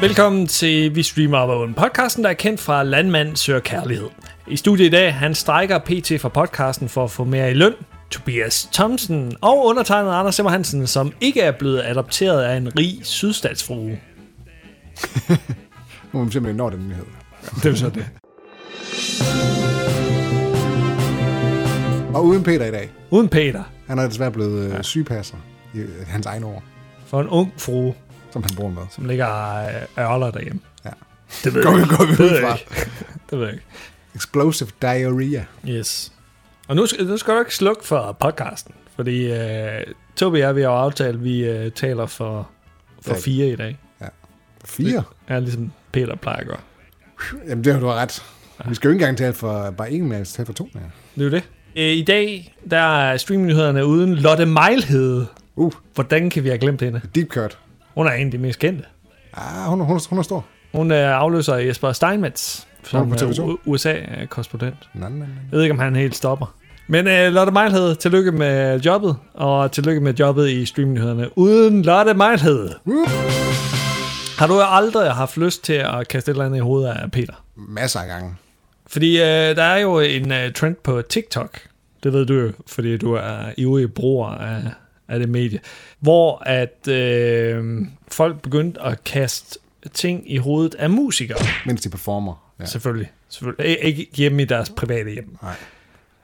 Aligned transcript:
Velkommen 0.00 0.46
til 0.46 0.94
Vi 0.94 1.02
Streamer 1.02 1.38
Op 1.38 1.68
en 1.68 1.74
podcasten, 1.74 2.24
der 2.24 2.30
er 2.30 2.34
kendt 2.34 2.60
fra 2.60 2.82
Landmand 2.82 3.36
Søger 3.36 3.60
Kærlighed. 3.60 4.08
I 4.48 4.56
studiet 4.56 4.86
i 4.86 4.90
dag, 4.90 5.14
han 5.14 5.34
strækker 5.34 5.78
PT 5.78 6.20
fra 6.20 6.28
podcasten 6.28 6.88
for 6.88 7.04
at 7.04 7.10
få 7.10 7.24
mere 7.24 7.50
i 7.50 7.54
løn. 7.54 7.72
Tobias 8.10 8.68
Thomsen 8.72 9.36
og 9.40 9.64
undertegnet 9.64 10.10
Anders 10.10 10.34
Simmer 10.34 10.50
Hansen, 10.50 10.86
som 10.86 11.12
ikke 11.20 11.40
er 11.40 11.52
blevet 11.52 11.82
adopteret 11.84 12.42
af 12.42 12.56
en 12.56 12.78
rig 12.78 12.98
sydstatsfrue. 13.02 13.98
Må 16.12 16.22
man 16.22 16.30
simpelthen 16.32 16.56
nå 16.56 16.70
den 16.70 16.88
nyhed. 16.88 17.04
Det 17.62 17.72
er 17.72 17.74
så 17.74 17.90
det. 17.90 18.06
Og 22.14 22.24
uden 22.24 22.42
Peter 22.42 22.66
i 22.66 22.70
dag. 22.70 22.90
Uden 23.10 23.28
Peter. 23.28 23.62
Han 23.86 23.98
er 23.98 24.08
desværre 24.08 24.30
blevet 24.30 24.70
ja. 24.70 24.82
sygepasser 24.82 25.36
i 25.74 25.78
øh, 25.78 25.88
hans 26.06 26.26
egen 26.26 26.44
ord, 26.44 26.62
For 27.06 27.20
en 27.20 27.28
ung 27.28 27.52
frue, 27.56 27.94
som 28.36 28.42
han 28.42 28.56
bor 28.56 28.68
med. 28.70 28.82
som 28.90 29.04
ligger 29.06 29.26
ørler 29.98 30.30
derhjemme. 30.30 30.60
Ja. 30.84 30.90
Det 31.44 31.54
ved 31.54 31.62
Går 31.62 31.70
jeg 31.70 31.80
ikke. 31.82 31.96
går 31.96 32.04
vi 32.04 32.10
Det 32.12 32.18
ved 32.18 32.30
jeg 32.40 32.58
ikke. 32.60 32.90
Det 33.30 33.38
ved 33.38 33.46
jeg 33.46 33.54
ikke. 33.54 33.66
Explosive 34.14 34.68
diarrhea. 34.82 35.42
Yes. 35.68 36.12
Og 36.68 36.76
nu 36.76 36.86
skal, 36.86 37.06
nu 37.06 37.16
skal 37.16 37.34
du 37.34 37.38
ikke 37.38 37.54
slukke 37.54 37.84
for 37.86 38.16
podcasten, 38.20 38.74
fordi 38.96 39.30
uh, 39.32 39.36
Tobi 40.16 40.34
og 40.40 40.40
jeg, 40.40 40.56
vi 40.56 40.62
har 40.62 40.68
aftalt, 40.68 41.08
at 41.16 41.24
vi 41.24 41.50
uh, 41.66 41.72
taler 41.72 42.06
for, 42.06 42.48
for 43.02 43.14
Ja. 43.14 43.20
fire 43.20 43.48
i 43.48 43.56
dag. 43.56 43.78
Fire? 44.64 45.02
Ja, 45.30 45.38
ligesom 45.38 45.72
Peter 45.92 46.16
plejer 46.16 46.38
at 46.40 46.46
gøre. 46.46 46.58
Jamen, 47.48 47.64
det 47.64 47.72
har 47.72 47.80
du 47.80 47.86
ret. 47.86 48.22
Vi 48.68 48.74
skal 48.74 48.88
jo 48.88 48.92
ikke 48.92 49.02
engang 49.02 49.18
tale 49.18 49.34
for 49.34 49.70
bare 49.70 49.90
en 49.90 50.06
mere, 50.08 50.18
vi 50.18 50.24
skal 50.24 50.36
tale 50.36 50.46
for 50.46 50.52
to 50.52 50.68
mere. 50.74 50.84
Det 51.14 51.20
er 51.20 51.24
jo 51.24 51.30
det. 51.30 51.42
Øh, 51.76 51.96
I 51.96 52.02
dag, 52.02 52.54
der 52.70 52.78
er 52.98 53.16
streamingnyhederne 53.16 53.86
uden 53.86 54.14
Lotte 54.14 54.46
Mejlhed. 54.46 55.26
Uh, 55.56 55.72
Hvordan 55.94 56.30
kan 56.30 56.42
vi 56.44 56.48
have 56.48 56.58
glemt 56.58 56.80
hende? 56.80 57.00
deep 57.14 57.28
cut. 57.28 57.58
Hun 57.96 58.06
er 58.06 58.10
en 58.10 58.26
af 58.26 58.30
de 58.30 58.38
mest 58.38 58.58
kendte. 58.58 58.84
Ah, 59.34 59.68
hun, 59.68 59.80
hun, 59.80 60.00
hun 60.10 60.18
er 60.18 60.22
stor. 60.22 60.44
Hun 60.74 60.90
er 60.90 61.08
afløser 61.14 61.54
af 61.54 61.66
Jesper 61.66 61.92
Steinmetz, 61.92 62.64
som 62.84 63.08
Nå, 63.08 63.14
på 63.14 63.24
TV2. 63.24 63.42
er 63.42 63.56
USA-korrespondent. 63.64 64.88
Jeg 64.94 65.10
ved 65.50 65.62
ikke, 65.62 65.72
om 65.72 65.78
han 65.78 65.96
helt 65.96 66.16
stopper. 66.16 66.54
Men 66.86 67.06
uh, 67.06 67.34
Lotte 67.34 67.52
Mejlhed, 67.52 67.96
tillykke 67.96 68.32
med 68.32 68.80
jobbet, 68.80 69.16
og 69.34 69.72
tillykke 69.72 70.00
med 70.00 70.14
jobbet 70.14 70.50
i 70.50 70.66
streamingnyhederne 70.66 71.38
uden 71.38 71.82
Lotte 71.82 72.14
Mejlhed. 72.14 72.70
Uh. 72.84 73.08
Har 74.38 74.46
du 74.46 74.60
aldrig 74.60 75.10
haft 75.10 75.36
lyst 75.36 75.64
til 75.64 75.72
at 75.72 76.08
kaste 76.08 76.30
et 76.30 76.34
eller 76.34 76.44
andet 76.44 76.56
i 76.56 76.60
hovedet 76.60 76.88
af 76.88 77.10
Peter? 77.10 77.32
Masser 77.56 78.00
af 78.00 78.06
gange. 78.08 78.34
Fordi 78.86 79.16
øh, 79.20 79.56
der 79.56 79.62
er 79.62 79.78
jo 79.78 79.98
en 79.98 80.32
øh, 80.32 80.52
trend 80.52 80.76
på 80.84 81.02
TikTok, 81.02 81.58
det 82.02 82.12
ved 82.12 82.26
du 82.26 82.34
jo, 82.34 82.52
fordi 82.66 82.96
du 82.96 83.12
er 83.12 83.36
ivrig 83.56 83.94
bruger 83.94 84.28
af, 84.28 84.62
af 85.08 85.18
det 85.18 85.28
medie, 85.28 85.60
hvor 86.00 86.42
at 86.46 86.88
øh, 86.88 87.82
folk 88.08 88.42
begyndte 88.42 88.82
at 88.82 89.04
kaste 89.04 89.58
ting 89.94 90.32
i 90.32 90.36
hovedet 90.36 90.74
af 90.74 90.90
musikere, 90.90 91.38
Mens 91.66 91.80
de 91.80 91.88
performer. 91.90 92.52
Ja. 92.60 92.64
selvfølgelig. 92.64 93.10
selvfølgelig. 93.28 93.76
Ik- 93.78 93.86
Ikke 93.86 94.08
hjemme 94.14 94.42
i 94.42 94.44
deres 94.44 94.70
private 94.76 95.10
hjem. 95.10 95.36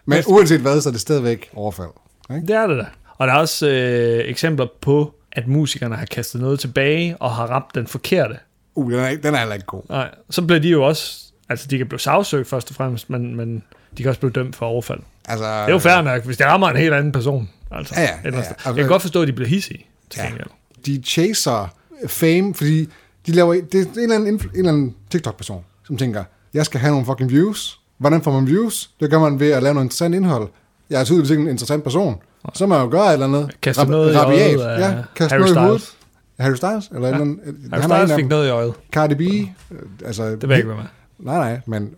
Men 0.06 0.22
uanset 0.26 0.60
hvad, 0.60 0.80
så 0.80 0.88
er 0.88 0.92
det 0.92 1.00
stadigvæk 1.00 1.50
overfald. 1.54 1.88
Ikke? 2.34 2.46
Det 2.46 2.56
er 2.56 2.66
det 2.66 2.78
da. 2.78 2.86
Og 3.18 3.26
der 3.26 3.34
er 3.34 3.38
også 3.38 3.68
øh, 3.68 4.28
eksempler 4.30 4.66
på, 4.80 5.14
at 5.32 5.48
musikerne 5.48 5.96
har 5.96 6.06
kastet 6.06 6.40
noget 6.40 6.60
tilbage 6.60 7.16
og 7.16 7.30
har 7.30 7.46
ramt 7.46 7.74
den 7.74 7.86
forkerte. 7.86 8.38
Uh, 8.74 8.92
den 8.92 9.00
er, 9.00 9.16
den 9.16 9.34
er 9.34 9.38
heller 9.38 9.54
ikke 9.54 9.66
god. 9.66 9.82
Nej, 9.88 10.10
så 10.30 10.42
bliver 10.42 10.60
de 10.60 10.68
jo 10.68 10.82
også, 10.86 11.22
altså 11.48 11.66
de 11.68 11.78
kan 11.78 11.86
blive 11.88 12.00
sagsøgt 12.00 12.48
først 12.48 12.70
og 12.70 12.76
fremmest, 12.76 13.10
men, 13.10 13.36
men 13.36 13.62
de 13.98 14.02
kan 14.02 14.08
også 14.08 14.20
blive 14.20 14.32
dømt 14.32 14.56
for 14.56 14.66
overfald. 14.66 15.00
Altså, 15.28 15.44
Det 15.44 15.68
er 15.68 15.72
jo 15.72 15.78
fair 15.78 16.02
nok, 16.02 16.24
hvis 16.24 16.36
det 16.36 16.46
rammer 16.46 16.68
en 16.68 16.76
helt 16.76 16.94
anden 16.94 17.12
person. 17.12 17.48
Altså, 17.70 17.94
Ja, 17.96 18.02
ja, 18.02 18.08
eller 18.24 18.38
ja, 18.38 18.44
ja. 18.48 18.52
Jeg 18.70 18.74
kan 18.74 18.88
godt 18.88 19.02
forstå, 19.02 19.22
at 19.22 19.28
de 19.28 19.32
bliver 19.32 19.48
hissige 19.48 19.86
til 20.10 20.20
Ja. 20.22 20.26
gengæld. 20.28 20.46
de 20.86 21.02
chaser 21.06 21.74
fame, 22.06 22.54
fordi 22.54 22.88
de 23.26 23.32
laver, 23.32 23.54
det 23.72 23.74
er 23.74 23.84
en 23.84 23.98
eller 23.98 24.14
anden, 24.16 24.34
en 24.34 24.40
eller 24.54 24.68
anden 24.72 24.94
TikTok-person, 25.10 25.64
som 25.86 25.96
tænker, 25.96 26.24
jeg 26.54 26.66
skal 26.66 26.80
have 26.80 26.90
nogle 26.90 27.06
fucking 27.06 27.30
views. 27.30 27.80
Hvordan 27.98 28.22
får 28.22 28.32
man 28.32 28.46
views? 28.46 28.90
Det 29.00 29.10
gør 29.10 29.18
man 29.18 29.40
ved 29.40 29.50
at 29.50 29.62
lave 29.62 29.74
noget 29.74 29.84
interessant 29.86 30.14
indhold. 30.14 30.48
Jeg 30.90 31.00
er 31.00 31.04
tydeligvis 31.04 31.30
ikke 31.30 31.42
en 31.42 31.48
interessant 31.48 31.84
person. 31.84 32.16
Så 32.54 32.66
må 32.66 32.74
jeg 32.74 32.84
jo 32.84 32.90
gøre 32.90 33.06
et 33.06 33.12
eller 33.12 33.26
andet. 33.26 33.50
Kaste 33.62 33.84
noget 33.84 34.14
i 34.14 34.18
rabiat. 34.18 34.56
øjet 34.60 34.68
af 34.68 34.80
Ja, 34.80 35.02
kaste 35.16 35.32
Harry 35.34 35.40
noget 35.40 35.50
i 35.50 35.54
Styles. 35.54 35.66
hovedet. 35.66 35.96
Harry 36.40 36.54
Styles? 36.54 36.90
Eller 36.94 37.08
ja. 37.08 37.16
en, 37.22 37.40
Harry 37.72 37.82
Styles 37.82 38.14
fik 38.14 38.26
noget 38.28 38.46
i 38.46 38.50
øjet. 38.50 38.74
Cardi 38.92 39.14
B. 39.14 39.20
øh, 39.20 39.78
Altså, 40.06 40.24
Det 40.24 40.42
ved 40.42 40.48
jeg 40.48 40.56
ikke, 40.56 40.66
hvad 40.66 40.76
med. 40.76 40.84
Nej, 41.18 41.38
nej, 41.50 41.60
men 41.66 41.90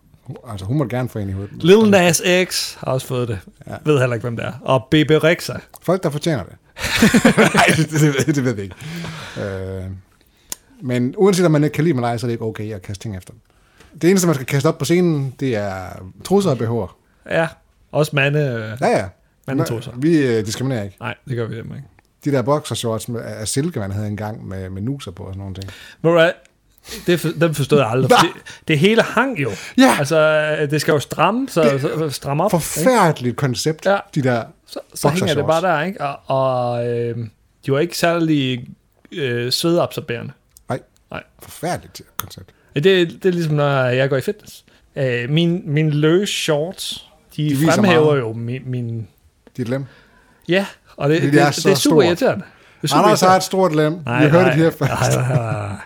altså, 0.48 0.66
hun 0.66 0.78
må 0.78 0.84
gerne 0.84 1.08
få 1.08 1.18
en 1.18 1.28
i 1.28 1.32
hovedet. 1.32 1.62
Lil 1.62 1.90
Nas 1.90 2.22
X 2.44 2.74
har 2.74 2.86
også 2.86 3.06
fået 3.06 3.28
det. 3.28 3.38
Ja. 3.66 3.74
Ved 3.84 3.98
heller 3.98 4.14
ikke, 4.14 4.24
hvem 4.24 4.36
det 4.36 4.44
er. 4.44 4.52
Og 4.60 4.84
BB 4.90 5.10
Rexa. 5.10 5.56
Folk, 5.82 6.02
der 6.02 6.10
fortjener 6.10 6.42
det. 6.42 6.52
Nej, 7.54 7.66
det, 7.76 7.90
det, 8.26 8.36
det, 8.36 8.44
ved 8.44 8.54
vi 8.54 8.62
ikke. 8.62 8.76
Øh, 9.40 9.82
men 10.82 11.14
uanset 11.16 11.46
om 11.46 11.52
man 11.52 11.64
ikke 11.64 11.74
kan 11.74 11.84
lide 11.84 11.94
mig, 11.94 12.20
så 12.20 12.26
er 12.26 12.28
det 12.28 12.32
ikke 12.32 12.44
okay 12.44 12.72
at 12.74 12.82
kaste 12.82 13.02
ting 13.02 13.16
efter 13.16 13.32
dem. 13.32 13.40
Det 14.02 14.10
eneste, 14.10 14.26
man 14.26 14.34
skal 14.34 14.46
kaste 14.46 14.66
op 14.66 14.78
på 14.78 14.84
scenen, 14.84 15.34
det 15.40 15.56
er 15.56 15.74
trusser 16.24 16.50
og 16.50 16.56
BH'er. 16.56 16.96
Ja, 17.34 17.48
også 17.92 18.10
mande. 18.14 18.40
Øh. 18.40 18.78
Ja, 18.80 18.98
ja. 18.98 19.06
Mandetrusser. 19.46 19.92
Vi 19.96 20.26
øh, 20.26 20.46
diskriminerer 20.46 20.82
ikke. 20.82 20.96
Nej, 21.00 21.14
det 21.28 21.36
gør 21.36 21.46
vi 21.46 21.54
simpelthen 21.54 21.76
ikke. 21.76 21.88
De 22.24 22.32
der 22.32 22.42
boxershorts 22.42 23.08
af 23.24 23.48
silke, 23.48 23.80
man 23.80 23.92
havde 23.92 24.06
engang 24.06 24.48
med, 24.48 24.70
med 24.70 24.82
nuser 24.82 25.10
på 25.10 25.22
og 25.22 25.34
sådan 25.34 25.38
nogle 25.38 25.54
ting. 25.54 25.70
Hvad? 26.00 26.30
Det, 27.06 27.20
for, 27.20 27.28
dem 27.40 27.54
forstod 27.54 27.78
jeg 27.78 27.88
aldrig. 27.90 28.10
Det, 28.10 28.30
det 28.68 28.78
hele 28.78 29.02
hang 29.02 29.38
jo. 29.42 29.50
Ja. 29.78 29.96
Altså, 29.98 30.18
øh, 30.60 30.70
det 30.70 30.80
skal 30.80 30.92
jo 30.92 30.98
stramme, 30.98 31.48
så, 31.48 31.62
det, 31.62 31.80
så 31.80 32.10
stramme 32.10 32.44
op. 32.44 32.52
ikke? 32.54 32.64
Forfærdeligt 32.66 33.36
koncept, 33.36 33.86
Ja. 33.86 33.98
de 34.14 34.22
der... 34.22 34.44
Så, 34.66 34.78
så 34.94 35.08
hænger 35.08 35.34
det 35.34 35.46
bare 35.46 35.62
der, 35.62 35.82
ikke? 35.82 36.00
Og, 36.00 36.18
og 36.26 36.86
øh, 36.88 37.16
de 37.66 37.72
var 37.72 37.78
ikke 37.78 37.98
særlig 37.98 38.66
øh, 39.12 39.52
svedeabsorberende. 39.52 40.32
Nej, 40.68 40.80
Nej. 41.10 41.22
forfærdeligt 41.42 42.02
koncept. 42.16 42.50
Det, 42.74 42.84
det 42.84 43.24
er 43.24 43.30
ligesom, 43.30 43.54
når 43.54 43.84
jeg 43.84 44.10
går 44.10 44.16
i 44.16 44.20
fitness. 44.20 44.64
Øh, 44.96 45.30
min, 45.30 45.62
min 45.66 45.90
løse 45.90 46.32
shorts, 46.32 47.08
de, 47.36 47.50
De 47.50 47.66
fremhæver 47.72 48.04
meget. 48.04 48.18
jo 48.20 48.32
min, 48.32 48.62
min... 48.66 49.08
Dit 49.56 49.68
lem. 49.68 49.84
Ja, 50.48 50.66
og 50.96 51.10
det, 51.10 51.22
det, 51.22 51.32
det 51.32 51.40
er 51.42 51.46
det, 51.46 51.54
så 51.54 51.68
det 51.68 51.74
er 51.74 51.78
super 51.78 51.94
stort. 51.94 52.04
irriterende. 52.04 52.44
Er 52.82 52.94
Anders 52.94 53.20
har 53.20 53.36
et 53.36 53.42
stort 53.42 53.74
lem. 53.74 53.98
Nej, 54.06 54.24
Vi 54.24 54.30
hørte 54.30 54.46
det 54.46 54.54
her 54.56 54.70
først. 54.70 55.16
nej, 55.16 55.28
nej, 55.28 55.52
nej. 55.68 55.76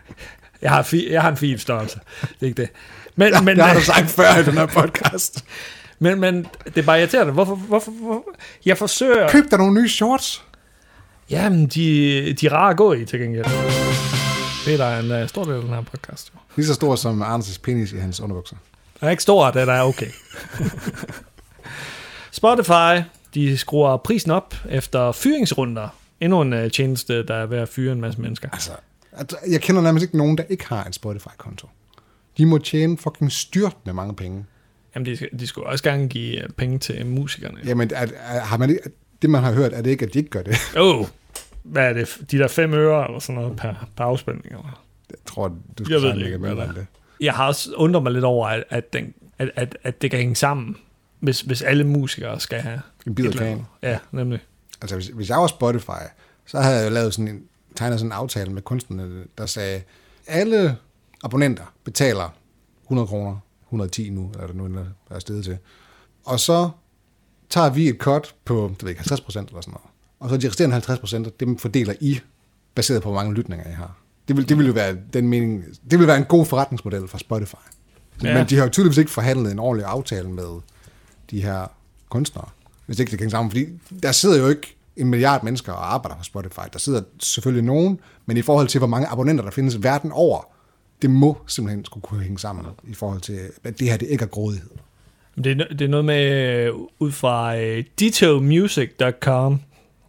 Jeg 0.63 0.71
har, 0.71 0.83
fi, 0.83 1.13
jeg 1.13 1.23
har 1.23 1.29
en 1.29 1.37
fin 1.37 1.59
størrelse. 1.59 2.01
Det 2.21 2.29
er 2.41 2.47
ikke 2.47 2.63
det. 2.63 2.71
Men, 3.17 3.33
Ja, 3.33 3.41
men, 3.41 3.57
det 3.57 3.65
har 3.65 3.75
du 3.75 3.81
sagt 3.81 4.11
før 4.11 4.39
i 4.41 4.45
den 4.45 4.55
her 4.55 4.67
podcast. 4.67 5.45
men, 5.99 6.21
men 6.21 6.47
det 6.65 6.79
er 6.79 6.83
bare 6.83 6.99
irriterende. 6.99 7.33
Hvorfor, 7.33 7.55
hvorfor, 7.55 7.91
hvorfor? 7.91 8.25
Jeg 8.67 8.79
forsøger... 8.79 9.29
Køb 9.29 9.45
dig 9.51 9.59
nogle 9.59 9.81
nye 9.81 9.89
shorts. 9.89 10.43
Jamen, 11.31 11.67
de, 11.67 12.33
de 12.41 12.47
er 12.47 12.53
rare 12.53 12.71
at 12.71 12.77
gå 12.77 12.93
i 12.93 13.05
til 13.05 13.21
gengæld. 13.21 13.45
Peter 14.65 14.85
er 14.85 15.01
en 15.01 15.23
uh, 15.23 15.29
stor 15.29 15.45
del 15.45 15.55
af 15.55 15.61
den 15.61 15.71
her 15.71 15.83
podcast. 15.83 16.33
Jo. 16.35 16.39
Lige 16.57 16.67
så 16.67 16.75
stor 16.75 16.97
som 16.97 17.23
Anders' 17.23 17.59
penis 17.63 17.93
i 17.93 17.97
hans 17.97 18.21
underbukser. 18.21 18.57
Den 19.01 19.07
er 19.07 19.11
ikke 19.11 19.23
stor, 19.23 19.51
den 19.51 19.69
er 19.69 19.83
okay. 19.83 20.11
Spotify, 22.33 23.03
de 23.35 23.59
skruer 23.59 23.97
prisen 23.97 24.31
op 24.31 24.55
efter 24.71 25.13
fyringsrunder. 25.13 25.89
Endnu 26.21 26.41
en 26.41 26.53
uh, 26.53 26.71
tjeneste, 26.71 27.23
der 27.27 27.35
er 27.35 27.47
ved 27.47 27.59
at 27.59 27.69
fyre 27.69 27.93
en 27.93 28.01
masse 28.01 28.21
mennesker. 28.21 28.49
Altså, 28.53 28.73
at- 29.19 29.35
jeg 29.51 29.61
kender 29.61 29.83
nærmest 29.83 30.03
ikke 30.03 30.17
nogen, 30.17 30.39
der 30.39 30.45
ikke 30.49 30.67
har 30.67 30.85
en 30.85 30.93
Spotify-konto. 30.93 31.69
De 32.39 32.47
må 32.47 32.59
tjene 32.59 32.99
fucking 32.99 33.33
styrtende 33.33 33.95
mange 33.95 34.15
penge. 34.15 34.45
Jamen, 34.95 35.07
de, 35.07 35.29
de 35.39 35.47
skulle 35.47 35.67
også 35.67 35.85
gerne 35.85 36.09
give 36.09 36.43
øh, 36.43 36.49
penge 36.51 36.79
til 36.79 37.07
musikerne. 37.07 37.59
Jamen, 37.65 37.91
at, 37.95 38.13
at, 38.13 38.41
har 38.41 38.57
man 38.57 38.71
ikke, 38.71 38.83
det 39.23 39.31
man 39.31 39.43
har 39.43 39.53
hørt, 39.53 39.73
er 39.73 39.83
det 39.83 39.91
ikke, 39.91 40.05
at 40.07 40.15
de 40.15 40.19
ikke 40.19 40.31
gør 40.31 40.43
det. 40.43 40.57
Oh, 40.77 41.07
hvad 41.63 41.85
er 41.89 41.93
det? 41.93 42.19
De 42.31 42.39
der 42.39 42.49
fem 42.49 42.75
øre 42.75 43.07
eller 43.07 43.19
sådan 43.19 43.35
noget 43.43 43.57
per, 43.57 43.89
per 43.97 44.05
afspilning? 44.05 44.47
Eller? 44.47 44.85
Jeg 45.11 45.17
tror, 45.27 45.49
du 45.79 45.85
skal 45.85 45.93
Jeg 45.95 46.03
ved 46.03 46.15
det 46.15 46.25
ikke, 46.27 46.39
hvad 46.39 46.55
mere 46.55 46.69
det. 46.75 46.87
Jeg 47.21 47.33
har 47.35 47.47
også 47.47 47.71
undret 47.77 48.03
mig 48.03 48.13
lidt 48.13 48.25
over, 48.25 48.49
at, 48.49 48.65
at, 48.71 48.93
den, 48.93 49.15
at, 49.39 49.51
at, 49.57 49.79
at 49.83 50.03
det 50.03 50.11
kan 50.11 50.19
hænge 50.19 50.37
sammen, 50.37 50.77
hvis, 51.21 51.41
hvis 51.41 51.63
alle 51.63 51.85
musikere 51.85 52.41
skal 52.41 52.61
have... 52.61 52.81
En 53.07 53.15
bid 53.15 53.41
af. 53.41 53.65
Ja, 53.83 53.99
nemlig. 54.13 54.41
Altså, 54.81 54.97
hvis, 54.97 55.07
hvis 55.07 55.29
jeg 55.29 55.39
var 55.39 55.47
Spotify, 55.47 56.03
så 56.47 56.61
havde 56.61 56.77
jeg 56.77 56.85
jo 56.85 56.91
lavet 56.95 57.15
sådan 57.15 57.29
en, 57.29 57.43
tegnet 57.77 57.99
sådan 57.99 58.09
en 58.09 58.13
aftale 58.13 58.53
med 58.53 58.63
kunstnerne, 58.63 59.25
der 59.39 59.47
sagde, 59.47 59.83
alle 60.27 60.77
abonnenter 61.25 61.73
betaler 61.85 62.35
100 62.85 63.09
kroner, 63.09 63.37
110 63.67 64.11
nu, 64.11 64.33
eller 64.41 64.55
nu 64.55 64.75
der 65.09 65.15
er 65.15 65.19
stedet 65.19 65.45
til. 65.45 65.59
Og 66.25 66.41
så 66.41 66.71
tager 67.51 67.71
vi 67.71 67.89
et 67.89 67.97
cut 67.99 68.35
på, 68.45 68.71
det 68.75 68.83
ved 68.83 68.91
ikke, 68.91 69.01
50 69.01 69.21
procent 69.21 69.49
eller 69.49 69.61
sådan 69.61 69.73
noget. 69.73 69.89
Og 70.21 70.31
så 70.31 70.37
de 70.37 70.49
resterende 70.49 70.73
50 70.73 70.99
procent, 70.99 71.41
dem 71.41 71.59
fordeler 71.59 71.95
I, 72.01 72.21
baseret 72.75 73.03
på, 73.03 73.09
hvor 73.09 73.21
mange 73.21 73.35
lytninger 73.35 73.69
I 73.69 73.73
har. 73.73 73.99
Det 74.29 74.37
vil, 74.37 74.49
det 74.49 74.59
vil 74.59 74.67
jo 74.67 74.73
være 74.73 74.97
den 75.13 75.29
mening, 75.29 75.65
det 75.91 75.99
vil 75.99 76.07
være 76.07 76.17
en 76.17 76.25
god 76.25 76.47
forretningsmodel 76.47 77.09
for 77.09 77.19
Spotify. 77.19 77.55
Ja. 78.23 78.35
Men 78.35 78.47
de 78.49 78.57
har 78.57 78.65
jo 78.65 78.71
tydeligvis 78.71 78.99
ikke 78.99 79.11
forhandlet 79.11 79.53
en 79.53 79.59
ordentlig 79.59 79.87
aftale 79.87 80.31
med 80.31 80.61
de 81.31 81.43
her 81.43 81.67
kunstnere. 82.09 82.49
Hvis 82.87 82.99
ikke 82.99 83.11
det 83.11 83.19
kan 83.19 83.31
sammen. 83.31 83.51
Fordi 83.51 83.67
der 84.03 84.13
sidder 84.13 84.39
jo 84.39 84.49
ikke 84.49 84.78
en 84.99 85.09
milliard 85.11 85.45
mennesker 85.45 85.73
og 85.73 85.95
arbejder 85.95 86.17
på 86.17 86.25
Spotify. 86.25 86.61
Der 86.73 86.79
sidder 86.79 87.03
selvfølgelig 87.19 87.65
nogen, 87.65 88.01
men 88.27 88.37
i 88.37 88.43
forhold 88.43 88.69
til, 88.69 88.79
hvor 88.79 88.89
mange 88.89 89.09
abonnenter 89.09 89.45
der 89.45 89.51
findes 89.51 89.83
verden 89.83 90.13
over, 90.13 90.43
det 91.03 91.11
må 91.11 91.39
simpelthen 91.47 91.85
skulle 91.85 92.03
kunne 92.03 92.23
hænge 92.23 92.39
sammen 92.39 92.67
i 92.85 92.95
forhold 92.95 93.21
til, 93.21 93.39
at 93.65 93.79
det 93.79 93.91
her 93.91 93.97
det 93.97 94.09
ikke 94.09 94.23
er 94.23 94.29
grådighed. 94.29 94.71
Det 95.45 95.61
er, 95.61 95.69
det 95.69 95.83
er 95.83 95.89
noget 95.89 96.05
med, 96.05 96.33
øh, 96.33 96.73
ud 96.99 97.13
fra 97.13 97.57
øh, 97.57 97.79
uh, 97.79 97.85
detailmusic.com, 97.99 99.61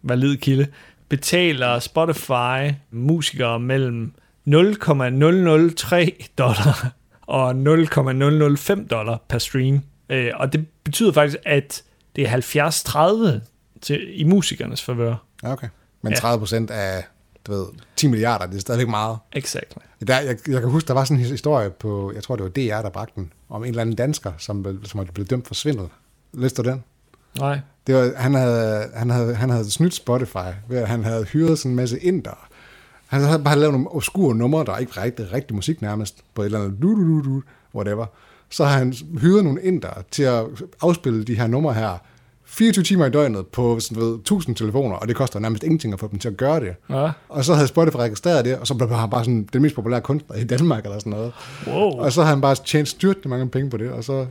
valid 0.02 0.36
kilde, 0.36 0.66
betaler 1.08 1.78
Spotify 1.78 2.74
musikere 2.90 3.60
mellem 3.60 4.12
0,003 4.44 6.24
dollar 6.38 6.92
og 7.22 7.56
0,005 7.56 8.88
dollar 8.88 9.22
per 9.28 9.38
stream. 9.38 9.80
Øh, 10.10 10.30
og 10.34 10.52
det 10.52 10.66
betyder 10.84 11.12
faktisk, 11.12 11.38
at 11.46 11.82
det 12.16 12.28
er 12.28 13.38
70-30 13.38 13.40
til, 13.82 14.20
i 14.20 14.24
musikernes 14.24 14.82
favør. 14.82 15.14
Ja, 15.42 15.52
okay. 15.52 15.68
Men 16.02 16.12
Ja. 16.12 16.18
30 16.18 16.38
procent 16.38 16.70
af, 16.70 17.04
du 17.46 17.52
ved, 17.52 17.66
10 17.96 18.06
milliarder, 18.08 18.46
det 18.46 18.56
er 18.56 18.60
stadigvæk 18.60 18.88
meget. 18.88 19.18
Exakt. 19.32 19.74
Der, 20.06 20.20
jeg, 20.20 20.36
jeg 20.48 20.60
kan 20.60 20.70
huske, 20.70 20.88
der 20.88 20.94
var 20.94 21.04
sådan 21.04 21.22
en 21.22 21.26
historie 21.26 21.70
på, 21.70 22.12
jeg 22.14 22.22
tror 22.22 22.36
det 22.36 22.44
var 22.44 22.50
DR, 22.50 22.82
der 22.82 22.90
bragte 22.90 23.12
den, 23.16 23.32
om 23.48 23.62
en 23.64 23.68
eller 23.68 23.80
anden 23.82 23.96
dansker, 23.96 24.32
som, 24.38 24.62
blev- 24.62 24.84
som 24.84 25.06
blevet 25.14 25.30
dømt 25.30 25.46
for 25.46 25.54
svindel. 25.54 25.86
Læste 26.32 26.62
du 26.62 26.70
den? 26.70 26.84
Nej. 27.38 27.60
Det 27.86 27.94
var, 27.94 28.12
han, 28.16 28.34
havde, 28.34 28.90
han, 28.94 29.10
havde, 29.10 29.34
han 29.34 29.50
havde 29.50 29.70
snydt 29.70 29.94
Spotify, 29.94 30.48
ved 30.68 30.78
at 30.78 30.88
han 30.88 31.04
havde 31.04 31.24
hyret 31.24 31.58
sådan 31.58 31.70
en 31.72 31.76
masse 31.76 31.98
inder. 31.98 32.48
Han 33.06 33.20
havde 33.20 33.42
bare 33.42 33.58
lavet 33.58 33.72
nogle 33.72 33.94
obskure 33.94 34.34
numre, 34.34 34.64
der 34.64 34.76
ikke 34.76 35.00
rigtig, 35.02 35.32
rigtig 35.32 35.54
musik 35.56 35.82
nærmest, 35.82 36.24
på 36.34 36.42
et 36.42 36.46
eller 36.46 36.58
andet 36.64 36.82
du, 36.82 36.88
du, 36.94 37.18
du, 37.18 37.24
du, 37.34 37.42
whatever. 37.74 38.06
Så 38.50 38.64
har 38.64 38.78
han 38.78 38.94
hyret 39.20 39.44
nogle 39.44 39.62
inder 39.62 40.02
til 40.10 40.22
at 40.22 40.44
afspille 40.82 41.24
de 41.24 41.34
her 41.34 41.46
numre 41.46 41.74
her 41.74 41.98
24 42.52 42.82
timer 42.84 43.06
i 43.06 43.10
døgnet 43.10 43.46
på 43.46 43.80
sådan, 43.80 44.02
ved, 44.02 44.14
1000 44.14 44.56
telefoner, 44.56 44.96
og 44.96 45.08
det 45.08 45.16
koster 45.16 45.38
nærmest 45.38 45.62
ingenting 45.64 45.92
at 45.94 46.00
få 46.00 46.08
dem 46.10 46.18
til 46.18 46.28
at 46.28 46.36
gøre 46.36 46.60
det. 46.60 46.74
Ja. 46.90 47.10
Og 47.28 47.44
så 47.44 47.54
havde 47.54 47.68
Spotify 47.68 47.96
registreret 47.96 48.44
det, 48.44 48.58
og 48.58 48.66
så 48.66 48.74
blev 48.74 48.88
han 48.88 49.10
bare 49.10 49.24
sådan 49.24 49.48
den 49.52 49.62
mest 49.62 49.74
populære 49.74 50.00
kunstner 50.00 50.36
i 50.36 50.44
Danmark 50.44 50.84
eller 50.84 50.98
sådan 50.98 51.10
noget. 51.10 51.32
Wow. 51.66 51.90
Og 51.90 52.12
så 52.12 52.20
havde 52.22 52.34
han 52.34 52.40
bare 52.40 52.54
tjent 52.54 52.88
styrt 52.88 53.16
mange 53.26 53.48
penge 53.48 53.70
på 53.70 53.76
det, 53.76 53.90
og 53.90 54.04
så 54.04 54.26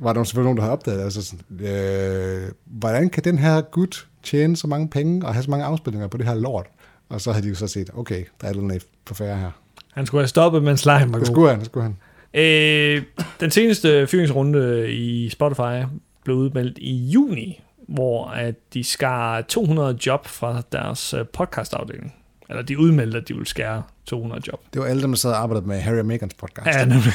var 0.00 0.12
der 0.12 0.24
selvfølgelig 0.24 0.44
nogen, 0.44 0.56
der 0.56 0.62
havde 0.62 0.72
opdaget 0.72 0.98
det. 0.98 1.04
Altså 1.04 1.22
sådan, 1.24 1.66
øh, 1.66 2.48
hvordan 2.66 3.10
kan 3.10 3.24
den 3.24 3.38
her 3.38 3.60
gut 3.60 4.06
tjene 4.22 4.56
så 4.56 4.66
mange 4.66 4.88
penge 4.88 5.26
og 5.26 5.34
have 5.34 5.42
så 5.42 5.50
mange 5.50 5.64
afspilninger 5.64 6.08
på 6.08 6.16
det 6.16 6.26
her 6.26 6.34
lort? 6.34 6.66
Og 7.08 7.20
så 7.20 7.32
havde 7.32 7.44
de 7.44 7.48
jo 7.48 7.54
så 7.54 7.66
set, 7.66 7.90
okay, 7.96 8.24
der 8.40 8.48
er 8.48 8.52
noget 8.52 8.82
på 9.04 9.14
færre 9.14 9.36
her. 9.38 9.50
Han 9.92 10.06
skulle 10.06 10.20
have 10.22 10.28
stoppet, 10.28 10.62
mens 10.62 10.84
lejen 10.86 11.12
var 11.12 11.18
Det 11.18 11.26
god. 11.28 11.34
skulle 11.34 11.50
han, 11.50 11.58
det 11.58 11.66
skulle 11.66 11.82
han. 11.82 11.96
Øh, 12.34 13.02
den 13.40 13.50
seneste 13.50 14.06
fyringsrunde 14.06 14.92
i 14.92 15.28
Spotify 15.28 15.84
blev 16.30 16.38
udmeldt 16.38 16.78
i 16.78 16.94
juni, 16.94 17.60
hvor 17.88 18.26
at 18.26 18.54
de 18.74 18.84
skar 18.84 19.40
200 19.40 19.98
job 20.06 20.26
fra 20.26 20.62
deres 20.72 21.14
øh, 21.14 21.24
podcastafdeling. 21.32 22.14
Eller 22.48 22.62
de 22.62 22.78
udmeldte, 22.78 23.18
at 23.18 23.28
de 23.28 23.34
ville 23.34 23.46
skære 23.46 23.82
200 24.06 24.42
job. 24.48 24.60
Det 24.72 24.80
var 24.82 24.86
alle 24.88 25.02
dem, 25.02 25.10
der 25.10 25.16
sad 25.16 25.30
og 25.30 25.38
arbejdede 25.38 25.68
med 25.68 25.80
Harry 25.80 25.98
og 25.98 26.06
Megans 26.06 26.34
podcast. 26.34 26.66
Ja, 26.66 26.84
nemlig. 26.84 27.02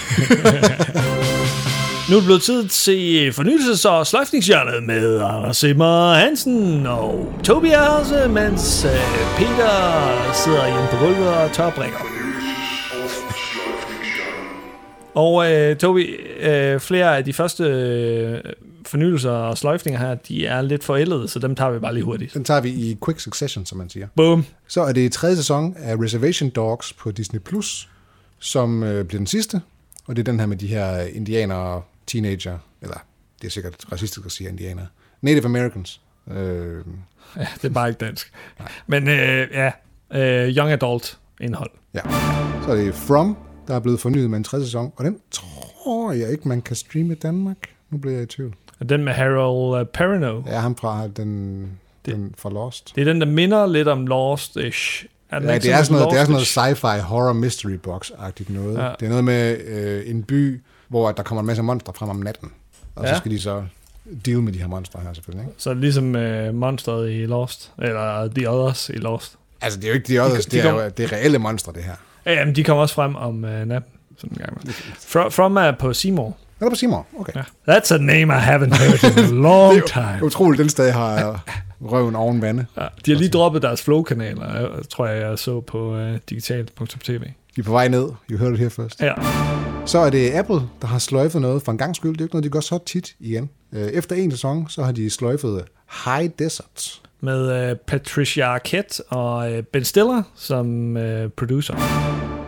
nu 2.10 2.16
er 2.16 2.20
det 2.20 2.26
blevet 2.26 2.42
tid 2.42 2.68
til 2.68 3.32
fornyelses- 3.32 3.90
og 3.90 4.08
sløjfningshjørnet 4.08 4.84
med 4.84 5.22
Anders 5.22 5.58
Simmer 5.58 6.14
Hansen 6.14 6.88
og 6.88 7.34
Tobias, 7.44 8.30
mens 8.30 8.86
øh, 8.86 8.92
Peter 9.38 9.74
sidder 10.34 10.66
hjemme 10.66 10.88
på 10.92 10.98
gulvet 10.98 11.28
og 11.28 11.52
tør 11.52 11.70
brikker. 11.70 12.16
Og 15.16 15.52
øh, 15.52 15.76
Tobi, 15.76 16.04
øh, 16.40 16.80
flere 16.80 17.18
af 17.18 17.26
de 17.26 17.34
første 17.34 17.64
øh, 17.64 18.42
fornyelser 18.88 19.32
og 19.32 19.58
sløjfninger 19.58 20.00
her, 20.00 20.16
de 20.16 20.46
er 20.48 20.62
lidt 20.62 20.84
forældede, 20.84 21.28
så 21.28 21.40
dem 21.40 21.56
tager 21.56 21.72
vi 21.72 21.80
bare 21.80 21.94
lige 21.94 22.04
hurtigt. 22.04 22.34
Den 22.34 22.44
tager 22.44 22.62
vi 22.62 22.70
i 22.70 22.98
quick 23.06 23.20
succession, 23.20 23.66
som 23.66 23.78
man 23.78 23.90
siger. 23.90 24.08
Boom. 24.16 24.46
Så 24.68 24.82
er 24.82 24.92
det 24.94 25.12
tredje 25.12 25.36
sæson 25.36 25.76
af 25.78 25.96
Reservation 25.96 26.50
Dogs 26.50 26.94
på 26.94 27.12
Disney+, 27.12 27.40
Plus, 27.40 27.90
som 28.40 28.84
øh, 28.84 29.06
bliver 29.06 29.20
den 29.20 29.28
sidste. 29.28 29.62
Og 30.08 30.16
det 30.16 30.28
er 30.28 30.32
den 30.32 30.40
her 30.40 30.48
med 30.48 30.58
de 30.58 30.68
her 30.68 30.98
indianere, 31.02 31.82
teenager, 32.08 32.58
eller 32.82 32.98
det 33.42 33.48
er 33.48 33.52
sikkert 33.52 33.74
racistisk 33.92 34.26
at 34.26 34.32
sige 34.32 34.50
indianere, 34.50 34.88
Native 35.22 35.46
Americans. 35.46 36.02
Øh, 36.32 36.78
Ja, 37.38 37.48
det 37.62 37.66
er 37.70 37.74
bare 37.74 37.90
ikke 37.90 38.06
dansk. 38.06 38.32
Men 38.88 39.08
øh, 39.08 39.48
ja, 39.52 39.72
øh, 40.14 40.50
young 40.58 40.72
adult 40.72 41.18
indhold. 41.42 41.72
ja. 41.94 42.02
Så 42.66 42.72
er 42.72 42.76
det 42.76 42.96
From, 42.96 43.38
der 43.68 43.76
er 43.76 43.80
blevet 43.80 44.00
fornyet 44.00 44.30
med 44.30 44.38
en 44.38 44.44
tredje 44.44 44.66
sæson, 44.66 44.92
og 44.96 45.06
den 45.06 45.20
tror 45.32 46.12
jeg 46.12 46.32
ikke, 46.32 46.48
man 46.48 46.62
kan 46.62 46.76
streame 46.76 47.14
i 47.14 47.18
Danmark. 47.18 47.58
Nu 47.90 47.98
bliver 47.98 48.14
jeg 48.14 48.24
i 48.24 48.26
tvivl. 48.26 48.56
Og 48.80 48.90
den 48.90 49.04
med 49.04 49.14
Harold 49.14 49.82
uh, 49.82 49.88
Perrineau. 49.88 50.38
Det 50.38 50.54
er 50.54 50.60
ham 50.60 50.76
fra 50.76 51.08
den, 51.08 51.68
den 52.06 52.36
for 52.38 52.50
Lost. 52.50 52.92
Det 52.96 53.02
er 53.02 53.06
den, 53.06 53.22
der 53.22 53.28
minder 53.28 53.68
lidt 53.68 53.88
om 53.88 54.08
Lost-ish. 54.08 55.06
Er 55.30 55.42
Ja, 55.42 55.58
det 55.60 55.72
er, 55.72 55.84
sådan 55.84 56.00
noget, 56.00 56.14
det 56.14 56.20
er 56.20 56.26
sådan 56.26 56.32
noget 56.58 56.78
sci-fi 56.78 57.02
horror 57.02 57.34
mystery 57.34 57.78
box-agtigt 57.88 58.54
noget. 58.54 58.78
Ja. 58.78 58.84
Ja. 58.86 58.92
Det 59.00 59.06
er 59.06 59.10
noget 59.10 59.24
med 59.24 59.58
øh, 59.66 60.10
en 60.10 60.24
by, 60.24 60.62
hvor 60.88 61.12
der 61.12 61.24
kommer 61.24 61.40
en 61.40 61.46
masse 61.48 61.64
monstre 61.64 61.94
frem 61.94 62.10
om 62.10 62.16
natten. 62.16 62.52
Og 62.96 63.04
ja. 63.04 63.10
Ja. 63.10 63.16
så 63.16 63.20
skal 63.20 63.32
de 63.32 63.42
så 63.42 63.64
deal 64.26 64.42
med 64.42 64.54
de 64.54 64.60
her 64.60 64.68
monstre 64.68 65.00
her 65.04 65.14
selvfølgelig. 65.14 65.48
Ikke? 65.48 65.56
Så 65.62 65.74
ligesom 65.74 66.16
uh, 66.16 66.56
monsteret 66.56 67.12
i 67.12 67.26
Lost, 67.26 67.72
eller 67.82 68.28
The 68.36 68.50
Others 68.50 68.90
i 68.90 68.98
Lost. 68.98 69.36
Altså 69.62 69.80
det 69.80 69.86
er 69.86 69.90
jo 69.90 69.94
ikke 69.96 70.14
de 70.14 70.20
others, 70.20 70.46
de 70.46 70.52
det 70.58 70.66
er 70.66 70.72
kom- 70.72 70.80
jo 70.80 70.90
det 70.98 71.04
er 71.06 71.14
reelle 71.14 71.40
monstre 71.40 71.74
det 71.74 71.84
her. 71.84 71.96
Ja, 72.26 72.34
jamen, 72.34 72.56
de 72.56 72.64
kommer 72.64 72.82
også 72.82 72.96
frem 72.96 73.16
om 73.16 73.36
uh, 73.44 73.50
natten. 73.50 73.92
Sådan 74.18 74.38
en 74.38 74.46
gang. 74.46 74.62
From, 75.00 75.32
from 75.32 75.58
er 75.58 75.72
på 75.72 75.94
Seymour. 75.94 76.38
Er 76.60 76.66
det 76.66 76.72
på 76.72 76.76
Simon? 76.76 77.04
Okay. 77.20 77.34
Ja. 77.36 77.42
That's 77.74 77.94
a 77.94 77.98
name 77.98 78.22
I 78.34 78.40
haven't 78.40 78.76
heard 78.78 79.18
in 79.18 79.24
a 79.24 79.28
long 79.50 79.76
Det 79.76 79.84
er 79.84 79.88
time. 80.18 80.24
utroligt, 80.26 80.60
den 80.60 80.70
sted 80.70 80.92
har 80.92 81.44
røven 81.82 82.16
oven 82.16 82.42
vande. 82.42 82.66
Ja, 82.78 82.86
de 83.06 83.12
har 83.12 83.18
lige 83.18 83.30
droppet 83.30 83.62
deres 83.62 83.82
flow-kanaler, 83.82 84.82
tror 84.90 85.06
jeg, 85.08 85.22
jeg 85.30 85.40
så 85.40 85.62
på 85.62 85.96
uh, 85.96 86.16
digital.tv. 86.30 87.20
De 87.56 87.62
er 87.62 87.64
på 87.64 87.72
vej 87.72 87.88
ned. 87.88 88.10
You 88.32 88.38
heard 88.38 88.54
it 88.54 88.60
here 88.60 88.70
first. 88.70 89.02
Ja, 89.02 89.14
Så 89.86 90.00
er 90.00 90.10
det 90.10 90.32
Apple, 90.32 90.62
der 90.82 90.88
har 90.88 91.00
sløjfet 91.00 91.42
noget 91.42 91.62
for 91.64 91.72
en 91.72 91.78
gang 91.78 91.96
skyld. 91.96 92.12
Det 92.12 92.18
er 92.18 92.24
jo 92.24 92.26
ikke 92.26 92.36
noget, 92.36 92.44
de 92.44 92.50
gør 92.50 92.60
så 92.60 92.80
tit 92.86 93.16
igen. 93.20 93.50
Øh, 93.74 93.88
Efter 93.88 94.16
en 94.16 94.32
sæson, 94.32 94.70
så 94.70 94.84
har 94.84 94.92
de 94.92 95.10
sløjfet 95.10 95.64
High 96.06 96.30
Desert. 96.40 97.02
med 97.22 97.72
uh, 97.72 97.78
Patricia 97.88 98.46
Arquette 98.46 99.04
og 99.10 99.52
uh, 99.52 99.58
Ben 99.74 99.84
Stiller 99.84 100.24
som 100.36 100.96
uh, 100.96 101.04
producer. 101.38 101.74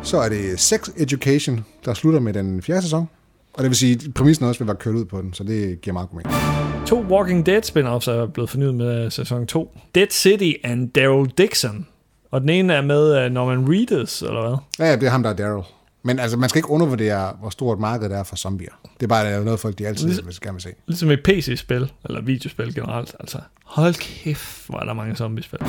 Så 0.03 0.17
er 0.17 0.29
det 0.29 0.59
Sex 0.59 0.89
Education, 0.97 1.65
der 1.85 1.93
slutter 1.93 2.19
med 2.19 2.33
den 2.33 2.61
fjerde 2.61 2.81
sæson. 2.81 3.09
Og 3.57 3.63
det 3.63 3.69
vil 3.69 3.75
sige, 3.75 3.93
at 3.93 4.13
præmissen 4.13 4.45
også 4.45 4.59
vil 4.59 4.67
være 4.67 4.75
kørt 4.75 4.95
ud 4.95 5.05
på 5.05 5.21
den, 5.21 5.33
så 5.33 5.43
det 5.43 5.81
giver 5.81 5.93
meget 5.93 6.09
god 6.09 6.17
mening. 6.17 6.87
To 6.87 7.05
Walking 7.09 7.45
Dead 7.45 7.61
spin-offs 7.65 8.11
er 8.11 8.27
blevet 8.33 8.49
fornyet 8.49 8.75
med 8.75 9.09
sæson 9.09 9.47
2. 9.47 9.77
Dead 9.95 10.07
City 10.11 10.51
and 10.63 10.89
Daryl 10.89 11.29
Dixon. 11.37 11.87
Og 12.31 12.41
den 12.41 12.49
ene 12.49 12.73
er 12.73 12.81
med 12.81 13.25
uh, 13.25 13.31
Norman 13.31 13.69
Reedus, 13.69 14.21
eller 14.21 14.47
hvad? 14.47 14.87
Ja, 14.87 14.95
det 14.95 15.03
er 15.03 15.09
ham, 15.09 15.23
der 15.23 15.29
er 15.29 15.33
Daryl. 15.33 15.63
Men 16.03 16.19
altså, 16.19 16.37
man 16.37 16.49
skal 16.49 16.59
ikke 16.59 16.69
undervurdere, 16.69 17.33
hvor 17.39 17.49
stort 17.49 17.79
markedet 17.79 18.17
er 18.17 18.23
for 18.23 18.35
zombier. 18.35 18.71
Det 18.99 19.03
er 19.03 19.07
bare 19.07 19.43
noget, 19.43 19.59
folk 19.59 19.77
de 19.77 19.87
altid 19.87 20.07
vil 20.07 20.35
gerne 20.41 20.53
vil 20.53 20.61
se. 20.61 20.69
Ligesom 20.87 21.11
et 21.11 21.19
PC-spil, 21.23 21.91
eller 22.05 22.21
videospil 22.21 22.75
generelt. 22.75 23.15
Altså, 23.19 23.37
hold 23.63 23.93
kæft, 23.93 24.67
hvor 24.67 24.79
er 24.79 24.85
der 24.85 24.93
mange 24.93 25.15
zombiespil. 25.15 25.59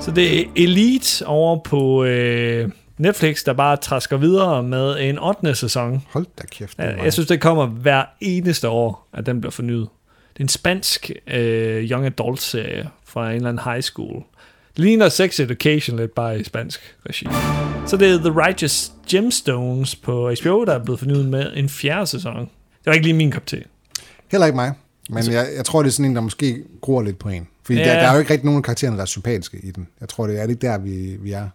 Så 0.00 0.10
det 0.10 0.40
er 0.40 0.44
Elite 0.56 1.26
over 1.26 1.58
på 1.64 2.04
øh, 2.04 2.70
Netflix, 3.00 3.44
der 3.44 3.52
bare 3.52 3.76
træsker 3.76 4.16
videre 4.16 4.62
med 4.62 4.96
en 5.00 5.18
8. 5.18 5.54
sæson. 5.54 6.02
Hold 6.10 6.26
da 6.38 6.46
kæft. 6.46 6.76
det 6.76 6.84
Jeg, 6.84 6.98
jeg 7.04 7.12
synes, 7.12 7.28
det 7.28 7.40
kommer 7.40 7.66
hver 7.66 8.04
eneste 8.20 8.68
år, 8.68 9.08
at 9.12 9.26
den 9.26 9.40
bliver 9.40 9.50
fornyet. 9.50 9.88
Det 10.32 10.40
er 10.40 10.44
en 10.44 10.48
spansk 10.48 11.10
øh, 11.26 11.84
young 11.90 12.06
adult 12.06 12.40
serie 12.40 12.88
fra 13.04 13.30
en 13.30 13.36
eller 13.36 13.48
anden 13.48 13.72
high 13.72 13.82
school. 13.82 14.22
Det 14.76 14.84
ligner 14.84 15.08
Sex 15.08 15.40
Education 15.40 15.96
lidt 15.98 16.14
bare 16.14 16.40
i 16.40 16.44
spansk 16.44 16.96
regi. 17.08 17.26
Så 17.86 17.96
det 17.96 18.08
er 18.10 18.18
The 18.18 18.40
Righteous 18.46 18.92
Gemstones 19.10 19.96
på 19.96 20.34
HBO, 20.42 20.64
der 20.64 20.72
er 20.74 20.84
blevet 20.84 20.98
fornyet 20.98 21.28
med 21.28 21.52
en 21.54 21.68
fjerde 21.68 22.06
sæson. 22.06 22.38
Det 22.40 22.86
var 22.86 22.92
ikke 22.92 23.06
lige 23.06 23.16
min 23.16 23.30
kop 23.30 23.46
te. 23.46 23.64
Heller 24.30 24.46
ikke 24.46 24.56
mig. 24.56 24.72
Men 25.10 25.32
jeg, 25.32 25.46
jeg 25.56 25.64
tror, 25.64 25.82
det 25.82 25.88
er 25.88 25.92
sådan 25.92 26.10
en, 26.10 26.14
der 26.16 26.22
måske 26.22 26.62
gror 26.80 27.02
lidt 27.02 27.18
på 27.18 27.28
en. 27.28 27.46
Fordi 27.64 27.78
Ja. 27.78 27.84
der, 27.84 27.94
der 27.94 28.08
er 28.08 28.12
jo 28.12 28.18
ikke 28.18 28.30
rigtig 28.32 28.44
nogen 28.44 28.58
af 28.58 28.64
karaktererne, 28.64 28.96
der 28.96 29.02
er 29.02 29.06
sympatiske 29.06 29.58
i 29.62 29.70
den. 29.70 29.88
Jeg 30.00 30.08
tror, 30.08 30.26
det 30.26 30.38
er 30.40 30.42
ikke 30.42 30.54
der, 30.66 30.78
vi, 30.78 31.16
vi 31.20 31.32
er. 31.32 31.48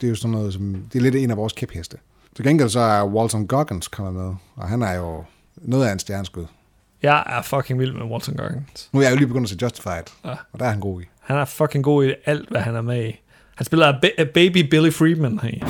Det 0.00 0.06
er 0.06 0.08
jo 0.08 0.14
sådan 0.14 0.30
noget, 0.30 0.52
som... 0.52 0.74
Det 0.92 0.98
er 0.98 1.02
lidt 1.02 1.14
en 1.14 1.30
af 1.30 1.36
vores 1.36 1.52
kæpheste. 1.52 1.96
Til 2.36 2.44
gengæld 2.44 2.68
så 2.68 2.80
er 2.80 3.04
Walton 3.04 3.46
Goggins 3.46 3.88
kommet 3.88 4.14
med, 4.14 4.34
og 4.56 4.68
han 4.68 4.82
er 4.82 4.92
jo 4.92 5.24
noget 5.56 5.86
af 5.86 5.92
en 5.92 5.98
stjerneskud. 5.98 6.44
Jeg 7.02 7.22
er 7.26 7.42
fucking 7.42 7.78
vild 7.80 7.92
med 7.92 8.02
Walton 8.02 8.34
Goggins. 8.36 8.88
Nu 8.92 8.98
er 9.00 9.04
jeg 9.04 9.10
jo 9.12 9.16
lige 9.16 9.26
begyndt 9.26 9.44
at 9.44 9.50
se 9.50 9.56
Justified, 9.62 10.02
Ja. 10.24 10.30
og 10.52 10.58
der 10.58 10.64
er 10.66 10.70
han 10.70 10.80
god 10.80 11.00
i. 11.02 11.04
Han 11.20 11.36
er 11.36 11.44
fucking 11.44 11.84
god 11.84 12.04
i 12.06 12.14
alt, 12.26 12.48
hvad 12.50 12.60
han 12.60 12.74
er 12.76 12.80
med 12.82 13.08
i. 13.08 13.20
Han 13.54 13.64
spiller 13.66 13.92
ba- 13.92 14.24
baby 14.34 14.68
Billy 14.70 14.90
Friedman 14.92 15.38
her. 15.42 15.66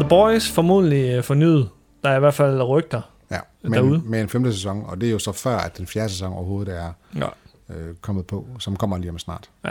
The 0.00 0.08
Boys 0.08 0.50
formodentlig 0.50 1.10
øh, 1.10 1.22
fornyet. 1.24 1.68
Der 2.04 2.10
er 2.10 2.16
i 2.16 2.20
hvert 2.20 2.34
fald 2.34 2.62
rygter. 2.62 3.02
Ja, 3.30 3.38
Derude. 3.68 3.90
men 3.98 4.10
med 4.10 4.20
en 4.20 4.28
femte 4.28 4.52
sæson, 4.52 4.84
og 4.86 5.00
det 5.00 5.06
er 5.08 5.12
jo 5.12 5.18
så 5.18 5.32
før, 5.32 5.56
at 5.58 5.78
den 5.78 5.86
fjerde 5.86 6.08
sæson 6.08 6.32
overhovedet 6.32 6.74
er 6.76 6.92
Ja. 7.16 7.26
øh, 7.74 7.94
kommet 8.00 8.26
på, 8.26 8.46
som 8.58 8.76
kommer 8.76 8.98
lige 8.98 9.10
om 9.10 9.18
snart. 9.18 9.50
Ja. 9.64 9.70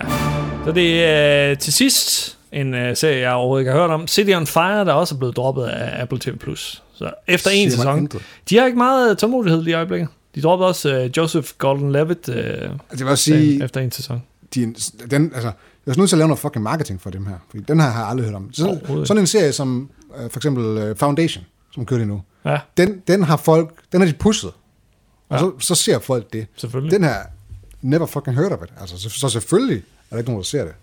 Så 0.65 0.71
det 0.71 1.05
er 1.05 1.51
øh, 1.51 1.57
til 1.57 1.73
sidst 1.73 2.38
en 2.51 2.73
øh, 2.73 2.97
serie, 2.97 3.19
jeg 3.19 3.33
overhovedet 3.33 3.61
ikke 3.61 3.71
har 3.71 3.79
hørt 3.79 3.89
om. 3.89 4.07
City 4.07 4.31
on 4.35 4.47
Fire, 4.47 4.85
der 4.85 4.93
også 4.93 5.15
er 5.15 5.19
blevet 5.19 5.35
droppet 5.35 5.63
af 5.63 6.01
Apple 6.01 6.19
TV+. 6.19 6.55
Så 6.93 7.11
efter 7.27 7.51
en 7.51 7.71
sæson. 7.71 7.97
intet. 7.99 8.21
De 8.49 8.57
har 8.57 8.65
ikke 8.65 8.77
meget 8.77 9.17
tålmodighed 9.17 9.61
lige 9.61 9.71
i 9.71 9.75
øjeblikket. 9.75 10.07
De 10.35 10.41
droppede 10.41 10.67
også 10.67 10.93
øh, 10.95 11.11
Joseph 11.17 11.47
Gordon-Levitt 11.63 12.31
øh, 12.31 12.69
Altså, 12.89 13.05
jeg 13.05 13.07
vil 13.07 13.17
sige, 13.17 13.63
efter 13.63 13.81
en 13.81 13.91
sæson. 13.91 14.21
de, 14.55 14.75
den, 15.11 15.31
altså, 15.35 15.51
jeg 15.85 15.93
er 15.93 15.97
nødt 15.97 16.09
til 16.09 16.15
at 16.15 16.17
lave 16.17 16.27
noget 16.27 16.39
fucking 16.39 16.63
marketing 16.63 17.01
for 17.01 17.09
dem 17.09 17.25
her, 17.25 17.35
fordi 17.49 17.63
den 17.67 17.79
her 17.79 17.89
har 17.89 17.99
jeg 18.01 18.09
aldrig 18.09 18.25
hørt 18.25 18.35
om. 18.35 18.53
Så, 18.53 18.79
sådan 19.05 19.21
en 19.23 19.27
serie 19.27 19.51
som 19.51 19.89
øh, 20.23 20.29
for 20.29 20.39
eksempel 20.39 20.77
øh, 20.77 20.95
Foundation, 20.95 21.43
som 21.73 21.85
kører 21.85 21.97
lige 21.99 22.07
nu, 22.09 22.21
Ja, 22.45 22.59
den, 22.77 23.01
den 23.07 23.23
har 23.23 23.37
folk, 23.37 23.73
den 23.91 24.01
har 24.01 24.07
de 24.07 24.13
pusset, 24.13 24.51
og 25.29 25.37
Ja. 25.37 25.39
så, 25.39 25.51
så 25.59 25.75
ser 25.75 25.99
folk 25.99 26.33
det. 26.33 26.47
Den 26.71 27.03
her, 27.03 27.15
never 27.81 28.05
fucking 28.05 28.35
heard 28.37 28.51
of 28.51 28.59
it. 28.63 28.73
Altså, 28.81 28.97
så, 28.97 29.09
så 29.09 29.29
selvfølgelig 29.29 29.77
er 29.77 29.81
der 30.09 30.17
ikke 30.17 30.29
nogen, 30.29 30.41
der 30.41 30.45
ser 30.45 30.63
det. 30.63 30.73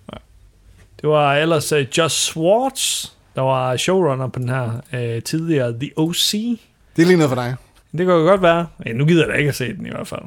Det 1.07 1.13
var 1.13 1.35
ellers 1.35 1.73
uh, 1.73 1.79
Josh 1.99 2.33
Swartz, 2.33 3.07
der 3.35 3.43
var 3.43 3.77
showrunner 3.77 4.29
på 4.29 4.39
den 4.39 4.49
her 4.49 4.71
øh, 4.93 5.23
tidligere, 5.23 5.73
The 5.81 5.91
O.C. 5.97 6.33
Det 6.97 7.03
er 7.03 7.07
lige 7.07 7.17
noget 7.17 7.29
for 7.29 7.35
dig. 7.35 7.57
Det 7.93 8.07
kan 8.07 8.15
jo 8.15 8.21
godt 8.21 8.43
være. 8.43 8.67
Ja, 8.87 8.93
nu 8.93 9.05
gider 9.05 9.23
jeg 9.25 9.33
da 9.33 9.39
ikke 9.39 9.49
at 9.49 9.55
se 9.55 9.77
den 9.77 9.87
i 9.87 9.91
hvert 9.91 10.07
fald. 10.07 10.21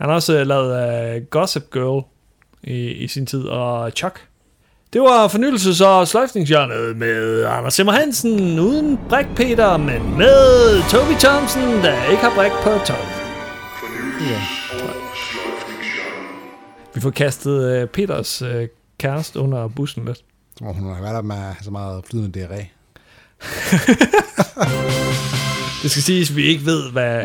Han 0.00 0.08
har 0.08 0.14
også 0.14 0.38
øh, 0.38 0.46
lavet 0.46 1.14
øh, 1.16 1.22
Gossip 1.22 1.62
Girl 1.72 2.04
i, 2.62 2.90
i 2.90 3.08
sin 3.08 3.26
tid, 3.26 3.44
og 3.44 3.90
Chuck. 3.90 4.20
Det 4.92 5.00
var 5.00 5.28
fornyelses- 5.28 5.84
og 5.84 6.08
sløjfningshjørnet 6.08 6.96
med 6.96 7.44
Anders 7.44 7.74
Simmer 7.74 7.92
Hansen, 7.92 8.58
uden 8.58 8.98
Brik 9.08 9.26
Peter, 9.36 9.76
men 9.76 10.16
med 10.16 10.82
Toby 10.90 11.12
Thompson, 11.18 11.62
der 11.62 12.10
ikke 12.10 12.22
har 12.22 12.34
brik 12.36 12.52
på 12.62 12.84
tøjet. 12.86 13.08
Ja. 14.30 14.40
Vi 16.94 17.00
får 17.00 17.10
kastet 17.10 17.72
øh, 17.72 17.88
Peters 17.88 18.42
øh, 18.42 18.68
kæreste 18.98 19.40
under 19.40 19.68
bussen 19.68 20.04
lidt. 20.04 20.18
Som 20.58 20.66
om 20.66 20.74
hun 20.74 20.94
har 20.94 21.00
været 21.02 21.14
der 21.14 21.22
med 21.22 21.54
så 21.62 21.70
meget 21.70 22.04
flydende 22.04 22.44
diarré. 22.46 22.64
Det 25.82 25.90
skal 25.90 26.02
siges, 26.02 26.30
at 26.30 26.36
vi 26.36 26.42
ikke 26.42 26.64
ved, 26.66 26.90
hvad, 26.92 27.22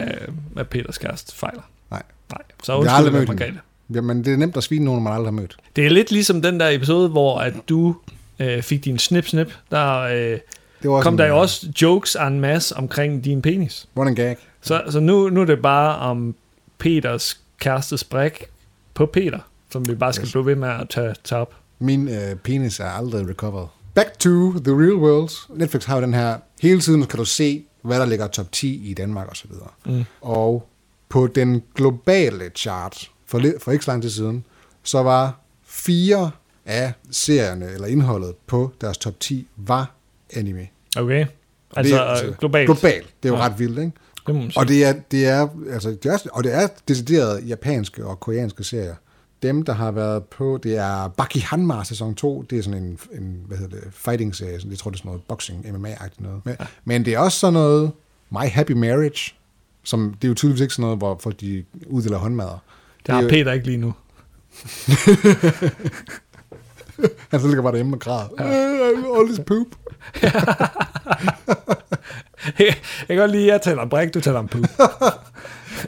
hvad 0.53 0.65
Peters 0.65 0.97
kæreste 0.97 1.35
fejler. 1.35 1.61
Nej. 1.91 2.01
Nej, 2.31 2.41
så 2.63 2.81
Vi 2.81 2.87
har 2.87 2.95
aldrig 2.97 3.13
undskyld, 3.13 3.27
mødt 3.29 3.39
Margrethe. 3.39 3.59
Jamen, 3.93 4.25
det 4.25 4.33
er 4.33 4.37
nemt 4.37 4.57
at 4.57 4.63
svine 4.63 4.85
nogen, 4.85 5.03
man 5.03 5.13
aldrig 5.13 5.27
har 5.27 5.31
mødt. 5.31 5.57
Det 5.75 5.85
er 5.85 5.89
lidt 5.89 6.11
ligesom 6.11 6.41
den 6.41 6.59
der 6.59 6.69
episode, 6.69 7.09
hvor 7.09 7.39
at 7.39 7.53
du 7.69 7.95
øh, 8.39 8.63
fik 8.63 8.85
din 8.85 8.99
snip-snip. 8.99 9.53
Der 9.71 9.99
øh, 9.99 10.39
Det 10.81 10.91
var 10.91 11.01
kom 11.01 11.13
en, 11.13 11.17
der 11.17 11.25
jo 11.27 11.39
også 11.39 11.67
jokes 11.81 12.15
en 12.15 12.39
masse 12.39 12.77
omkring 12.77 13.23
din 13.25 13.41
penis. 13.41 13.87
Running 13.97 14.17
gag. 14.17 14.37
Så, 14.61 14.83
så 14.89 14.99
nu, 14.99 15.29
nu 15.29 15.41
er 15.41 15.45
det 15.45 15.61
bare 15.61 15.97
om 15.97 16.35
Peters 16.77 17.39
kærestes 17.59 18.03
bræk 18.03 18.45
på 18.93 19.05
Peter, 19.05 19.39
som 19.71 19.87
vi 19.87 19.95
bare 19.95 20.13
skal 20.13 20.25
Yes. 20.25 20.31
blive 20.31 20.45
ved 20.45 20.55
med 20.55 20.69
at 20.69 20.89
tage, 20.89 21.15
tage 21.23 21.41
op. 21.41 21.53
Min 21.83 22.07
øh, 22.07 22.35
penis 22.35 22.79
er 22.79 22.85
aldrig 22.85 23.29
recovered. 23.29 23.67
Back 23.93 24.19
to 24.19 24.29
the 24.59 24.71
real 24.73 24.93
world. 24.95 25.57
Netflix 25.57 25.85
har 25.85 25.95
jo 25.95 26.01
den 26.01 26.13
her, 26.13 26.37
hele 26.61 26.79
tiden 26.81 27.05
kan 27.05 27.19
du 27.19 27.25
se, 27.25 27.65
hvad 27.81 27.99
der 27.99 28.05
ligger 28.05 28.27
top 28.27 28.51
10 28.51 28.89
i 28.89 28.93
Danmark 28.93 29.27
og 29.29 29.35
så 29.37 29.45
videre. 29.49 29.69
Mm. 29.85 30.03
Og 30.21 30.67
på 31.09 31.27
den 31.27 31.63
globale 31.75 32.49
chart, 32.55 33.11
for, 33.25 33.41
for 33.59 33.71
ikke 33.71 33.85
så 33.85 33.91
lang 33.91 34.01
tid 34.01 34.09
siden, 34.09 34.45
så 34.83 35.03
var 35.03 35.39
fire 35.65 36.31
af 36.65 36.93
serierne, 37.11 37.65
eller 37.73 37.87
indholdet 37.87 38.35
på 38.47 38.71
deres 38.81 38.97
top 38.97 39.19
10, 39.19 39.47
var 39.57 39.91
anime. 40.33 40.67
Okay? 40.97 41.25
Altså, 41.75 41.95
det, 41.95 42.01
er, 42.01 42.05
altså 42.05 42.33
globalt. 42.39 42.65
Globalt. 42.65 43.13
Det 43.23 43.29
er 43.29 43.33
jo 43.33 43.39
Ja. 43.39 43.45
ret 43.45 43.59
vildt, 43.59 43.79
ikke? 43.79 43.91
Det. 44.27 44.57
Og 44.57 44.67
det 44.67 44.85
er, 44.85 44.93
det 45.11 45.25
er, 45.27 45.47
altså, 45.71 45.89
det 45.89 46.05
er, 46.05 46.17
og 46.31 46.43
det 46.43 46.53
er 46.55 46.67
decideret 46.87 47.47
japanske 47.47 48.05
og 48.05 48.19
koreanske 48.19 48.63
serier. 48.63 48.95
Dem, 49.43 49.63
der 49.65 49.73
har 49.73 49.91
været 49.91 50.23
på, 50.23 50.59
det 50.63 50.77
er 50.77 51.07
Baki 51.07 51.39
Hanma 51.39 51.83
sæson 51.83 52.15
2. 52.15 52.41
Det 52.50 52.59
er 52.59 52.63
sådan 52.63 52.83
en, 52.83 53.00
en 53.12 53.38
hvad 53.47 53.57
hedder 53.57 53.75
det, 53.79 53.88
fighting-serie. 53.93 54.59
Sådan, 54.59 54.71
jeg 54.71 54.79
tror, 54.79 54.91
det 54.91 54.97
er 54.97 55.00
sådan 55.00 55.09
noget 55.09 55.21
boxing, 55.27 55.65
MMA-agtigt 55.65 56.23
noget. 56.23 56.41
Men, 56.45 56.55
ja. 56.59 56.65
men 56.85 57.05
det 57.05 57.13
er 57.13 57.19
også 57.19 57.39
sådan 57.39 57.53
noget 57.53 57.91
My 58.31 58.50
Happy 58.50 58.71
Marriage, 58.71 59.33
som 59.83 60.13
det 60.21 60.27
er 60.27 60.29
jo 60.29 60.33
tydeligvis 60.35 60.62
ikke 60.62 60.73
sådan 60.73 60.83
noget, 60.83 60.97
hvor 60.97 61.19
folk 61.23 61.39
de 61.41 61.63
uddeler 61.88 62.17
håndmadder. 62.17 62.57
det 63.05 63.13
har 63.13 63.17
er 63.19 63.23
jo- 63.23 63.29
Peter 63.29 63.51
ikke 63.51 63.65
lige 63.65 63.77
nu. 63.77 63.93
Han 67.31 67.39
så 67.39 67.47
ligger 67.47 67.62
bare 67.62 67.71
derhjemme 67.71 67.95
og 67.95 68.00
græder. 68.00 68.27
Ja. 68.39 69.19
All 69.19 69.27
this 69.27 69.39
poop. 69.47 69.67
jeg 72.59 72.75
kan 73.07 73.17
godt 73.17 73.31
lide, 73.31 73.43
at 73.47 73.51
jeg 73.53 73.62
taler 73.62 73.81
om 73.81 73.89
bræk, 73.89 74.13
du 74.13 74.21
taler 74.21 74.39
om 74.39 74.47
poop. 74.47 74.63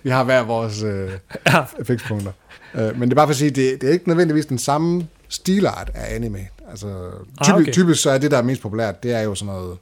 Vi 0.03 0.09
har 0.09 0.23
hver 0.23 0.43
vores 0.43 0.83
øh, 0.83 1.11
Ja. 1.47 1.63
fikspunkter. 1.83 2.31
Øh, 2.73 2.99
men 2.99 3.01
det 3.01 3.11
er 3.11 3.15
bare 3.15 3.27
for 3.27 3.31
at 3.31 3.35
sige, 3.37 3.49
det, 3.51 3.81
det 3.81 3.89
er 3.89 3.93
ikke 3.93 4.07
nødvendigvis 4.07 4.45
den 4.45 4.57
samme 4.57 5.07
stilart 5.29 5.91
af 5.93 6.15
anime. 6.15 6.47
Altså, 6.69 7.11
typisk, 7.43 7.49
Ah, 7.49 7.55
okay. 7.61 7.71
typisk 7.73 8.01
så 8.01 8.09
er 8.09 8.17
det, 8.17 8.31
der 8.31 8.37
er 8.37 8.41
mest 8.41 8.61
populært, 8.61 9.03
det 9.03 9.11
er 9.13 9.21
jo 9.21 9.35
sådan 9.35 9.53
noget, 9.53 9.77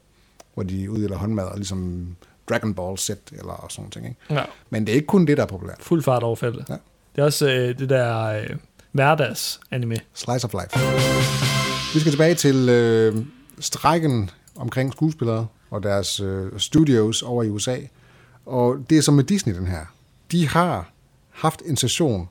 hvor 0.53 0.63
de 0.63 0.91
uddeler 0.91 1.17
håndmad, 1.17 1.47
ligesom 1.55 2.07
Dragon 2.49 2.73
Ball 2.73 2.97
Z 2.97 3.09
eller 3.09 3.65
sådan 3.69 3.89
ting. 3.91 4.05
Ikke? 4.05 4.17
Ja. 4.29 4.43
Men 4.69 4.85
det 4.85 4.91
er 4.91 4.95
ikke 4.95 5.07
kun 5.07 5.25
det, 5.27 5.37
der 5.37 5.43
er 5.43 5.47
populært. 5.47 5.77
Fuld 5.79 6.03
fart 6.03 6.23
over 6.23 6.35
feltet. 6.35 6.65
Ja. 6.69 6.73
Det 7.15 7.21
er 7.21 7.25
også 7.25 7.47
øh, 7.49 7.79
det 7.79 7.89
der 7.89 8.23
øh, 8.25 8.49
hverdags-anime. 8.91 9.95
Slice 10.13 10.45
of 10.47 10.53
life. 10.53 10.79
Vi 11.93 11.99
skal 11.99 12.11
tilbage 12.11 12.35
til 12.35 12.69
øh, 12.69 13.15
strækken 13.59 14.29
omkring 14.55 14.91
skuespillere 14.93 15.47
og 15.71 15.83
deres 15.83 16.19
øh, 16.19 16.51
studios 16.57 17.21
over 17.21 17.43
i 17.43 17.49
USA. 17.49 17.77
Og 18.45 18.77
det 18.89 18.97
er 18.97 19.01
som 19.01 19.13
med 19.13 19.23
Disney, 19.23 19.55
den 19.55 19.67
her. 19.67 19.85
De 20.33 20.47
har 20.47 20.91
haft 21.31 21.61
en 21.65 21.77
session 21.77 22.29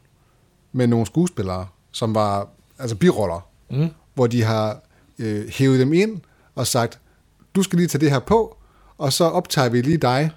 med 0.73 0.87
nogle 0.87 1.07
skuespillere, 1.07 1.67
som 1.93 2.15
var 2.15 2.49
altså 2.79 2.97
biroller, 2.97 3.47
Mm. 3.71 3.89
hvor 4.15 4.27
de 4.27 4.43
har 4.43 4.81
øh, 5.19 5.49
hævet 5.49 5.81
dem 5.81 5.93
ind 5.93 6.21
og 6.55 6.67
sagt, 6.67 6.99
du 7.55 7.63
skal 7.63 7.77
lige 7.77 7.89
tage 7.89 8.01
det 8.01 8.11
her 8.11 8.19
på, 8.19 8.57
og 8.99 9.13
så 9.13 9.25
optager 9.25 9.69
vi 9.69 9.81
lige 9.81 9.97
dig, 9.97 10.31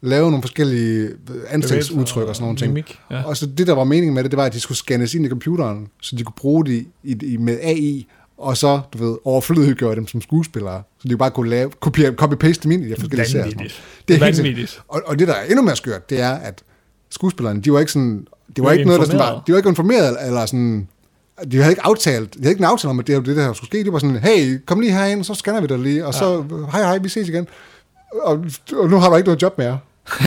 lave 0.00 0.30
nogle 0.30 0.42
forskellige 0.42 1.08
øh, 1.08 1.14
ansigtsudtryk 1.48 2.28
og 2.28 2.36
sådan 2.36 2.44
nogle 2.44 2.58
ting. 2.58 2.72
Mimik, 2.72 2.98
ja. 3.10 3.22
Og 3.22 3.36
så 3.36 3.46
det, 3.46 3.66
der 3.66 3.72
var 3.74 3.84
meningen 3.84 4.14
med 4.14 4.22
det, 4.22 4.30
det 4.30 4.36
var, 4.36 4.44
at 4.44 4.52
de 4.52 4.60
skulle 4.60 4.78
scannes 4.78 5.14
ind 5.14 5.26
i 5.26 5.28
computeren, 5.28 5.88
så 6.02 6.16
de 6.16 6.22
kunne 6.24 6.34
bruge 6.36 6.64
det 6.66 6.86
i, 7.02 7.16
i, 7.32 7.36
med 7.36 7.58
AI, 7.62 8.06
og 8.38 8.56
så, 8.56 8.80
du 8.92 8.98
ved, 8.98 9.16
overflødiggøre 9.24 9.94
dem 9.94 10.06
som 10.06 10.20
skuespillere, 10.20 10.82
så 10.98 11.08
de 11.08 11.16
bare 11.16 11.30
kunne 11.30 11.50
lave, 11.50 11.70
kopiere, 11.80 12.12
copy-paste 12.22 12.62
dem 12.62 12.70
ind 12.70 12.84
i 12.84 12.88
de 12.88 12.96
forskellige 12.96 13.28
serier. 13.28 13.50
Det 14.08 14.20
er 14.20 14.24
helt 14.24 14.38
Vanvittigt. 14.38 14.82
og, 14.88 15.02
og 15.06 15.18
det, 15.18 15.28
der 15.28 15.34
er 15.34 15.44
endnu 15.44 15.62
mere 15.62 15.76
skørt, 15.76 16.10
det 16.10 16.20
er, 16.20 16.32
at 16.32 16.62
skuespillerne, 17.10 17.60
de 17.60 17.72
var 17.72 17.80
ikke 17.80 17.92
sådan, 17.92 18.26
det 18.56 18.64
var 18.64 18.72
ikke 18.72 18.84
noget, 18.84 19.00
der 19.00 19.06
sådan 19.06 19.18
var, 19.18 19.42
de 19.46 19.52
var 19.52 19.58
ikke 19.58 19.68
informeret, 19.68 20.26
eller 20.26 20.46
sådan, 20.46 20.88
de 21.52 21.56
havde 21.56 21.72
ikke 21.72 21.82
aftalt, 21.82 22.34
de 22.34 22.38
havde 22.40 22.50
ikke 22.50 22.60
en 22.60 22.64
aftale 22.64 22.90
om, 22.90 22.98
at 22.98 23.06
det 23.06 23.26
det, 23.26 23.36
der 23.36 23.52
skulle 23.52 23.68
ske. 23.68 23.84
Det 23.84 23.92
var 23.92 23.98
sådan, 23.98 24.16
hey, 24.16 24.64
kom 24.66 24.80
lige 24.80 24.92
herind, 24.92 25.24
så 25.24 25.34
scanner 25.34 25.60
vi 25.60 25.66
dig 25.66 25.78
lige, 25.78 26.06
og 26.06 26.14
så, 26.14 26.44
hej, 26.72 26.82
hej, 26.82 26.98
vi 26.98 27.08
ses 27.08 27.28
igen. 27.28 27.48
Og, 28.22 28.44
og 28.72 28.90
nu 28.90 28.96
har 28.96 29.10
du 29.10 29.16
ikke 29.16 29.26
noget 29.26 29.42
job 29.42 29.58
mere. 29.58 29.78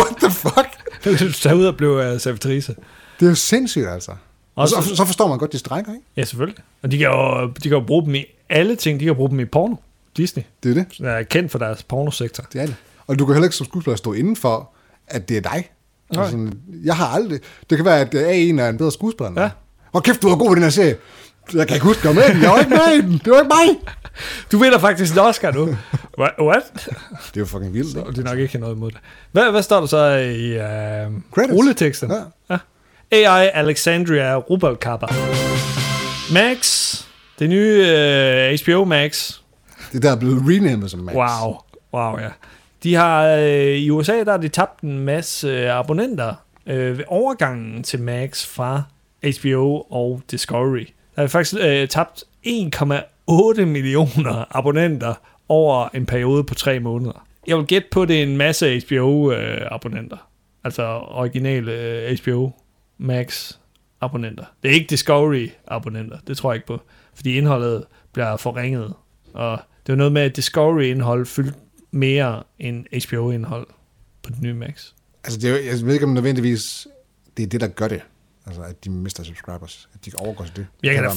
What 0.00 0.16
the 0.22 0.30
fuck? 0.30 0.68
Du 1.20 1.32
tager 1.32 1.54
ud 1.54 1.64
og 1.64 1.76
blev 1.76 1.90
uh, 1.90 2.20
servitrice. 2.20 2.74
Det 3.20 3.26
er 3.26 3.30
jo 3.30 3.34
sindssygt, 3.34 3.88
altså. 3.88 4.12
Og 4.56 4.68
så, 4.68 4.92
så 4.94 5.04
forstår 5.04 5.28
man 5.28 5.38
godt, 5.38 5.52
de 5.52 5.58
strækker, 5.58 5.92
ikke? 5.92 6.06
Ja, 6.16 6.24
selvfølgelig. 6.24 6.64
Og 6.82 6.90
de 6.90 6.98
kan, 6.98 7.06
jo, 7.06 7.46
de 7.46 7.68
kan 7.68 7.72
jo 7.72 7.80
bruge 7.86 8.04
dem 8.04 8.14
i 8.14 8.24
alle 8.48 8.76
ting. 8.76 9.00
De 9.00 9.04
kan 9.04 9.14
bruge 9.14 9.30
dem 9.30 9.40
i 9.40 9.44
porno. 9.44 9.76
Disney. 10.16 10.42
Det 10.62 10.70
er 10.70 10.74
det. 10.74 10.86
Der 10.98 11.10
er 11.10 11.22
kendt 11.22 11.50
for 11.50 11.58
deres 11.58 11.82
pornosektor. 11.82 12.44
Det 12.52 12.60
er 12.60 12.66
det. 12.66 12.74
Og 13.06 13.18
du 13.18 13.26
kan 13.26 13.34
heller 13.34 13.46
ikke 13.46 13.56
som 13.56 13.66
skuespiller 13.66 13.96
stå 13.96 14.12
inden 14.12 14.36
for, 14.36 14.70
at 15.06 15.28
det 15.28 15.36
er 15.36 15.40
dig. 15.40 15.70
Nej. 16.12 16.22
Altså, 16.22 16.30
sådan, 16.30 16.52
jeg 16.84 16.96
har 16.96 17.06
aldrig... 17.06 17.40
Det 17.70 17.78
kan 17.78 17.84
være, 17.84 18.00
at 18.00 18.14
A'en 18.14 18.60
er 18.60 18.68
en 18.68 18.78
bedre 18.78 18.92
skuespiller 18.92 19.42
Ja. 19.42 19.50
Hvor 19.90 20.00
kæft, 20.00 20.22
du 20.22 20.28
var 20.28 20.36
god 20.36 20.50
i 20.50 20.54
den 20.54 20.62
her 20.62 20.70
serie. 20.70 20.96
Jeg 21.54 21.66
kan 21.68 21.76
ikke 21.76 21.86
huske, 21.86 22.04
var 22.08 22.12
med. 22.14 22.22
Jeg 22.42 22.50
var 22.50 22.58
ikke 22.58 22.70
med 22.70 22.92
i 22.98 23.00
den. 23.00 23.20
Det 23.24 23.32
var 23.32 23.38
ikke 23.38 23.48
mig. 23.54 23.92
Du 24.52 24.58
vinder 24.58 24.78
faktisk 24.78 25.12
en 25.12 25.18
Oscar 25.18 25.50
nu. 25.52 25.76
What? 26.18 26.62
Det 26.74 27.36
er 27.36 27.40
jo 27.40 27.46
fucking 27.46 27.74
vildt? 27.74 27.96
Og 27.96 28.12
det 28.16 28.18
er 28.18 28.30
nok 28.30 28.38
ikke 28.38 28.58
noget 28.58 28.74
imod 28.76 28.90
det. 28.90 28.98
Hvad, 29.32 29.50
hvad 29.50 29.62
står 29.62 29.80
der 29.80 29.86
så 29.86 30.06
i 30.16 30.56
uh, 30.56 30.62
Credits. 31.34 31.54
rulleteksten? 31.54 32.10
Ja. 32.10 32.56
Ja. 33.10 33.28
AI 33.30 33.50
Alexandria 33.54 34.34
Rubalcaba. 34.36 35.06
Max. 36.32 36.94
Det 37.38 37.48
nye 37.50 37.80
uh, 38.52 38.74
HBO 38.74 38.84
Max. 38.84 39.32
Det 39.92 40.02
der 40.02 40.10
er 40.10 40.16
blevet 40.16 40.42
renamet 40.48 40.90
som 40.90 41.00
Max. 41.00 41.14
Wow. 41.14 41.56
Wow, 41.94 42.18
ja. 42.20 42.28
De 42.82 42.94
har, 42.94 43.26
øh, 43.26 43.76
I 43.76 43.90
USA, 43.90 44.24
der 44.24 44.30
har 44.30 44.38
de 44.38 44.48
tabt 44.48 44.80
en 44.80 44.98
masse 44.98 45.48
øh, 45.48 45.78
abonnenter 45.78 46.34
øh, 46.66 46.98
ved 46.98 47.04
overgangen 47.08 47.82
til 47.82 48.02
Max 48.02 48.46
fra 48.46 48.82
HBO 49.40 49.86
og 49.90 50.22
Discovery. 50.30 50.86
Der 51.16 51.22
er 51.22 51.26
faktisk 51.26 51.54
øh, 51.60 51.88
tabt 51.88 52.24
1,8 52.46 53.64
millioner 53.64 54.56
abonnenter 54.56 55.14
over 55.48 55.88
en 55.94 56.06
periode 56.06 56.44
på 56.44 56.54
tre 56.54 56.80
måneder. 56.80 57.26
Jeg 57.46 57.56
vil 57.56 57.66
gætte 57.66 57.88
på, 57.90 58.02
at 58.02 58.08
det 58.08 58.18
er 58.18 58.22
en 58.22 58.36
masse 58.36 58.80
HBO-abonnenter. 58.86 60.16
Øh, 60.16 60.64
altså 60.64 60.82
originale 61.08 61.72
øh, 61.72 62.18
HBO 62.18 62.50
Max 62.98 63.52
abonnenter. 64.00 64.44
Det 64.62 64.70
er 64.70 64.74
ikke 64.74 64.86
Discovery 64.90 65.48
abonnenter, 65.68 66.18
det 66.26 66.36
tror 66.36 66.52
jeg 66.52 66.56
ikke 66.56 66.66
på. 66.66 66.80
Fordi 67.14 67.36
indholdet 67.36 67.84
bliver 68.12 68.36
forringet. 68.36 68.94
Og 69.34 69.58
det 69.86 69.92
er 69.92 69.96
noget 69.96 70.12
med, 70.12 70.22
at 70.22 70.36
Discovery-indhold 70.36 71.26
fyldte 71.26 71.54
mere 71.90 72.42
end 72.58 73.06
HBO-indhold 73.08 73.66
på 74.22 74.30
den 74.30 74.42
nye 74.42 74.54
Max. 74.54 74.92
Altså, 75.24 75.40
det 75.40 75.50
er, 75.50 75.70
jeg 75.70 75.86
ved 75.86 75.94
ikke, 75.94 76.06
om 76.06 76.12
nødvendigvis 76.12 76.86
det 77.36 77.42
er 77.42 77.46
det, 77.46 77.60
der 77.60 77.66
gør 77.68 77.88
det. 77.88 78.00
Altså, 78.46 78.62
at 78.62 78.84
de 78.84 78.90
mister 78.90 79.22
subscribers. 79.22 79.88
At 79.94 80.04
de 80.06 80.10
overgår 80.18 80.44
til 80.44 80.56
det. 80.56 80.66
Jeg 80.82 80.94
kan 80.94 81.04
da 81.04 81.10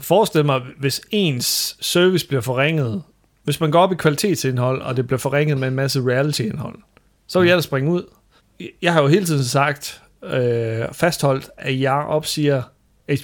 forestille, 0.00 0.46
mig, 0.46 0.62
hvis 0.78 1.00
ens 1.10 1.76
service 1.80 2.26
bliver 2.26 2.40
forringet, 2.40 3.02
hvis 3.42 3.60
man 3.60 3.70
går 3.70 3.80
op 3.80 3.92
i 3.92 3.94
kvalitetsindhold, 3.94 4.82
og 4.82 4.96
det 4.96 5.06
bliver 5.06 5.18
forringet 5.18 5.58
med 5.58 5.68
en 5.68 5.74
masse 5.74 6.00
reality-indhold, 6.00 6.78
så 7.26 7.40
vil 7.40 7.48
jeg 7.48 7.56
da 7.56 7.62
springe 7.62 7.90
ud. 7.90 8.04
Jeg 8.82 8.92
har 8.92 9.02
jo 9.02 9.08
hele 9.08 9.26
tiden 9.26 9.44
sagt, 9.44 10.02
øh, 10.22 10.84
fastholdt, 10.92 11.50
at 11.56 11.80
jeg 11.80 11.92
opsiger 11.92 12.62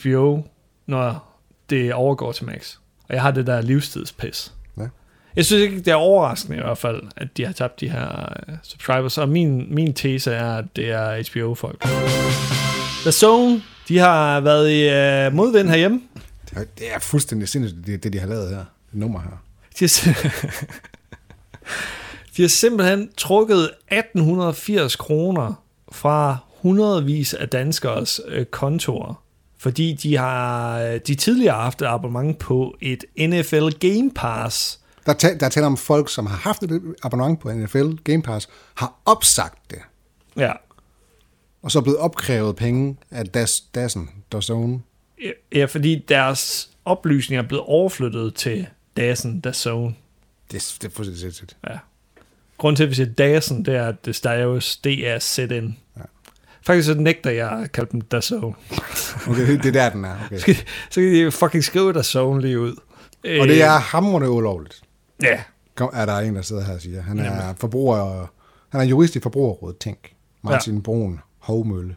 HBO, 0.00 0.42
når 0.86 1.40
det 1.70 1.94
overgår 1.94 2.32
til 2.32 2.44
Max. 2.44 2.76
Og 3.08 3.14
jeg 3.14 3.22
har 3.22 3.30
det 3.30 3.46
der 3.46 3.60
livstidspis. 3.60 4.52
Jeg 5.36 5.44
synes 5.44 5.62
ikke, 5.62 5.76
det 5.76 5.88
er 5.88 5.94
overraskende 5.94 6.58
i 6.58 6.60
hvert 6.60 6.78
fald, 6.78 7.02
at 7.16 7.36
de 7.36 7.44
har 7.46 7.52
tabt 7.52 7.80
de 7.80 7.90
her 7.90 8.32
øh, 8.48 8.54
subscribers. 8.62 9.18
Og 9.18 9.28
min, 9.28 9.74
min 9.74 9.94
tese 9.94 10.32
er, 10.32 10.56
at 10.56 10.64
det 10.76 10.90
er 10.90 11.30
HBO-folk. 11.30 11.82
The 13.02 13.12
Zone, 13.12 13.62
de 13.88 13.98
har 13.98 14.40
været 14.40 14.70
i 14.70 14.88
øh, 14.88 15.32
modvind 15.32 15.68
herhjemme. 15.68 16.00
Det 16.50 16.56
er, 16.56 16.64
det 16.78 16.94
er 16.94 16.98
fuldstændig 16.98 17.48
sindssygt, 17.48 17.86
det, 17.86 18.04
det 18.04 18.12
de 18.12 18.18
har 18.18 18.26
lavet 18.26 18.48
her. 18.48 18.64
Det 18.90 18.98
nummer 19.00 19.20
her. 19.20 19.42
De 19.78 19.84
har, 19.84 20.12
de 22.36 22.42
har 22.42 22.48
simpelthen 22.48 23.10
trukket 23.16 23.70
1880 23.90 24.96
kroner 24.96 25.62
fra 25.92 26.36
hundredvis 26.62 27.34
af 27.34 27.48
danskers 27.48 28.20
øh, 28.28 28.46
kontorer, 28.46 29.22
fordi 29.58 29.92
de 29.92 30.16
har 30.16 30.78
de 31.06 31.14
tidligere 31.14 31.54
haft 31.54 31.82
et 31.82 31.86
abonnement 31.86 32.38
på 32.38 32.76
et 32.80 33.04
NFL 33.18 33.68
Game 33.68 34.10
Pass. 34.14 34.80
Der, 35.06 35.12
ta- 35.12 35.34
der 35.40 35.46
er 35.46 35.50
tale 35.50 35.66
om 35.66 35.76
folk, 35.76 36.10
som 36.10 36.26
har 36.26 36.36
haft 36.36 36.62
et 36.62 36.82
abonnement 37.02 37.40
på 37.40 37.52
NFL 37.52 37.90
Game 38.04 38.22
Pass, 38.22 38.48
har 38.74 38.94
opsagt 39.04 39.70
det, 39.70 39.78
Ja, 40.36 40.52
og 41.62 41.70
så 41.70 41.78
er 41.78 41.82
blevet 41.82 41.98
opkrævet 41.98 42.56
penge 42.56 42.96
af 43.10 43.26
Das, 43.26 43.60
Dassen, 43.60 44.10
Dazone. 44.32 44.80
ja 45.54 45.64
fordi 45.64 46.04
deres 46.08 46.70
oplysninger 46.84 47.42
er 47.42 47.48
blevet 47.48 47.64
overflyttet 47.64 48.34
til 48.34 48.66
Dazen, 48.96 49.40
Dazone. 49.40 49.94
Det, 50.52 50.76
det 50.82 50.88
er 50.88 50.92
fuldstændig 50.94 51.20
sindssygt. 51.20 51.56
Ja. 51.68 51.78
Grunden 52.58 52.76
til, 52.76 52.82
at 52.84 52.90
vi 52.90 52.94
siger 52.94 53.08
Dazen, 53.12 53.64
det 53.64 53.74
er, 53.76 53.86
at 53.88 54.04
det 54.04 54.16
staves 54.16 54.76
D-A-Z-N. 54.76 55.76
Ja. 55.96 56.02
Faktisk 56.62 56.86
så 56.86 56.94
nægter 56.94 57.30
jeg 57.30 57.50
at 57.50 57.72
kalde 57.72 57.88
dem 57.92 58.00
Dazone. 58.00 58.54
Okay, 59.28 59.46
det, 59.56 59.66
er 59.66 59.70
der, 59.72 59.90
den 59.90 60.04
er. 60.04 60.16
Okay. 60.26 60.54
så 60.90 61.00
kan 61.00 61.14
de 61.14 61.30
fucking 61.30 61.64
skrive 61.64 61.92
Dazone 61.92 62.40
lige 62.40 62.60
ud. 62.60 62.72
Og 63.40 63.48
det 63.48 63.62
er 63.62 63.70
hamrende 63.78 64.30
ulovligt. 64.30 64.82
Ja, 65.22 65.42
Kom, 65.76 65.90
er 65.92 66.06
der 66.06 66.18
en, 66.18 66.36
der 66.36 66.42
sidder 66.42 66.64
her 66.64 66.74
og 66.74 66.80
siger. 66.80 67.02
Han 67.02 67.18
er 67.18 67.54
forbruger, 67.60 68.26
han 68.68 68.80
er 68.80 68.84
jurist 68.84 69.16
i 69.16 69.20
Forbrugerrådet 69.20 69.78
Tænk. 69.78 70.12
Martin 70.42 70.74
ja. 70.74 70.80
Brun 70.80 71.20
Hovmølle. 71.38 71.96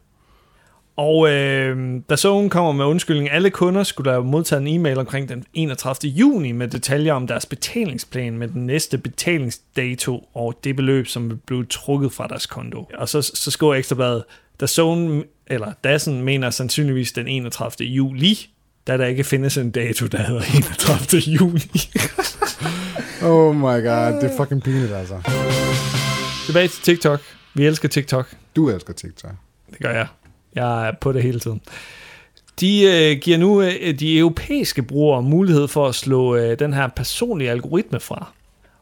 Og 0.96 1.30
øh, 1.30 2.02
da 2.10 2.16
Zone 2.16 2.50
kommer 2.50 2.72
med 2.72 2.86
undskyldning, 2.86 3.32
alle 3.32 3.50
kunder 3.50 3.84
skulle 3.84 4.12
der 4.12 4.22
modtage 4.22 4.62
en 4.62 4.68
e-mail 4.68 4.98
omkring 4.98 5.30
den 5.30 5.46
31. 5.54 6.12
juni 6.12 6.52
med 6.52 6.68
detaljer 6.68 7.14
om 7.14 7.28
deres 7.28 7.46
betalingsplan 7.46 8.38
med 8.38 8.48
den 8.48 8.66
næste 8.66 8.98
betalingsdato 8.98 10.30
og 10.34 10.60
det 10.64 10.76
beløb, 10.76 11.08
som 11.08 11.30
vil 11.30 11.36
blive 11.36 11.66
trukket 11.66 12.12
fra 12.12 12.28
deres 12.28 12.46
konto. 12.46 12.90
Og 12.98 13.10
så, 13.10 13.22
så 13.22 13.52
skriver 13.52 13.76
Ekstrabladet, 13.76 14.24
da 14.60 14.68
Zone, 14.68 15.24
eller 15.48 15.74
Dassen 15.84 16.22
mener 16.24 16.50
sandsynligvis 16.50 17.12
den 17.12 17.28
31. 17.28 17.88
juli, 17.88 18.50
da 18.88 18.98
der 18.98 19.06
ikke 19.06 19.24
findes 19.24 19.58
en 19.58 19.72
dato, 19.72 20.08
der 20.08 20.24
hedder 20.24 20.42
31. 20.42 21.22
juni. 21.22 21.62
Oh 23.24 23.56
my 23.56 23.62
god, 23.62 24.22
det 24.22 24.32
er 24.32 24.38
fucking 24.38 24.64
pinligt, 24.64 24.94
altså. 24.94 25.16
Tilbage 26.46 26.68
til 26.68 26.84
TikTok. 26.84 27.22
Vi 27.54 27.66
elsker 27.66 27.88
TikTok. 27.88 28.28
Du 28.56 28.70
elsker 28.70 28.94
TikTok. 28.94 29.32
Det 29.70 29.80
gør 29.80 29.92
jeg. 29.92 30.08
Jeg 30.56 30.88
er 30.88 30.92
på 31.02 31.12
det 31.12 31.24
hele 31.24 31.40
tiden. 31.40 31.62
De 32.60 32.84
øh, 32.84 33.20
giver 33.22 33.38
nu 33.38 33.62
øh, 33.62 34.00
de 34.00 34.18
europæiske 34.18 34.84
brugere 34.84 35.22
mulighed 35.22 35.68
for 35.68 35.88
at 35.88 35.96
slå 35.96 36.36
øh, 36.36 36.60
den 36.60 36.74
her 36.74 36.88
personlige 36.88 37.52
algoritme 37.52 38.00
fra. 38.00 38.32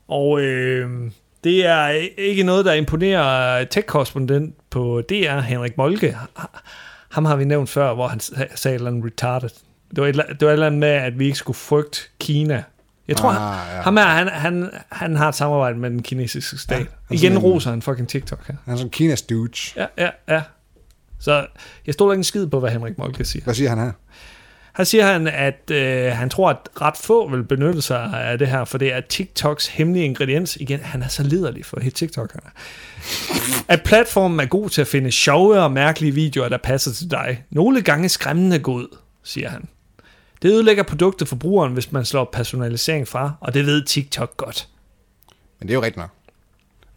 Og 0.07 0.41
øh, 0.41 1.11
det 1.43 1.65
er 1.65 1.87
ikke 2.17 2.43
noget, 2.43 2.65
der 2.65 2.73
imponerer 2.73 3.65
tech-korrespondent 3.65 4.55
på 4.69 5.01
DR, 5.09 5.39
Henrik 5.39 5.77
Molke. 5.77 6.17
Ham 7.09 7.25
har 7.25 7.35
vi 7.35 7.45
nævnt 7.45 7.69
før, 7.69 7.93
hvor 7.93 8.07
han 8.07 8.19
sagde 8.19 8.47
et 8.47 8.65
eller 8.65 8.87
andet 8.87 9.05
retarded. 9.05 9.49
Det 9.95 10.01
var 10.01 10.07
et, 10.07 10.15
det 10.15 10.41
var 10.41 10.47
et 10.47 10.53
eller 10.53 10.65
andet 10.65 10.79
med, 10.79 10.89
at 10.89 11.19
vi 11.19 11.25
ikke 11.25 11.37
skulle 11.37 11.57
frygte 11.57 11.99
Kina. 12.19 12.63
Jeg 13.07 13.17
tror, 13.17 13.29
Ah, 13.29 13.35
ah, 13.61 13.67
ja. 13.69 13.75
han, 13.75 13.83
ham 13.83 13.97
her, 13.97 14.05
han, 14.05 14.27
han, 14.27 14.69
han 14.91 15.15
har 15.15 15.29
et 15.29 15.35
samarbejde 15.35 15.77
med 15.79 15.89
den 15.89 16.03
kinesiske 16.03 16.57
stat. 16.57 16.79
Ja, 16.79 16.83
han 16.83 16.87
er 17.09 17.13
Igen 17.13 17.31
en- 17.31 17.37
roser 17.37 17.69
han 17.69 17.81
fucking 17.81 18.07
TikTok 18.09 18.47
her. 18.47 18.55
Han 18.65 18.73
er 18.73 18.77
sådan 18.77 18.89
Kinas 18.89 19.21
douche. 19.21 19.81
Ja, 19.81 19.85
ja, 20.05 20.09
ja. 20.35 20.41
Så 21.19 21.45
jeg 21.85 21.93
stoler 21.93 22.13
ikke 22.13 22.19
en 22.19 22.23
skid 22.23 22.47
på, 22.47 22.59
hvad 22.59 22.71
Henrik 22.71 22.97
Molke 22.97 23.25
siger. 23.25 23.43
Hvad 23.43 23.53
siger 23.53 23.69
han 23.69 23.79
her? 23.79 23.91
Her 24.77 24.83
siger 24.83 25.05
han, 25.05 25.27
at 25.27 25.71
øh, 25.71 26.11
han 26.11 26.29
tror, 26.29 26.49
at 26.49 26.57
ret 26.81 26.97
få 26.97 27.29
vil 27.29 27.43
benytte 27.43 27.81
sig 27.81 28.13
af 28.13 28.37
det 28.39 28.47
her, 28.47 28.65
for 28.65 28.77
det 28.77 28.93
er 28.93 29.01
TikToks 29.01 29.67
hemmelige 29.67 30.05
ingrediens. 30.05 30.55
Igen, 30.61 30.79
han 30.79 31.03
er 31.03 31.07
så 31.07 31.23
liderlig 31.23 31.65
for 31.65 31.79
helt 31.79 31.95
TikTok. 31.95 32.31
Han 32.31 32.41
er. 32.45 32.49
At 33.73 33.83
platformen 33.83 34.39
er 34.39 34.45
god 34.45 34.69
til 34.69 34.81
at 34.81 34.87
finde 34.87 35.11
sjove 35.11 35.61
og 35.61 35.71
mærkelige 35.71 36.11
videoer, 36.13 36.49
der 36.49 36.57
passer 36.57 36.91
til 36.93 37.11
dig. 37.11 37.43
Nogle 37.49 37.81
gange 37.81 38.09
skræmmende 38.09 38.59
god, 38.59 38.97
siger 39.23 39.49
han. 39.49 39.65
Det 40.41 40.51
ødelægger 40.51 40.83
produktet 40.83 41.27
for 41.27 41.35
brugeren, 41.35 41.73
hvis 41.73 41.91
man 41.91 42.05
slår 42.05 42.29
personalisering 42.33 43.07
fra, 43.07 43.33
og 43.39 43.53
det 43.53 43.65
ved 43.65 43.85
TikTok 43.85 44.37
godt. 44.37 44.67
Men 45.59 45.67
det 45.67 45.73
er 45.73 45.75
jo 45.77 45.81
rigtigt 45.81 45.97
nok. 45.97 46.09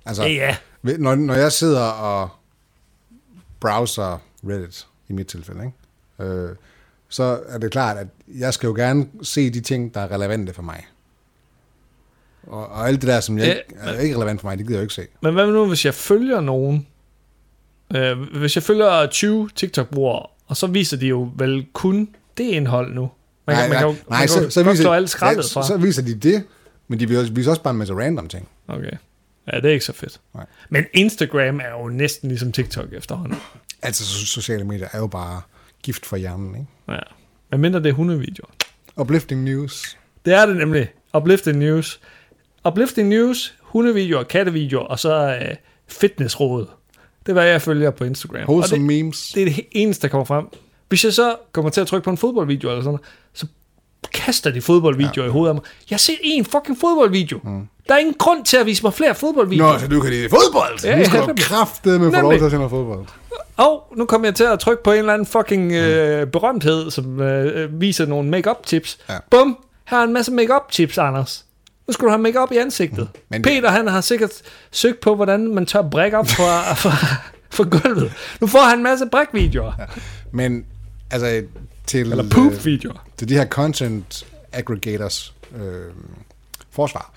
Altså, 0.07 0.23
Ja, 0.25 0.57
når, 0.83 1.15
når 1.15 1.35
jeg 1.35 1.53
sidder 1.53 1.83
og 1.85 2.29
browser 3.61 4.19
Reddit, 4.45 4.87
i 5.09 5.13
mit 5.13 5.27
tilfælde, 5.27 5.61
ikke? 5.65 6.33
Øh, 6.33 6.57
så 7.09 7.41
er 7.49 7.59
det 7.59 7.71
klart, 7.71 7.97
at 7.97 8.07
jeg 8.29 8.55
skal 8.55 8.67
jo 8.67 8.75
gerne 8.75 9.07
se 9.23 9.51
de 9.51 9.61
ting, 9.61 9.95
der 9.95 10.01
er 10.01 10.11
relevante 10.11 10.53
for 10.55 10.63
mig. 10.63 10.87
Og, 12.47 12.67
og 12.69 12.89
alt 12.89 13.01
det 13.01 13.09
der, 13.09 13.21
som 13.21 13.39
jeg 13.39 13.47
Ja, 13.47 13.53
ikke, 13.53 13.65
er 13.79 14.01
ikke 14.01 14.17
relevant 14.17 14.41
for 14.41 14.49
mig, 14.49 14.59
det 14.59 14.67
gider 14.67 14.79
jeg 14.79 14.81
jo 14.81 14.85
ikke 14.85 14.95
se. 14.95 15.07
Men 15.23 15.35
hvad 15.35 15.47
nu, 15.47 15.67
hvis 15.67 15.85
jeg 15.85 15.95
følger 15.95 16.41
nogen? 16.41 16.87
Øh, 17.97 18.21
hvis 18.21 18.57
jeg 18.57 18.63
følger 18.63 19.07
20 19.07 19.51
TikTok-brugere, 19.55 20.27
og 20.47 20.57
så 20.57 20.67
viser 20.67 20.97
de 20.97 21.07
jo 21.07 21.31
vel 21.37 21.67
kun 21.73 22.09
det 22.39 22.45
indhold 22.45 22.95
nu. 22.95 23.11
Man, 23.57 23.61
kan- 23.63 23.71
man 23.71 23.79
kan 23.79 23.89
jo 23.89 23.95
man 24.11 24.29
kan 24.29 24.39
jo 24.57 24.63
godt 24.65 24.79
slå 24.79 24.93
alt 24.93 25.11
skraldet 25.11 25.55
ja, 25.55 25.61
fra. 25.61 25.67
så, 25.67 25.69
så 25.69 25.77
viser 25.77 26.03
de 26.03 26.15
det, 26.15 26.45
men 26.89 27.01
de 27.01 27.09
viser 27.09 27.51
også 27.51 27.63
bare 27.63 27.71
en 27.73 27.79
masse 27.79 27.95
random 27.95 28.29
ting. 28.29 28.49
Okay. 28.69 28.91
Ja, 29.53 29.57
det 29.57 29.65
er 29.65 29.73
ikke 29.73 29.85
så 29.85 29.93
fedt. 29.93 30.21
Nej. 30.35 30.47
Men 30.71 30.85
Instagram 30.95 31.61
er 31.61 31.71
jo 31.83 31.89
næsten 31.89 32.29
ligesom 32.29 32.53
TikTok 32.53 32.87
efterhånden. 32.93 33.39
Altså, 33.83 34.03
so- 34.05 34.27
sociale 34.27 34.65
medier 34.65 34.89
er 34.93 34.99
jo 34.99 35.07
bare 35.07 35.41
gift 35.83 36.07
for 36.07 36.17
hjernen, 36.17 36.55
ikke? 36.55 36.67
Ja. 36.89 36.99
Men 37.51 37.61
mindre 37.61 37.83
det 37.83 37.89
er 37.89 37.93
hundevideoer. 37.93 38.51
Uplifting 38.97 39.43
news. 39.45 39.99
Det 40.25 40.33
er 40.35 40.47
det 40.47 40.57
nemlig. 40.57 40.89
Uplifting 41.17 41.59
News. 41.59 42.01
Uplifting 42.69 43.09
News, 43.09 43.55
hundevideoer, 43.61 44.23
kattevideoer, 44.23 44.83
og 44.85 44.99
så 44.99 45.39
øh, 45.43 45.57
fitnessråd. 45.89 46.67
Det 47.21 47.29
er, 47.29 47.33
hvad 47.33 47.47
jeg 47.47 47.63
følger 47.63 47.91
på 47.91 48.05
Instagram. 48.05 48.43
Og 48.43 48.49
Wholesome 48.49 48.79
det, 48.79 48.87
memes. 49.05 49.33
det 49.35 49.41
er 49.43 49.45
det 49.47 49.67
eneste, 49.73 50.03
der 50.03 50.09
kommer 50.09 50.25
frem. 50.25 50.45
Hvis 50.91 51.05
jeg 51.05 51.13
så 51.13 51.37
kommer 51.53 51.71
til 51.71 51.81
at 51.81 51.87
trykke 51.87 52.05
på 52.05 52.11
en 52.11 52.17
fodboldvideo 52.17 52.69
eller 52.71 52.83
sådan 52.83 52.85
noget, 52.85 53.01
så 53.35 53.47
kaster 54.13 54.51
de 54.51 54.61
fodboldvideoer 54.61 55.25
ja. 55.25 55.29
i 55.29 55.33
hovedet 55.33 55.49
af 55.49 55.55
mig. 55.55 55.65
Jeg 55.91 55.95
har 55.97 55.99
set 55.99 56.19
en 56.23 56.45
fucking 56.45 56.79
fodboldvideo. 56.81 57.41
Mm. 57.45 57.69
Der 57.89 57.95
er 57.95 57.99
ingen 57.99 58.15
grund 58.19 58.45
til 58.45 58.57
at 58.57 58.67
vise 58.67 58.83
mig 58.83 58.95
flere 58.95 59.15
fodboldvideoer. 59.15 59.73
Nå, 59.73 59.79
så 59.79 59.89
du 59.89 60.01
kan 60.01 60.11
lide 60.11 60.29
fodbold. 60.29 60.85
Ja, 60.85 60.99
nu 60.99 61.05
skal 61.05 61.21
du 61.21 61.35
kraftedeme 61.39 62.13
få 62.15 62.21
lov 62.21 62.33
til 62.39 62.45
at 62.45 62.51
se 62.51 62.57
noget 62.57 62.71
fodbold. 62.71 63.07
Og 63.57 63.93
nu 63.97 64.05
kommer 64.05 64.27
jeg 64.27 64.35
til 64.35 64.45
at 64.45 64.59
trykke 64.61 64.83
på 64.83 64.93
en 64.93 64.99
eller 64.99 65.13
anden 65.13 65.27
fucking 65.27 65.73
øh, 65.73 66.27
berømthed, 66.27 66.91
som 66.91 67.21
øh, 67.21 67.81
viser 67.81 68.07
nogle 68.07 68.29
make-up 68.31 68.67
tips. 68.67 68.99
Ja. 69.09 69.17
Bum! 69.31 69.59
Her 69.89 69.99
er 69.99 70.03
en 70.05 70.13
masse 70.13 70.33
make-up 70.33 70.71
tips, 70.71 70.99
Anders. 70.99 71.45
Nu 71.87 71.93
skal 71.93 72.05
du 72.05 72.11
have 72.11 72.23
make-up 72.23 72.53
i 72.53 72.57
ansigtet. 72.57 73.09
Mm. 73.15 73.21
Men- 73.29 73.43
Peter, 73.43 73.71
han 73.71 73.87
har 73.87 74.01
sikkert 74.01 74.31
søgt 74.71 75.01
på, 75.01 75.15
hvordan 75.15 75.55
man 75.55 75.67
tør 75.67 75.83
brække 75.83 76.19
op 76.19 76.29
fra, 76.29 76.73
fra, 76.83 76.91
fra 77.51 77.65
gulvet. 77.65 78.13
Nu 78.41 78.47
får 78.47 78.61
han 78.69 78.79
en 78.79 78.83
masse 78.85 79.07
brækvideoer. 79.07 79.73
Ja. 79.79 79.85
Men 80.33 80.65
altså, 81.11 81.43
til, 81.87 82.01
Eller 82.01 82.25
øh, 82.25 82.31
poop-videoer. 82.31 83.07
til 83.17 83.29
de 83.29 83.35
her 83.35 83.47
content 83.47 84.27
aggregators 84.53 85.35
øh, 85.57 85.93
forsvar, 86.71 87.15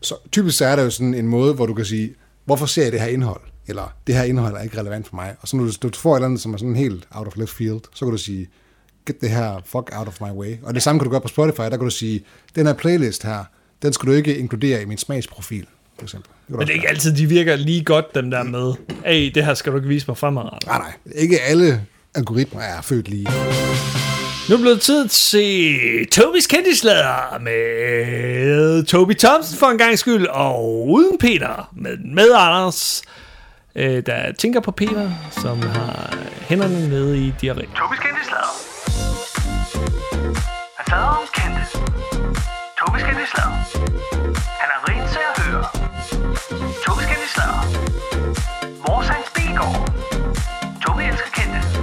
så 0.00 0.14
typisk 0.32 0.58
så 0.58 0.64
er 0.66 0.76
der 0.76 0.82
jo 0.82 0.90
sådan 0.90 1.14
en 1.14 1.26
måde, 1.26 1.54
hvor 1.54 1.66
du 1.66 1.74
kan 1.74 1.84
sige, 1.84 2.14
hvorfor 2.44 2.66
ser 2.66 2.82
jeg 2.82 2.92
det 2.92 3.00
her 3.00 3.08
indhold? 3.08 3.40
Eller 3.66 3.94
det 4.06 4.14
her 4.14 4.22
indhold 4.22 4.56
er 4.56 4.60
ikke 4.60 4.80
relevant 4.80 5.08
for 5.08 5.16
mig. 5.16 5.34
Og 5.40 5.48
så 5.48 5.56
når 5.56 5.64
du, 5.64 5.88
du 5.88 5.98
får 5.98 6.14
et 6.14 6.18
eller 6.18 6.26
andet, 6.26 6.40
som 6.40 6.54
er 6.54 6.58
sådan 6.58 6.76
helt 6.76 7.04
out 7.10 7.26
of 7.26 7.36
left 7.36 7.50
field, 7.52 7.80
så 7.94 8.04
kan 8.04 8.12
du 8.12 8.18
sige, 8.18 8.48
get 9.06 9.20
det 9.20 9.30
her 9.30 9.60
fuck 9.64 9.90
out 9.92 10.08
of 10.08 10.20
my 10.20 10.30
way. 10.30 10.56
Og 10.62 10.74
det 10.74 10.82
samme 10.82 10.98
kan 10.98 11.04
du 11.04 11.10
gøre 11.10 11.20
på 11.20 11.28
Spotify, 11.28 11.60
der 11.62 11.70
kan 11.70 11.78
du 11.78 11.90
sige, 11.90 12.24
den 12.54 12.66
her 12.66 12.74
playlist 12.74 13.22
her, 13.22 13.44
den 13.82 13.92
skal 13.92 14.06
du 14.06 14.12
ikke 14.12 14.36
inkludere 14.36 14.82
i 14.82 14.84
min 14.84 14.98
smagsprofil, 14.98 15.66
for 15.96 16.02
eksempel. 16.02 16.30
du 16.48 16.56
Men 16.56 16.60
det 16.66 16.70
er 16.70 16.74
ikke 16.74 16.88
altid, 16.88 17.16
de 17.16 17.26
virker 17.26 17.56
lige 17.56 17.84
godt, 17.84 18.14
dem 18.14 18.30
der 18.30 18.42
med. 18.42 18.72
Hey, 19.04 19.30
det 19.34 19.44
her 19.44 19.54
skal 19.54 19.72
du 19.72 19.76
ikke 19.76 19.88
vise 19.88 20.04
mig 20.08 20.16
fremadrettet. 20.16 20.66
Nej, 20.66 20.78
nej. 20.78 20.92
Ikke 21.14 21.40
alle 21.40 21.86
algoritmer 22.14 22.60
er 22.60 22.80
født 22.80 23.08
lige. 23.08 23.28
Nu 24.48 24.52
er 24.54 24.56
det 24.56 24.60
blevet 24.60 24.80
tid 24.80 25.08
til 25.08 26.08
Tobis 26.12 26.46
kendislader 26.46 27.38
med 27.38 28.84
Toby 28.84 29.12
Thompson 29.18 29.58
for 29.58 29.66
en 29.66 29.78
gang 29.78 29.98
skyld, 29.98 30.26
og 30.26 30.88
uden 30.88 31.18
Peter, 31.18 31.70
med, 31.76 31.96
med 32.14 32.28
Anders, 32.36 33.02
øh, 33.76 34.02
der 34.06 34.32
tænker 34.32 34.60
på 34.60 34.70
Peter, 34.70 35.10
som 35.30 35.62
har 35.62 36.16
hænderne 36.48 36.88
nede 36.88 37.18
i 37.18 37.28
diarré. 37.42 37.78
Tobis 37.78 37.98
kendte 37.98 38.24
slader. 38.28 38.52
Han 40.76 40.86
slader 40.86 41.06
om 41.06 41.26
kendte. 41.34 41.62
Tobis 42.78 43.02
kendte 43.02 43.26
slader. 43.34 43.56
Han 44.62 44.68
er 44.74 44.80
rent 44.88 45.10
til 45.14 45.22
at 45.30 45.42
høre. 45.42 45.64
Tobis 46.84 47.06
kendte 47.06 47.28
slader. 47.34 47.62
Vores 48.86 49.08
hans 49.08 49.28
bilgård. 49.34 49.92
Tobi 50.82 51.02
elsker 51.04 51.30
kendte. 51.38 51.81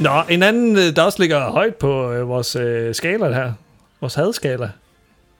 Nå, 0.00 0.22
en 0.28 0.42
anden, 0.42 0.76
øh, 0.76 0.96
der 0.96 1.02
også 1.02 1.18
ligger 1.18 1.50
højt 1.50 1.74
på 1.74 2.12
øh, 2.12 2.28
vores 2.28 2.56
øh, 2.56 2.94
skala 2.94 3.32
her, 3.32 3.52
vores 4.00 4.14
hadskala. 4.14 4.70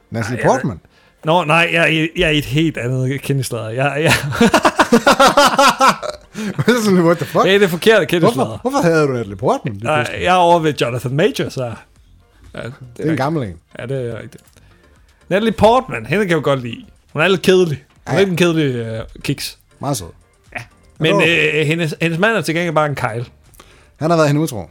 Natalie 0.09 0.39
jeg- 0.39 0.45
Portman. 0.51 0.79
Nå, 1.25 1.43
nej, 1.43 1.69
jeg, 1.73 1.81
er 1.83 1.85
i- 1.87 2.09
jeg 2.17 2.25
er 2.27 2.31
i 2.31 2.37
et 2.37 2.45
helt 2.45 2.77
andet 2.77 3.21
kendislader. 3.21 3.69
Jeg, 3.69 3.93
jeg, 4.03 4.11
sådan, 6.83 6.99
what 7.05 7.17
the 7.17 7.25
fuck? 7.25 7.45
jeg 7.45 7.51
er 7.51 7.55
i 7.55 7.59
det 7.59 7.69
forkerte 7.69 7.97
Hvorfor, 7.99 8.05
kendislader. 8.05 8.57
hvorfor 8.61 8.77
havde 8.77 9.07
du 9.07 9.11
Natalie 9.11 9.35
Portman? 9.35 9.79
Nej, 9.83 10.09
jeg 10.21 10.23
er 10.25 10.33
over 10.33 10.59
ved 10.59 10.73
Jonathan 10.81 11.15
Majors 11.15 11.55
her. 11.55 11.73
Ja, 12.55 12.61
det, 12.63 12.73
Det 12.97 13.05
er 13.05 13.11
en 13.11 13.17
gammel 13.17 13.43
en. 13.43 13.55
Ja, 13.79 13.85
det 13.85 14.11
er 14.11 14.21
rigtigt. 14.21 14.43
Natalie 15.29 15.51
Portman, 15.51 16.05
hende 16.05 16.23
kan 16.25 16.29
jeg 16.29 16.35
jo 16.37 16.41
godt 16.43 16.61
lide. 16.61 16.85
Hun 17.13 17.21
er 17.21 17.27
lidt 17.27 17.41
kedelig. 17.41 17.83
Hun 18.07 18.13
er 18.15 18.19
Ja. 18.19 18.19
lidt 18.19 18.29
en 18.29 18.37
kedelig 18.37 18.91
uh, 18.99 19.05
kiks. 19.23 19.57
Meget 19.79 19.97
sød. 19.97 20.07
Men 21.01 21.11
Jo. 21.11 21.21
øh, 21.21 21.65
hendes, 21.67 21.95
hendes 22.01 22.19
mand 22.19 22.33
er 22.37 22.41
til 22.41 22.55
gengæld 22.55 22.75
bare 22.75 22.85
en 22.85 22.95
kejl. 22.95 23.29
Han 23.97 24.09
har 24.09 24.17
været 24.17 24.29
hende 24.29 24.41
utro. 24.41 24.69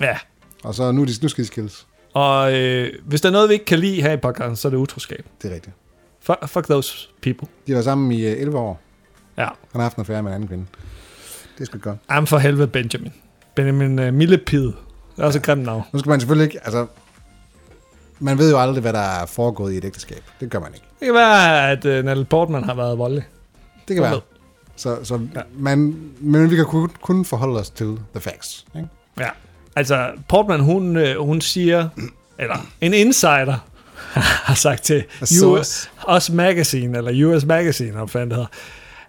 Ja. 0.00 0.16
Og 0.64 0.74
så 0.74 0.92
nu, 0.92 1.06
nu 1.22 1.28
skal 1.28 1.44
de 1.44 1.46
skilles. 1.46 1.86
Og 2.14 2.54
øh, 2.60 2.92
hvis 3.04 3.20
der 3.20 3.28
er 3.28 3.32
noget, 3.32 3.48
vi 3.48 3.52
ikke 3.54 3.64
kan 3.64 3.78
lide 3.78 4.02
her 4.02 4.12
i 4.12 4.16
podcasten, 4.16 4.56
så 4.56 4.68
er 4.68 4.70
det 4.70 4.76
utroskab. 4.76 5.24
Det 5.42 5.50
er 5.50 5.54
rigtigt. 5.54 5.76
Fuck, 6.20 6.38
fuck 6.48 6.66
those 6.66 7.08
people. 7.22 7.48
De 7.66 7.74
var 7.74 7.82
sammen 7.82 8.12
i 8.12 8.26
øh, 8.26 8.40
11 8.40 8.58
år. 8.58 8.80
Ja. 9.38 9.42
Han 9.44 9.50
har 9.74 9.82
haft 9.82 9.96
en 9.96 10.00
affære 10.00 10.22
med 10.22 10.30
en 10.30 10.34
anden 10.34 10.48
kvinde. 10.48 10.66
Det 11.58 11.66
sgu 11.66 11.78
godt. 11.78 11.98
I'm 12.12 12.24
for 12.24 12.38
helvede 12.38 12.66
Benjamin. 12.66 13.12
Benjamin 13.54 13.98
uh, 13.98 14.14
Millepid. 14.14 14.64
Det 14.66 14.74
er 15.18 15.24
også 15.24 15.38
et 15.38 15.44
grimt 15.44 15.62
navn. 15.62 15.82
Nu 15.92 15.98
skal 15.98 16.10
man 16.10 16.20
selvfølgelig 16.20 16.44
ikke, 16.54 16.64
altså... 16.64 16.86
Man 18.18 18.38
ved 18.38 18.50
jo 18.50 18.58
aldrig, 18.60 18.80
hvad 18.80 18.92
der 18.92 18.98
er 19.22 19.26
foregået 19.26 19.72
i 19.72 19.76
et 19.76 19.84
ægteskab. 19.84 20.22
Det 20.40 20.50
gør 20.50 20.58
man 20.60 20.74
ikke. 20.74 20.86
Det 21.00 21.06
kan 21.06 21.14
være, 21.14 21.70
at 21.70 21.84
uh, 21.84 21.90
Natalie 22.04 22.24
Portman 22.24 22.64
har 22.64 22.74
været 22.74 22.98
voldelig. 22.98 23.24
Det 23.88 23.96
kan 23.96 24.02
være. 24.02 24.20
Så, 24.82 24.98
så 25.04 25.20
Ja. 25.34 25.40
man, 25.58 25.96
men 26.20 26.50
vi 26.50 26.56
kan 26.56 26.64
kun, 26.64 26.90
kun 27.02 27.24
forholde 27.24 27.60
os 27.60 27.70
til 27.70 27.98
the 28.14 28.20
facts. 28.20 28.64
Ikke? 28.76 28.88
Ja. 29.20 29.28
Altså, 29.76 30.10
Portman, 30.28 30.60
hun, 30.60 30.96
øh, 30.96 31.16
hun 31.18 31.40
siger, 31.40 31.88
eller 32.38 32.66
en 32.80 32.94
insider 32.94 33.56
har 34.48 34.54
sagt 34.54 34.82
til 34.82 35.04
US. 35.44 35.90
US 36.16 36.30
Magazine, 36.30 36.98
eller 36.98 37.26
US 37.26 37.44
Magazine, 37.44 37.90
hvad 37.92 38.08
fanden 38.08 38.30
hedder, 38.32 38.46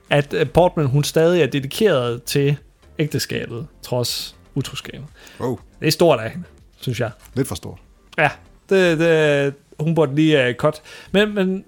at 0.09 0.33
øh, 0.33 0.49
Portman, 0.49 0.85
hun 0.85 1.03
stadig 1.03 1.41
er 1.41 1.45
dedikeret 1.47 2.23
til 2.23 2.57
ægteskabet, 2.99 3.67
trods 3.81 4.35
utroskabet. 4.55 5.05
Wow, 5.39 5.59
Det 5.79 5.87
er 5.87 5.91
stort 5.91 6.19
af 6.19 6.29
hende, 6.31 6.43
synes 6.81 6.99
jeg. 6.99 7.11
lidt 7.33 7.47
for 7.47 7.55
stort. 7.55 7.77
Ja, 8.17 8.29
det, 8.69 8.99
det, 8.99 9.53
hun 9.79 9.95
burde 9.95 10.15
lige 10.15 10.49
uh, 10.49 10.55
cut. 10.55 10.81
Men, 11.11 11.35
men 11.35 11.63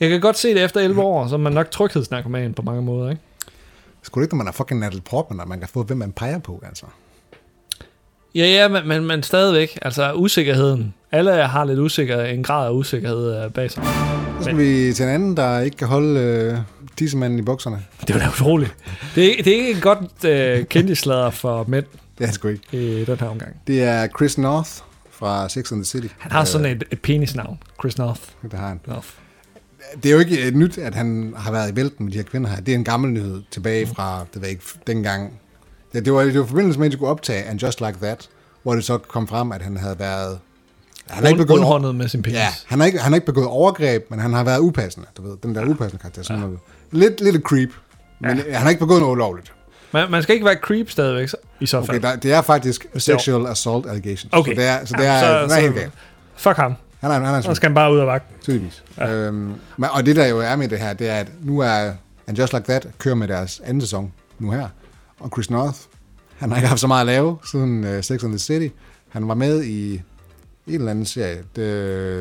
jeg 0.00 0.10
kan 0.10 0.20
godt 0.20 0.38
se 0.38 0.54
det 0.54 0.64
efter 0.64 0.80
11 0.80 1.02
år, 1.02 1.26
så 1.28 1.34
er 1.34 1.38
man 1.38 1.52
nok 1.52 1.70
tryghedsnarkoman 1.70 2.54
på 2.54 2.62
mange 2.62 2.82
måder, 2.82 3.10
ikke? 3.10 3.22
Skulle 4.02 4.22
det 4.22 4.26
ikke, 4.26 4.36
når 4.36 4.44
man 4.44 4.48
er 4.48 4.52
fucking 4.52 4.80
Natalie 4.80 5.02
Portman, 5.02 5.40
at 5.40 5.48
man 5.48 5.58
kan 5.58 5.68
få, 5.68 5.82
hvem 5.82 5.98
man 5.98 6.12
peger 6.12 6.38
på, 6.38 6.62
altså? 6.66 6.86
Ja, 8.34 8.46
ja, 8.46 8.68
men, 8.68 8.88
men, 8.88 9.04
men 9.06 9.22
stadigvæk, 9.22 9.78
altså 9.82 10.12
usikkerheden. 10.12 10.94
Alle 11.12 11.32
har 11.32 11.64
lidt 11.64 11.78
usikker, 11.78 12.24
en 12.24 12.42
grad 12.42 12.66
af 12.66 12.70
usikkerhed 12.70 13.44
øh, 13.44 13.50
bag 13.50 13.70
sig. 13.70 13.84
Så 14.38 14.44
skal 14.44 14.58
vi 14.58 14.92
til 14.92 15.02
en 15.02 15.08
anden, 15.08 15.36
der 15.36 15.60
ikke 15.60 15.76
kan 15.76 15.88
holde 15.88 16.20
øh, 16.20 16.58
tissemanden 16.96 17.38
i 17.38 17.42
bukserne. 17.42 17.84
Det 18.06 18.14
var 18.14 18.20
da 18.20 18.28
utroligt. 18.28 18.74
Det 19.14 19.38
er, 19.38 19.42
det 19.42 19.52
er 19.52 19.56
ikke 19.56 19.70
en 19.70 19.80
godt 19.80 20.24
øh, 20.24 20.64
kendtislader 20.66 21.30
for 21.30 21.64
mænd 21.68 21.84
Det 22.18 22.24
er 22.24 22.26
han 22.26 22.34
sgu 22.34 22.48
ikke. 22.48 22.62
i 22.72 23.04
den 23.04 23.20
her 23.20 23.26
omgang. 23.28 23.56
Det 23.66 23.82
er 23.82 24.08
Chris 24.18 24.38
North 24.38 24.70
fra 25.10 25.48
Sex 25.48 25.72
and 25.72 25.84
the 25.84 25.84
City. 25.84 26.14
Han 26.18 26.32
har 26.32 26.44
sådan 26.44 26.76
et, 26.76 26.84
et 26.90 27.00
penisnavn. 27.02 27.58
Chris 27.80 27.98
North. 27.98 28.20
Det 28.42 28.52
har 28.52 28.68
han. 28.68 28.80
North. 28.86 29.08
Det 30.02 30.08
er 30.08 30.12
jo 30.12 30.18
ikke 30.18 30.40
et 30.40 30.56
nyt, 30.56 30.78
at 30.78 30.94
han 30.94 31.34
har 31.36 31.52
været 31.52 31.72
i 31.72 31.76
vælten 31.76 32.04
med 32.04 32.12
de 32.12 32.18
her 32.18 32.24
kvinder 32.24 32.50
her. 32.50 32.60
Det 32.60 32.72
er 32.72 32.76
en 32.76 32.84
gammel 32.84 33.10
nyhed 33.10 33.42
tilbage 33.50 33.86
fra, 33.86 34.24
det 34.34 34.42
ved 34.42 34.48
ikke, 34.48 34.62
dengang. 34.86 35.40
Ja, 35.94 36.00
det 36.00 36.12
var, 36.12 36.22
det 36.22 36.34
var 36.38 36.44
i 36.44 36.46
forbindelse 36.46 36.78
med, 36.78 36.86
at 36.86 36.92
de 36.92 36.96
skulle 36.96 37.10
optage 37.10 37.44
And 37.44 37.62
Just 37.62 37.80
Like 37.80 37.98
That, 38.02 38.28
hvor 38.62 38.74
det 38.74 38.84
så 38.84 38.98
kom 38.98 39.28
frem, 39.28 39.52
at 39.52 39.62
han 39.62 39.76
havde 39.76 39.98
været... 39.98 40.38
Han 41.08 41.22
har 41.22 41.28
ikke 41.30 41.38
begået, 41.46 41.94
med 41.94 42.08
sin 42.08 42.22
penis. 42.22 42.38
ja, 42.38 42.48
han 42.66 42.78
har, 42.80 42.86
ikke, 42.86 42.98
han 42.98 43.12
har 43.12 43.16
ikke 43.16 43.26
begået 43.26 43.46
overgreb, 43.46 44.10
men 44.10 44.18
han 44.18 44.32
har 44.32 44.44
været 44.44 44.58
upassende. 44.60 45.06
Du 45.16 45.22
ved, 45.28 45.36
den 45.42 45.54
der 45.54 45.64
upassende 45.64 46.00
karakter. 46.00 46.22
Sådan 46.22 46.40
noget. 46.40 46.58
Lidt, 46.92 47.20
lidt 47.20 47.42
creep, 47.42 47.68
men 48.20 48.30
han 48.38 48.54
har 48.54 48.68
ikke 48.68 48.80
begået 48.80 49.00
noget 49.00 49.12
ulovligt. 49.12 49.52
Man, 49.92 50.10
man 50.10 50.22
skal 50.22 50.34
ikke 50.34 50.46
være 50.46 50.56
creep 50.62 50.90
stadigvæk 50.90 51.28
så- 51.28 51.36
i 51.60 51.66
så 51.66 51.80
fald. 51.84 51.88
Okay, 51.98 52.08
der, 52.10 52.16
det 52.16 52.32
er 52.32 52.42
faktisk 52.42 52.86
sexual 52.96 53.46
assault 53.46 53.86
allegations. 53.86 54.28
Okay. 54.32 54.54
Så 54.54 54.60
det 54.60 54.68
er, 54.68 54.84
så 54.84 54.94
det 54.98 55.04
Ja, 55.04 55.12
er, 55.14 55.20
så- 55.20 55.42
den 55.42 55.50
er 55.50 55.54
så- 55.54 55.60
helt 55.60 55.74
galt. 55.74 55.92
Fuck 56.36 56.56
ham. 56.56 56.74
Han 57.00 57.10
er, 57.10 57.14
han 57.14 57.34
er 57.34 57.40
Så 57.40 57.54
skal 57.54 57.68
han 57.68 57.74
bare 57.74 57.92
ud 57.92 57.98
af 57.98 58.06
vagten. 58.06 58.36
Tydeligvis. 58.42 58.84
Ja. 58.98 59.12
Øhm, 59.14 59.34
men- 59.76 59.90
og 59.92 60.06
det 60.06 60.16
der 60.16 60.26
jo 60.26 60.38
er 60.40 60.56
med 60.56 60.68
det 60.68 60.78
her, 60.78 60.92
det 60.92 61.08
er, 61.08 61.14
at 61.14 61.30
nu 61.42 61.58
er 61.58 61.92
And 62.26 62.38
Just 62.38 62.52
Like 62.52 62.64
That 62.64 62.88
kører 62.98 63.14
med 63.14 63.28
deres 63.28 63.60
anden 63.64 63.80
sæson 63.80 64.12
nu 64.38 64.50
her. 64.50 64.68
Og 65.20 65.28
Chris 65.34 65.50
North, 65.50 65.78
han 66.36 66.50
har 66.50 66.56
ikke 66.56 66.68
haft 66.68 66.80
så 66.80 66.86
meget 66.86 67.00
at 67.00 67.06
lave 67.06 67.38
siden 67.50 67.84
uh, 67.84 68.00
Sex 68.02 68.24
and 68.24 68.32
the 68.32 68.38
City. 68.38 68.74
Han 69.08 69.28
var 69.28 69.34
med 69.34 69.64
i 69.64 69.94
en 69.94 70.02
eller 70.74 70.90
anden 70.90 71.04
serie, 71.06 71.44
The, 71.54 71.64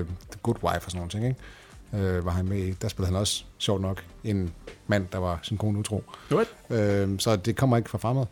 the 0.03 0.39
Good 0.43 0.55
Wife 0.63 0.85
og 0.85 0.91
sådan 0.91 0.97
nogle 0.97 1.09
ting, 1.09 1.25
ikke? 1.25 2.07
Øh, 2.17 2.25
var 2.25 2.31
han 2.31 2.45
med 2.47 2.57
i. 2.57 2.71
Der 2.71 2.87
spillede 2.87 3.11
han 3.13 3.19
også, 3.19 3.43
sjovt 3.57 3.81
nok, 3.81 4.03
en 4.23 4.53
mand, 4.87 5.07
der 5.11 5.17
var 5.17 5.39
sin 5.43 5.57
kone 5.57 5.79
utro. 5.79 6.03
What? 6.31 6.47
Øh, 6.69 7.19
så 7.19 7.35
det 7.35 7.55
kommer 7.55 7.77
ikke 7.77 7.89
fra 7.89 7.97
fremad. 7.97 8.25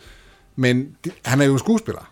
Men 0.56 0.96
det, 1.04 1.14
han 1.26 1.42
er 1.42 1.46
jo 1.46 1.58
skuespiller, 1.58 2.12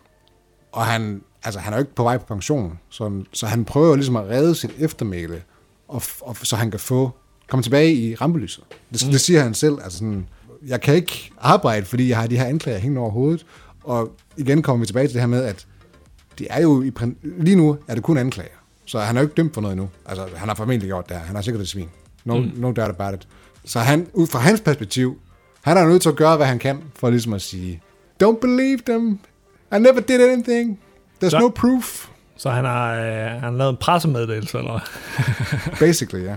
og 0.72 0.86
han, 0.86 1.22
altså, 1.44 1.60
han 1.60 1.74
er 1.74 1.78
jo 1.78 1.82
ikke 1.82 1.96
på 1.96 2.04
vej 2.04 2.18
på 2.18 2.26
pension, 2.26 2.80
så, 2.90 3.24
så 3.34 3.46
han 3.46 3.66
prøver 3.66 3.88
jo 3.88 3.96
ligesom 3.96 4.16
at 4.16 4.30
redde 4.30 4.56
sit 4.56 4.72
eftermæle, 4.80 5.42
og, 5.88 6.02
og, 6.22 6.38
så 6.44 6.56
han 6.56 6.72
kan 6.72 6.80
få 6.80 7.12
komme 7.48 7.64
tilbage 7.64 7.94
i 7.94 8.16
rampelyset. 8.16 8.64
Det, 8.94 9.06
mm. 9.06 9.12
det 9.12 9.22
siger 9.22 9.42
han 9.42 9.54
selv. 9.54 9.78
Altså 9.84 9.98
sådan, 9.98 10.28
jeg 10.68 10.82
kan 10.82 10.96
ikke 10.96 11.32
arbejde, 11.40 11.86
fordi 11.86 12.10
jeg 12.10 12.18
har 12.18 12.28
de 12.28 12.38
her 12.38 12.46
anklager 12.46 12.80
hængende 12.80 13.02
over 13.02 13.12
hovedet. 13.12 13.46
Og 13.84 14.12
igen 14.38 14.62
kommer 14.62 14.80
vi 14.80 14.86
tilbage 14.86 15.08
til 15.08 15.14
det 15.14 15.22
her 15.22 15.28
med, 15.28 15.44
at 15.44 15.68
det 16.40 16.48
er 16.50 16.62
jo 16.62 16.82
i, 16.82 16.92
lige 17.24 17.56
nu 17.56 17.78
er 17.88 17.96
det 17.96 18.04
kun 18.04 18.18
anklager. 18.18 18.50
Så 18.86 19.00
han 19.00 19.18
er 19.18 19.22
jo 19.22 19.26
ikke 19.26 19.36
dømt 19.36 19.54
for 19.54 19.62
noget 19.62 19.74
endnu. 19.74 19.90
Altså, 20.06 20.28
han 20.36 20.48
har 20.48 20.56
formentlig 20.56 20.88
gjort 20.88 21.10
det 21.10 21.18
her. 21.18 21.24
Han 21.24 21.36
har 21.36 21.42
sikkert 21.42 21.62
et 21.62 21.68
svin. 21.68 21.90
No, 22.26 22.38
mm. 22.38 22.52
no 22.56 22.72
doubt 22.72 22.90
about 22.90 23.14
it. 23.14 23.28
Så 23.66 23.80
han, 23.80 24.08
ud 24.14 24.28
fra 24.28 24.40
hans 24.40 24.62
perspektiv, 24.62 25.20
han 25.62 25.78
er 25.78 25.88
nødt 25.88 26.02
til 26.02 26.10
at 26.10 26.16
gøre, 26.16 26.38
hvad 26.38 26.48
han 26.48 26.60
kan, 26.60 26.84
for 26.96 27.10
ligesom 27.10 27.34
at 27.34 27.42
sige, 27.42 27.82
don't 28.24 28.40
believe 28.40 28.80
them. 28.86 29.20
I 29.76 29.80
never 29.80 30.00
did 30.00 30.22
anything. 30.22 30.80
There's 31.24 31.30
Så- 31.30 31.40
no 31.40 31.50
proof. 31.50 32.08
Så 32.38 32.50
han 32.50 32.66
har, 32.66 32.94
øh, 32.94 33.02
han 33.32 33.40
har 33.44 33.52
lavet 33.52 33.70
en 33.72 33.78
pressemeddelelse, 33.78 34.58
eller? 34.58 34.80
Basically, 35.80 36.26
ja. 36.26 36.36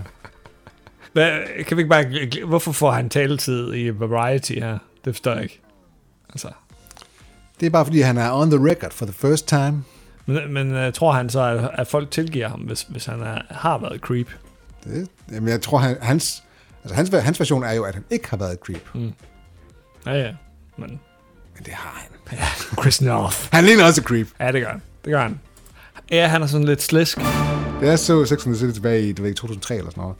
Hvad, 1.13 1.31
kan 1.67 1.77
vi 1.77 1.81
ikke 1.81 1.89
bare... 1.89 2.45
Hvorfor 2.47 2.71
får 2.71 2.91
han 2.91 3.09
taletid 3.09 3.73
i 3.75 3.89
Variety 3.99 4.51
her? 4.53 4.77
Det 5.05 5.15
forstår 5.15 5.33
jeg 5.33 5.43
ikke. 5.43 5.61
Altså, 6.29 6.47
Det 7.59 7.65
er 7.65 7.69
bare 7.69 7.85
fordi, 7.85 8.01
han 8.01 8.17
er 8.17 8.31
on 8.33 8.51
the 8.51 8.69
record 8.69 8.91
for 8.91 9.05
the 9.05 9.13
first 9.13 9.47
time. 9.47 9.83
men, 10.25 10.53
men 10.53 10.87
uh, 10.87 10.93
tror 10.93 11.11
han 11.11 11.29
så, 11.29 11.41
at, 11.41 11.69
at 11.73 11.87
folk 11.87 12.11
tilgiver 12.11 12.47
ham, 12.49 12.59
hvis, 12.59 12.81
hvis 12.89 13.05
han 13.05 13.21
er, 13.21 13.41
har 13.49 13.77
været 13.77 13.99
creep? 14.01 14.27
Det, 14.83 15.07
jamen, 15.31 15.49
jeg 15.49 15.61
tror, 15.61 15.77
han, 15.77 15.97
hans, 16.01 16.43
altså, 16.83 16.95
hans, 16.95 17.09
hans 17.23 17.39
version 17.39 17.63
er 17.63 17.73
jo, 17.73 17.83
at 17.83 17.93
han 17.93 18.03
ikke 18.09 18.29
har 18.29 18.37
været 18.37 18.51
et 18.53 18.59
creep. 18.59 18.89
Ja, 20.05 20.13
ja. 20.13 20.33
Men 20.77 20.99
Men 21.57 21.65
det 21.65 21.73
har 21.73 22.01
han. 22.01 22.37
Chris 22.81 23.01
North. 23.01 23.37
Han 23.51 23.63
ligner 23.63 23.83
også 23.85 24.01
creep. 24.01 24.27
Ja, 24.39 24.51
det 24.51 24.61
gør 24.61 24.69
han. 24.69 24.81
Det 25.05 25.11
gør 25.11 25.21
han. 25.21 25.39
Ja, 26.11 26.27
han 26.27 26.41
er 26.43 26.47
sådan 26.47 26.67
lidt 26.67 26.81
slisk. 26.81 27.17
Da 27.81 27.87
jeg 27.87 27.99
så 27.99 28.25
Sex 28.25 28.45
and 28.45 28.55
the 28.55 28.59
City 28.59 28.73
tilbage 28.73 29.01
i, 29.01 29.13
ved, 29.17 29.25
ikke, 29.25 29.37
2003 29.37 29.75
eller 29.75 29.89
sådan 29.91 30.01
noget, 30.01 30.15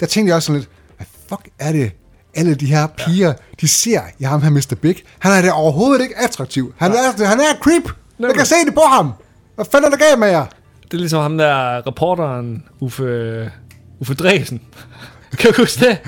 der 0.00 0.06
tænkte 0.06 0.28
jeg 0.28 0.36
også 0.36 0.46
sådan 0.46 0.60
lidt, 0.60 0.70
hvad 0.96 1.06
fuck 1.28 1.48
er 1.58 1.72
det, 1.72 1.92
alle 2.34 2.54
de 2.54 2.66
her 2.66 2.86
piger, 2.86 3.28
ja. 3.28 3.34
de 3.60 3.68
ser 3.68 4.00
i 4.18 4.24
ham 4.24 4.42
her 4.42 4.50
Mr. 4.50 4.74
Big. 4.82 4.96
Han 5.18 5.32
er 5.32 5.42
da 5.42 5.50
overhovedet 5.50 6.02
ikke 6.02 6.18
attraktiv. 6.18 6.74
Han 6.78 6.92
er, 6.92 7.26
han 7.26 7.40
er 7.40 7.60
creep. 7.60 7.90
Jeg 8.18 8.34
kan 8.34 8.46
se 8.46 8.54
det 8.66 8.74
på 8.74 8.80
ham. 8.80 9.12
Hvad 9.54 9.64
fanden 9.72 9.92
er 9.92 9.96
der 9.96 10.04
galt 10.08 10.18
med 10.18 10.28
jer? 10.28 10.46
Det 10.82 10.94
er 10.94 10.98
ligesom 10.98 11.22
ham 11.22 11.38
der 11.38 11.86
reporteren, 11.86 12.64
Uffe, 12.80 13.50
Uffe 14.00 14.14
Dresen. 14.14 14.60
Kan 15.38 15.52
du 15.52 15.62
huske 15.62 15.84
det? 15.84 15.98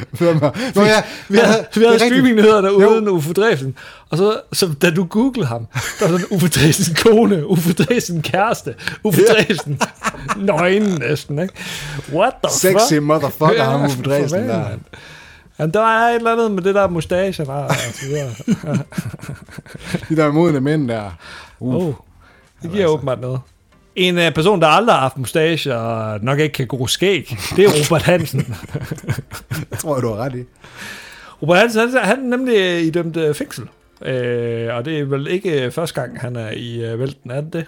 Nå 0.75 0.83
ja, 0.85 1.03
Vi 1.29 1.39
havde, 1.39 1.67
vi 1.75 1.85
havde 1.85 1.99
streamingnyheder 1.99 2.61
der 2.61 2.71
Jo. 2.71 2.91
uden 2.91 3.09
Uffe 3.09 3.33
Dresen. 3.33 3.75
Og 4.11 4.19
så, 4.19 4.41
så 4.53 4.71
da 4.83 4.91
du 4.91 5.05
googlede 5.05 5.47
ham, 5.47 5.67
der 6.01 6.09
var 6.09 6.19
sådan 6.19 6.27
Uffe 6.31 6.49
Dresen 6.49 6.95
kone, 7.03 7.47
Uffe 7.47 7.73
Dresen 7.73 8.23
kæreste, 8.23 8.75
Uffe 9.05 9.21
Dresen 9.25 9.81
nøgen 10.37 10.83
næsten, 10.83 11.39
ikke? 11.39 11.55
What 12.13 12.33
the 12.45 12.71
fuck? 12.71 12.81
Sexy 12.81 12.95
motherfucker, 12.95 13.55
Ja, 13.55 13.65
ham 13.71 13.85
Uffe 13.85 14.03
Dresen 14.03 14.49
der. 14.49 14.69
Jamen, 15.59 15.75
der 15.75 15.81
er 15.81 16.09
et 16.09 16.17
eller 16.17 16.33
andet 16.33 16.51
med 16.51 16.63
det 16.63 16.75
der 16.75 16.89
mustache 16.89 17.45
der, 17.45 17.53
og 17.53 17.75
så 17.75 18.07
videre. 18.07 18.31
De 20.09 20.17
der 20.17 20.33
modne 20.33 20.61
mænd 20.61 20.89
der. 20.89 21.11
Uh. 21.61 21.75
Oh, 21.75 21.95
det 22.63 22.71
giver 22.73 22.87
åbenbart 22.87 23.21
noget. 23.21 23.41
En 23.99 24.17
uh, 24.19 24.33
person, 24.35 24.61
der 24.61 24.67
aldrig 24.67 24.95
har 24.95 25.01
haft 25.01 25.19
mustache 25.19 25.77
og 25.77 26.21
nok 26.23 26.39
ikke 26.39 26.53
kan 26.53 26.67
gro 26.67 26.87
skæg, 26.87 27.37
det 27.57 27.65
er 27.65 27.69
Robert 27.85 28.03
Hansen. 28.03 28.41
Jeg 29.71 29.79
tror, 29.79 30.01
du 30.01 30.09
har 30.09 30.17
ret 30.17 30.35
i. 30.35 30.45
Robert 31.43 31.59
Hansen, 31.59 31.81
han, 31.81 32.05
han 32.05 32.19
er 32.19 32.37
nemlig 32.37 32.87
idømt 32.87 33.17
uh, 33.17 33.35
fængsel. 33.35 33.63
Uh, 34.01 34.07
og 34.77 34.85
det 34.85 34.99
er 34.99 35.05
vel 35.05 35.27
ikke 35.27 35.71
første 35.71 36.01
gang, 36.01 36.21
han 36.21 36.37
er 36.37 36.51
i 36.51 36.93
uh, 36.93 37.01
vælten, 37.01 37.31
er 37.31 37.41
det 37.41 37.53
det? 37.53 37.65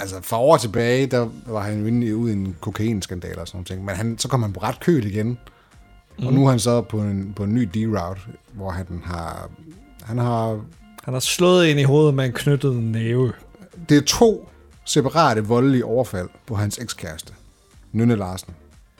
Altså, 0.00 0.16
for 0.22 0.36
år 0.36 0.56
tilbage, 0.56 1.06
der 1.06 1.28
var 1.46 1.60
han 1.60 2.02
i- 2.02 2.12
ude 2.12 2.30
i 2.32 2.34
en 2.36 2.56
kokainskandal 2.60 3.38
og 3.38 3.48
sådan 3.48 3.64
noget. 3.70 3.84
Men 3.84 3.94
han, 3.94 4.18
så 4.18 4.28
kom 4.28 4.42
han 4.42 4.52
på 4.52 4.60
ret 4.60 4.80
køl 4.80 5.06
igen. 5.06 5.38
Mm. 6.18 6.26
Og 6.26 6.32
nu 6.32 6.46
er 6.46 6.50
han 6.50 6.58
så 6.58 6.80
på 6.80 6.98
en, 6.98 7.32
på 7.36 7.44
en 7.44 7.54
ny 7.54 7.68
D-route, 7.74 8.20
hvor 8.52 8.70
han 8.70 8.86
har... 9.04 9.50
Han 10.04 10.18
har... 10.18 10.60
Han 11.04 11.14
har 11.14 11.20
slået 11.20 11.66
ind 11.66 11.80
i 11.80 11.82
hovedet 11.82 12.14
med 12.14 12.24
en 12.24 12.32
knyttet 12.32 12.74
næve. 12.74 13.32
Det 13.88 13.96
er 13.96 14.02
to 14.06 14.48
separate 14.84 15.44
voldelige 15.44 15.84
overfald 15.84 16.28
på 16.46 16.54
hans 16.54 16.78
ekskæreste. 16.78 17.32
Nynne 17.92 18.16
Larsen. 18.16 18.54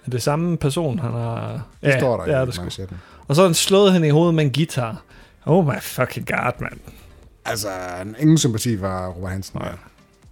Er 0.06 0.10
det 0.10 0.22
samme 0.22 0.56
person, 0.56 0.98
han 0.98 1.10
har... 1.10 1.62
Det 1.82 1.88
ja, 1.88 1.98
står 1.98 2.16
der 2.16 2.34
er 2.34 2.42
i 2.42 2.46
det 2.46 2.58
manchetten. 2.58 3.00
Og 3.28 3.36
så 3.36 3.42
han 3.42 3.54
slået 3.54 3.92
hende 3.92 4.08
i 4.08 4.10
hovedet 4.10 4.34
med 4.34 4.44
en 4.44 4.52
guitar. 4.52 5.02
Oh 5.46 5.66
my 5.66 5.80
fucking 5.80 6.26
god, 6.26 6.60
mand. 6.60 6.80
Altså, 7.44 7.68
ingen 8.18 8.38
sympati 8.38 8.80
var 8.80 9.08
Robert 9.08 9.30
Hansen. 9.30 9.60
Nej. 9.60 9.72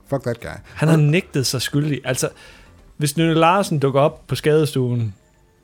Fuck 0.06 0.22
that 0.22 0.40
guy. 0.40 0.60
Han 0.74 0.88
har 0.88 0.96
nægtet 0.96 1.46
sig 1.46 1.62
skyldig. 1.62 2.00
Altså, 2.04 2.28
hvis 2.96 3.16
Nynne 3.16 3.34
Larsen 3.34 3.78
dukker 3.78 4.00
op 4.00 4.26
på 4.26 4.34
skadestuen, 4.34 5.14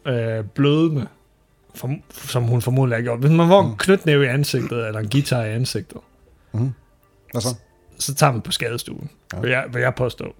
øh, 0.06 0.44
blødende, 0.44 1.06
for, 1.74 1.90
som 2.10 2.42
hun 2.42 2.62
formodentlig 2.62 2.96
har 2.96 3.02
gjort. 3.02 3.18
Hvis 3.18 3.30
man 3.30 3.48
får 3.48 3.62
en 3.62 3.76
knytnæve 3.78 4.24
i 4.24 4.28
ansigtet, 4.28 4.86
eller 4.86 5.00
en 5.00 5.08
guitar 5.08 5.44
i 5.44 5.52
ansigtet, 5.52 6.00
Hvad 6.52 7.40
så? 7.40 7.48
Så 7.98 8.14
tager 8.14 8.32
man 8.32 8.40
på 8.42 8.52
skadestuen, 8.52 9.10
Ja. 9.32 9.40
vil, 9.40 9.50
jeg, 9.50 9.64
vil 9.72 9.80
jeg 9.82 9.94
påstå. 9.94 10.34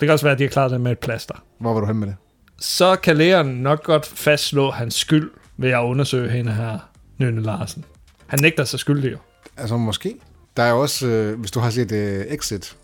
Det 0.00 0.06
kan 0.06 0.10
også 0.10 0.24
være, 0.24 0.32
at 0.32 0.38
de 0.38 0.44
har 0.44 0.50
klaret 0.50 0.70
det 0.70 0.80
med 0.80 0.92
et 0.92 0.98
plaster. 0.98 1.34
Hvor 1.58 1.72
var 1.72 1.80
du 1.80 1.86
hen 1.86 1.96
med 1.96 2.06
det? 2.08 2.16
Så 2.58 2.96
kan 2.96 3.16
lægeren 3.16 3.46
nok 3.46 3.82
godt 3.82 4.06
fastslå 4.06 4.70
hans 4.70 4.94
skyld 4.94 5.30
ved 5.56 5.70
at 5.70 5.78
undersøge 5.82 6.30
hende 6.30 6.52
her, 6.52 6.78
Nynne 7.18 7.42
Larsen. 7.42 7.84
Han 8.26 8.38
nægter 8.42 8.64
sig 8.64 8.78
skyldig 8.80 9.12
jo. 9.12 9.18
Altså, 9.56 9.76
måske. 9.76 10.14
Der 10.56 10.62
er 10.62 10.70
jo 10.70 10.80
også, 10.80 11.06
øh, 11.06 11.38
hvis 11.40 11.50
du 11.50 11.60
har 11.60 11.70
set 11.70 11.92
uh, 11.92 11.98
Exit 12.34 12.76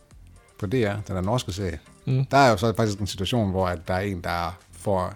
på 0.59 0.67
DR, 0.67 0.73
den 1.07 1.17
der 1.17 1.21
norske 1.21 1.53
serie, 1.53 1.79
mm. 2.07 2.25
der 2.25 2.37
er 2.37 2.51
jo 2.51 2.57
så 2.57 2.73
faktisk 2.77 2.99
en 2.99 3.07
situation, 3.07 3.51
hvor 3.51 3.67
at 3.67 3.89
der 3.89 3.95
er 3.95 4.01
en, 4.01 4.21
der 4.21 4.59
får 4.73 5.15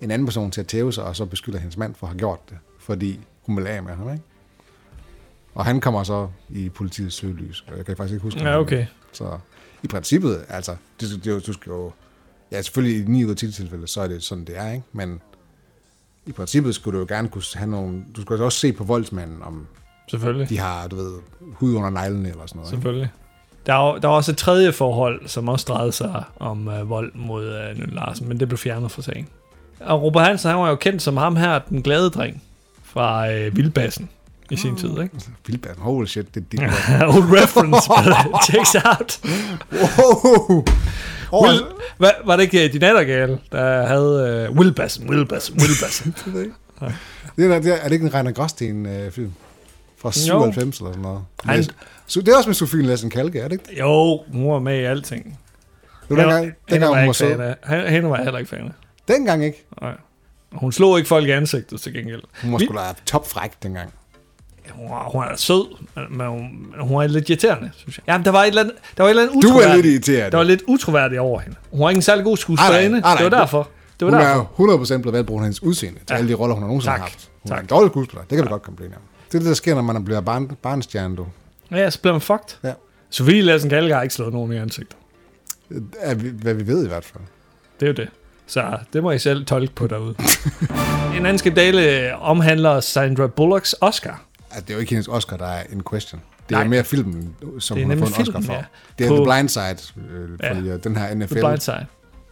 en 0.00 0.10
anden 0.10 0.26
person 0.26 0.50
til 0.50 0.60
at 0.60 0.66
tæve 0.66 0.92
sig, 0.92 1.04
og 1.04 1.16
så 1.16 1.24
beskylder 1.26 1.58
hendes 1.58 1.76
mand 1.76 1.94
for 1.94 2.06
at 2.06 2.10
have 2.12 2.18
gjort 2.18 2.50
det, 2.50 2.58
fordi 2.80 3.20
hun 3.46 3.56
vil 3.56 3.66
af 3.66 3.82
med 3.82 3.92
ham, 3.94 4.12
ikke? 4.12 4.24
Og 5.54 5.64
han 5.64 5.80
kommer 5.80 6.02
så 6.02 6.28
i 6.48 6.68
politiets 6.68 7.16
søgelys, 7.16 7.64
jeg 7.76 7.86
kan 7.86 7.96
faktisk 7.96 8.12
ikke 8.12 8.22
huske 8.22 8.40
Ja, 8.40 8.58
okay. 8.58 8.86
Så 9.12 9.38
i 9.82 9.86
princippet, 9.86 10.44
altså, 10.48 10.76
det, 11.00 11.10
det, 11.10 11.24
det, 11.24 11.46
du 11.46 11.52
skal 11.52 11.70
jo... 11.70 11.92
Ja, 12.52 12.62
selvfølgelig 12.62 13.00
i 13.00 13.04
9 13.08 13.24
ud 13.24 13.30
af 13.30 13.36
10 13.36 13.52
tilfælde, 13.52 13.86
så 13.88 14.00
er 14.00 14.08
det 14.08 14.22
sådan, 14.22 14.44
det 14.44 14.58
er, 14.58 14.72
ikke? 14.72 14.84
Men 14.92 15.20
i 16.26 16.32
princippet 16.32 16.74
skulle 16.74 16.98
du 16.98 17.00
jo 17.02 17.14
gerne 17.14 17.28
kunne 17.28 17.42
have 17.54 17.70
nogle... 17.70 18.04
Du 18.16 18.20
skal 18.20 18.42
også 18.42 18.58
se 18.58 18.72
på 18.72 18.84
voldsmanden, 18.84 19.42
om 19.42 19.66
Selvfølgelig. 20.10 20.48
de 20.48 20.58
har, 20.58 20.88
du 20.88 20.96
ved, 20.96 21.12
hud 21.54 21.74
under 21.74 21.90
neglene 21.90 22.28
eller 22.28 22.46
sådan 22.46 22.58
noget. 22.58 22.72
Ikke? 22.72 22.76
Selvfølgelig. 22.76 23.10
Der 23.66 23.74
er, 23.74 23.98
der 23.98 24.08
er 24.08 24.12
også 24.12 24.32
et 24.32 24.38
tredje 24.38 24.72
forhold, 24.72 25.28
som 25.28 25.48
også 25.48 25.66
drejede 25.68 25.92
sig 25.92 26.24
om 26.36 26.68
øh, 26.68 26.90
vold 26.90 27.12
mod 27.14 27.46
øh, 27.46 27.78
Nynne 27.78 27.94
Larsen, 27.94 28.28
men 28.28 28.40
det 28.40 28.48
blev 28.48 28.58
fjernet 28.58 28.90
fra 28.90 29.02
sagen. 29.02 29.28
Og 29.80 30.02
Robert 30.02 30.26
Hansen, 30.26 30.50
han 30.50 30.60
var 30.60 30.68
jo 30.68 30.76
kendt 30.76 31.02
som 31.02 31.16
ham 31.16 31.36
her, 31.36 31.58
den 31.58 31.82
glade 31.82 32.10
dreng 32.10 32.42
fra 32.82 33.32
øh, 33.32 33.56
Vildbassen 33.56 34.08
i 34.52 34.56
sin 34.56 34.76
tid, 34.76 34.90
ikke? 35.02 35.10
Vildband, 35.46 35.76
holy 35.78 36.06
shit, 36.06 36.34
det 36.34 36.40
er 36.42 36.44
dit 36.50 36.60
Old 37.14 37.42
reference, 37.42 37.88
but 37.88 38.44
checks 38.50 38.74
out. 38.74 39.20
Wow! 39.72 40.64
Oh, 41.34 41.46
Will, 41.48 41.60
hvad, 41.98 42.10
var 42.24 42.36
det 42.36 42.42
ikke 42.42 42.64
øh, 42.66 42.72
din 42.72 42.80
nattergale, 42.80 43.38
der 43.52 43.86
havde 43.86 44.46
øh, 44.50 44.58
Vildbassen, 44.58 45.10
Vildbassen, 45.10 45.54
Vildbassen? 45.60 46.14
det 47.36 47.44
er, 47.54 47.58
det 47.60 47.72
er, 47.72 47.76
er 47.76 47.84
det 47.84 47.92
ikke 47.92 48.06
en 48.06 48.14
Reiner 48.14 48.32
Gråsten 48.32 48.86
øh, 48.86 49.12
film? 49.12 49.32
Fra 49.98 50.12
97 50.12 50.78
eller 50.78 50.90
sådan 50.90 51.02
noget. 51.02 51.20
Han- 51.44 51.64
Så 52.06 52.20
det 52.20 52.28
er 52.28 52.36
også 52.36 52.48
med 52.48 52.54
Sofie 52.54 52.82
Lassen 52.82 53.10
Kalke, 53.10 53.38
er 53.40 53.48
det 53.48 53.52
ikke? 53.68 53.80
jo, 53.80 54.20
hun 54.32 54.50
var 54.52 54.58
med 54.58 54.78
i 54.80 54.84
alting. 54.84 55.38
Det 56.08 56.16
var 56.16 56.22
dengang, 56.22 56.52
dengang 56.70 56.88
hun 56.90 56.98
jeg 56.98 57.06
var 57.06 57.36
ikke 57.38 57.84
sød. 57.84 57.90
Hende 57.90 58.10
var 58.10 58.16
jeg 58.16 58.24
heller 58.24 58.38
ikke 58.38 58.50
fan 58.50 58.60
af. 58.64 58.72
Dengang 59.08 59.44
ikke. 59.44 59.66
Nej. 59.82 59.92
Hun 60.52 60.72
slog 60.72 60.98
ikke 60.98 61.08
folk 61.08 61.26
i 61.28 61.30
ansigtet 61.30 61.80
til 61.80 61.92
gengæld. 61.92 62.22
Hun 62.42 62.52
var 62.52 62.58
sgu 62.58 62.74
da 62.74 62.80
topfræk 63.06 63.50
dengang. 63.62 63.92
Hun 64.70 64.88
hun 65.12 65.24
er 65.24 65.36
sød, 65.36 65.64
men- 66.10 66.26
hun, 66.26 66.74
hun 66.80 67.02
er 67.02 67.06
lidt 67.06 67.28
irriterende, 67.28 67.70
synes 67.76 67.96
jeg. 67.96 68.02
Jamen, 68.08 68.24
der 68.24 68.30
var 68.30 68.42
et 68.42 68.48
eller 68.48 68.60
andet, 68.62 68.74
der 68.96 69.02
var 69.02 69.08
et 69.08 69.10
eller 69.10 69.22
andet 69.22 69.42
Du 69.42 69.48
er 69.48 69.74
lidt 69.74 69.86
irriteret. 69.86 70.32
Der 70.32 70.38
var 70.38 70.44
lidt 70.44 70.62
utroværdigt 70.66 71.20
over 71.20 71.40
hende. 71.40 71.56
Hun 71.70 71.80
var 71.80 71.88
ikke 71.90 71.98
en 71.98 72.02
særlig 72.02 72.24
god 72.24 72.36
skuespillerinde. 72.36 72.90
Nej, 72.90 73.00
nej, 73.00 73.14
nej, 73.14 73.22
Det 73.22 73.32
var 73.32 73.38
derfor. 73.38 73.68
Det 74.00 74.06
var 74.06 74.12
Hun 74.12 74.20
derfor. 74.20 74.40
er 74.40 74.96
100% 74.98 75.02
blevet 75.02 75.12
valgt 75.14 75.28
på 75.28 75.38
hendes 75.38 75.62
udseende 75.62 75.98
til 75.98 76.06
Ja. 76.10 76.16
alle 76.16 76.28
de 76.28 76.34
roller, 76.34 76.54
hun 76.54 76.62
har 76.62 76.68
nogensinde 76.68 76.92
Tak. 76.94 77.00
haft. 77.00 77.30
Hun 77.42 77.52
er 77.52 77.56
Tak. 77.56 77.62
en 77.64 77.68
dårlig 77.68 77.90
skuespiller, 77.90 78.22
det 78.24 78.36
kan 78.36 78.44
vi 78.44 78.48
godt 78.48 78.62
komme 78.62 78.78
om. 78.84 78.90
Det 79.28 79.34
er 79.34 79.38
det, 79.38 79.48
der 79.48 79.54
sker, 79.54 79.74
når 79.74 79.82
man 79.82 80.04
bliver 80.04 80.20
barn, 80.20 80.50
barnstjerne, 80.62 81.16
du. 81.16 81.26
Ja, 81.70 81.90
så 81.90 82.00
blev 82.00 82.14
man 82.14 82.20
fucked. 82.20 82.56
Ja. 82.64 82.72
Sofie 83.10 83.42
Lassen 83.42 83.70
Kalker 83.70 83.94
har 83.94 84.02
ikke 84.02 84.14
slået 84.14 84.32
nogen 84.32 84.52
i 84.52 84.56
ansigtet. 84.56 84.96
Er 86.00 86.14
vi, 86.14 86.28
hvad 86.28 86.54
vi 86.54 86.66
ved 86.66 86.84
i 86.84 86.88
hvert 86.88 87.04
fald. 87.04 87.22
Det 87.80 87.86
er 87.86 87.90
jo 87.90 87.94
det. 87.94 88.08
Så 88.46 88.64
det 88.92 89.02
må 89.02 89.10
I 89.10 89.18
selv 89.18 89.44
tolke 89.44 89.74
på 89.74 89.86
derude. 89.86 90.14
en 91.16 91.26
anden 91.26 91.38
skandale 91.38 92.12
omhandler 92.16 92.80
Sandra 92.80 93.26
Bullocks 93.26 93.74
Oscar. 93.80 94.22
Altså, 94.52 94.60
det 94.64 94.70
er 94.70 94.74
jo 94.74 94.80
ikke 94.80 94.90
hendes 94.90 95.08
Oscar, 95.08 95.36
der 95.36 95.46
er 95.46 95.62
en 95.72 95.82
question. 95.90 96.20
Det 96.48 96.54
er 96.54 96.58
Nej. 96.58 96.68
mere 96.68 96.84
filmen, 96.84 97.36
som 97.58 97.78
er 97.78 97.82
hun 97.82 97.90
har 97.90 97.96
fået 97.98 98.08
en 98.08 98.20
Oscar 98.20 98.24
filmen, 98.24 98.42
for. 98.44 98.52
ja. 98.52 98.64
Det 98.98 99.04
er 99.04 99.08
På- 99.08 99.16
The 99.16 99.24
Blind 99.24 99.48
Side, 99.48 99.76
øh, 100.10 100.30
Ja. 100.42 100.52
fordi 100.54 100.68
ja. 100.68 100.76
den 100.76 100.96
her 100.96 101.14
NFL. 101.14 101.34
The 101.34 101.40
Blind 101.48 101.60
Side. 101.60 101.86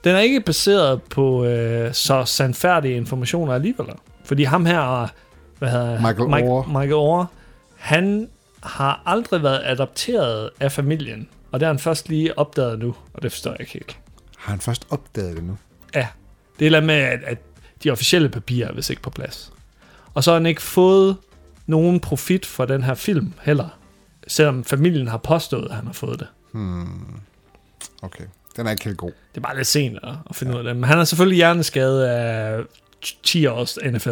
Den 0.04 0.14
er 0.16 0.20
ikke 0.20 0.40
baseret 0.40 1.02
på 1.02 1.44
øh, 1.44 1.94
så 1.94 2.24
sandfærdige 2.24 2.96
informationer 2.96 3.54
alligevel. 3.54 3.86
Fordi 4.24 4.42
ham 4.44 4.66
her, 4.66 5.08
hvad 5.58 5.70
hedder 5.70 6.00
Michael 6.00 6.28
Mike, 6.30 6.48
Orr. 6.48 6.66
Michael 6.66 6.92
Orr, 6.94 7.26
han 7.76 8.28
har 8.62 9.02
aldrig 9.06 9.42
været 9.42 9.60
adopteret 9.64 10.50
af 10.60 10.72
familien. 10.72 11.28
Og 11.52 11.60
det 11.60 11.66
har 11.66 11.72
han 11.72 11.78
først 11.78 12.08
lige 12.08 12.38
opdaget 12.38 12.78
nu, 12.78 12.94
og 13.14 13.22
det 13.22 13.32
forstår 13.32 13.50
jeg 13.50 13.60
ikke 13.60 13.72
helt. 13.72 13.98
Har 14.38 14.50
han 14.50 14.60
først 14.60 14.86
opdaget 14.90 15.36
det 15.36 15.44
nu? 15.44 15.56
Ja, 15.94 16.06
det 16.58 16.74
er 16.74 16.80
med, 16.80 16.94
at, 16.94 17.20
at 17.26 17.38
de 17.84 17.90
officielle 17.90 18.28
papirer 18.28 18.68
er 18.68 18.72
vist 18.74 18.90
ikke 18.90 19.02
på 19.02 19.10
plads. 19.10 19.52
Og 20.14 20.24
så 20.24 20.30
har 20.30 20.38
han 20.38 20.46
ikke 20.46 20.62
fået 20.62 21.16
nogen 21.70 22.00
profit 22.00 22.46
for 22.46 22.64
den 22.64 22.82
her 22.82 22.94
film 22.94 23.32
heller. 23.42 23.68
Selvom 24.26 24.64
familien 24.64 25.08
har 25.08 25.18
påstået, 25.18 25.68
at 25.70 25.76
han 25.76 25.86
har 25.86 25.92
fået 25.92 26.18
det. 26.18 26.28
Okay, 28.02 28.24
den 28.56 28.66
er 28.66 28.70
ikke 28.70 28.84
helt 28.84 28.96
god. 28.96 29.10
Det 29.10 29.36
er 29.36 29.40
bare 29.40 29.56
lidt 29.56 29.66
sent 29.66 29.98
at, 30.30 30.36
finde 30.36 30.52
ja. 30.52 30.58
ud 30.60 30.66
af 30.66 30.74
det. 30.74 30.80
Men 30.80 30.84
han 30.84 30.98
er 30.98 31.04
selvfølgelig 31.04 31.36
hjerneskadet 31.36 32.04
af 32.04 32.60
10 33.22 33.46
års 33.46 33.78
NFL. 33.84 34.10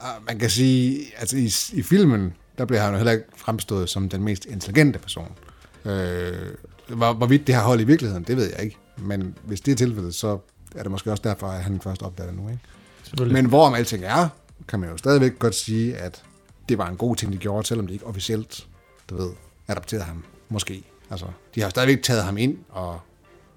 Ah, 0.00 0.26
Man 0.26 0.38
kan 0.38 0.50
sige, 0.50 1.00
altså 1.18 1.36
i, 1.36 1.78
i 1.78 1.82
filmen, 1.82 2.34
der 2.58 2.64
bliver 2.64 2.80
han 2.80 2.90
jo 2.90 2.96
heller 2.96 3.12
ikke 3.12 3.24
fremstået 3.36 3.88
som 3.88 4.08
den 4.08 4.22
mest 4.22 4.44
intelligente 4.44 4.98
person. 4.98 5.32
Øh, 5.84 6.32
hvor, 6.88 7.12
hvorvidt 7.12 7.46
det 7.46 7.54
har 7.54 7.62
hold 7.62 7.80
i 7.80 7.84
virkeligheden, 7.84 8.24
det 8.24 8.36
ved 8.36 8.50
jeg 8.50 8.64
ikke. 8.64 8.76
Men 8.96 9.34
hvis 9.44 9.60
det 9.60 9.72
er 9.72 9.76
tilfældet, 9.76 10.14
så 10.14 10.38
er 10.76 10.82
det 10.82 10.90
måske 10.90 11.10
også 11.10 11.22
derfor, 11.22 11.46
at 11.46 11.62
han 11.62 11.80
først 11.80 12.02
opdager 12.02 12.30
det 12.30 12.38
nu. 12.38 12.48
Ikke? 12.48 13.32
Men 13.32 13.46
hvorom 13.46 13.74
alting 13.74 14.04
er, 14.04 14.28
kan 14.68 14.80
man 14.80 14.90
jo 14.90 14.96
stadigvæk 14.96 15.38
godt 15.38 15.54
sige, 15.54 15.96
at 15.96 16.22
det 16.68 16.78
var 16.78 16.88
en 16.88 16.96
god 16.96 17.16
ting, 17.16 17.32
de 17.32 17.38
gjorde, 17.38 17.66
selvom 17.66 17.86
de 17.86 17.92
ikke 17.92 18.06
officielt, 18.06 18.66
du 19.10 19.16
ved, 19.16 19.30
adopterede 19.68 20.04
ham. 20.04 20.24
Måske. 20.48 20.82
Altså, 21.10 21.26
de 21.54 21.62
har 21.62 21.68
stadigvæk 21.68 22.02
taget 22.02 22.24
ham 22.24 22.38
ind 22.38 22.58
og 22.70 23.00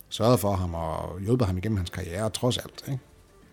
sørget 0.10 0.40
for 0.40 0.56
ham 0.56 0.74
og 0.74 1.20
hjulpet 1.20 1.48
ham 1.48 1.58
igennem 1.58 1.78
hans 1.78 1.90
karriere, 1.90 2.30
trods 2.30 2.58
alt. 2.58 2.84
Ikke? 2.88 3.00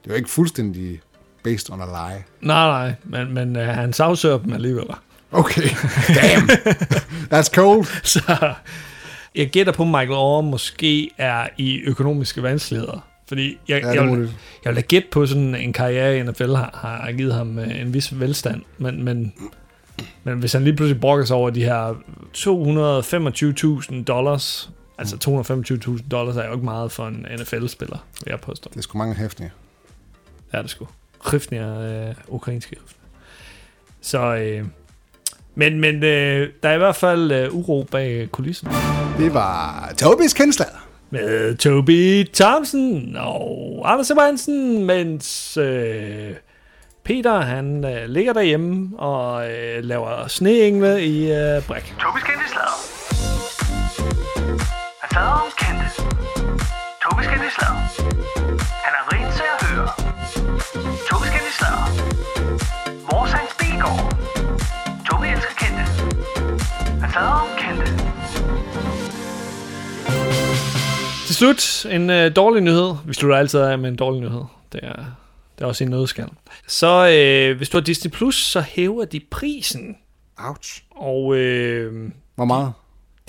Det 0.05 0.11
jo 0.11 0.15
ikke 0.15 0.31
fuldstændig 0.31 1.01
based 1.45 1.71
on 1.73 1.81
a 1.81 1.85
lie. 1.85 2.25
Nej, 2.41 2.67
nej, 2.69 2.95
men, 3.05 3.35
men 3.35 3.57
uh, 3.57 3.63
han 3.63 3.93
sagsøger 3.93 4.39
dem 4.39 4.53
alligevel. 4.53 4.87
Okay, 5.33 5.69
damn. 6.09 6.49
That's 7.33 7.55
cold. 7.55 7.87
Så 8.15 8.55
jeg 9.35 9.51
gætter 9.51 9.73
på, 9.73 9.83
at 9.83 9.89
Michael 9.89 10.13
Orr 10.13 10.41
måske 10.41 11.11
er 11.19 11.49
i 11.57 11.81
økonomiske 11.81 12.43
vanskeligheder. 12.43 13.01
Fordi 13.29 13.59
jeg, 13.69 13.83
Ja, 13.83 13.89
jeg, 13.89 14.11
vil, 14.11 14.21
jeg 14.65 14.71
vil 14.71 14.77
da 14.77 14.81
gætte 14.81 15.09
på, 15.11 15.27
sådan 15.27 15.55
en 15.55 15.73
karriere 15.73 16.19
i 16.19 16.23
NFL 16.23 16.55
har, 16.55 16.99
har 17.03 17.13
givet 17.13 17.35
ham 17.35 17.59
øh, 17.59 17.81
en 17.81 17.95
vis 17.95 18.21
velstand. 18.21 18.63
Men, 18.79 19.05
men, 19.05 19.33
men 20.25 20.39
hvis 20.39 20.53
han 20.53 20.65
lige 20.65 20.77
pludselig 20.77 21.01
brokker 21.01 21.25
sig 21.25 21.37
over 21.37 21.51
de 21.51 21.65
her 21.65 21.95
225.000 23.97 24.05
dollars, 24.05 24.71
altså 24.99 25.17
225.000 25.99 26.09
dollars 26.09 26.37
er 26.37 26.47
jo 26.47 26.53
ikke 26.53 26.65
meget 26.65 26.93
for 26.93 27.07
en 27.07 27.27
NFL-spiller, 27.41 28.07
vil 28.25 28.31
jeg 28.31 28.41
påstå. 28.41 28.71
Det 28.71 28.79
er 28.79 28.83
sgu 28.83 28.99
mange 28.99 29.15
hæftende. 29.15 29.51
Det 30.51 30.59
er 30.59 30.63
det 30.63 30.71
sgu. 30.71 30.89
Hrifnir, 31.21 31.79
øh, 32.09 32.15
ukrainske 32.29 32.77
Hrifnir. 32.77 33.09
Så, 34.01 34.35
øh, 34.37 34.65
men, 35.55 35.81
men 35.81 35.95
øh, 35.95 36.49
der 36.63 36.69
er 36.69 36.75
i 36.75 36.79
hvert 36.79 36.97
fald 36.97 37.33
øh, 37.33 37.55
uro 37.55 37.87
bag 37.91 38.29
kulissen. 38.33 38.69
Det 39.19 39.35
var 39.35 39.93
Tobis 39.99 40.33
kendslader. 40.33 40.74
Med 41.15 41.57
Toby 41.57 42.27
Thompson 42.35 43.17
og 43.17 43.83
Anders 43.85 44.07
Sebastian, 44.07 44.85
mens 44.85 45.57
øh, 45.57 46.31
Peter 47.05 47.41
han 47.41 47.85
øh, 47.85 48.09
ligger 48.09 48.33
derhjemme 48.33 48.99
og 48.99 49.51
øh, 49.51 49.85
laver 49.85 50.27
sneengle 50.29 51.05
i 51.05 51.33
øh, 51.33 51.67
bræk. 51.67 51.95
Tobis 52.01 52.23
kendte 52.23 52.49
sladder. 52.49 52.79
Han 55.01 55.11
slader 55.13 55.31
om 55.31 55.51
kendte. 55.59 55.87
Tobis 57.03 57.27
kendte 57.27 57.51
sladder. 57.57 57.81
Han 58.85 58.93
er 58.99 59.05
rent 59.13 59.33
til 59.39 59.47
at 59.55 59.59
høre. 59.67 59.89
Tobis 61.11 61.31
kendte 61.35 61.53
sladder. 61.59 61.87
Vores 63.11 63.33
hans 63.33 63.53
Bilgaard. 63.61 64.01
Tobi 65.07 65.27
elsker 65.35 65.55
kendte. 65.63 65.85
Han 67.03 67.11
slader 67.13 67.35
om 67.45 67.49
kendte. 67.59 68.14
Til 71.35 71.39
slut 71.39 71.87
en 71.93 72.11
øh, 72.11 72.37
dårlig 72.37 72.63
nyhed. 72.63 72.95
Vi 73.07 73.15
slutter 73.15 73.37
altid 73.39 73.61
af 73.61 73.79
med 73.79 73.89
en 73.89 73.97
dårlig 73.97 74.21
nyhed. 74.21 74.43
Det 74.73 74.81
er, 74.83 74.93
det 75.59 75.65
er 75.65 75.67
også 75.67 75.85
en 75.85 75.91
nødskal. 75.91 76.29
Så 76.67 77.09
øh, 77.09 77.57
hvis 77.57 77.69
du 77.69 77.77
har 77.77 77.83
Disney+, 77.83 78.11
Plus, 78.11 78.37
så 78.37 78.61
hæver 78.61 79.05
de 79.05 79.21
prisen. 79.31 79.97
Ouch. 80.49 80.83
Og 80.91 81.37
øh, 81.37 82.11
Hvor 82.35 82.45
meget? 82.45 82.73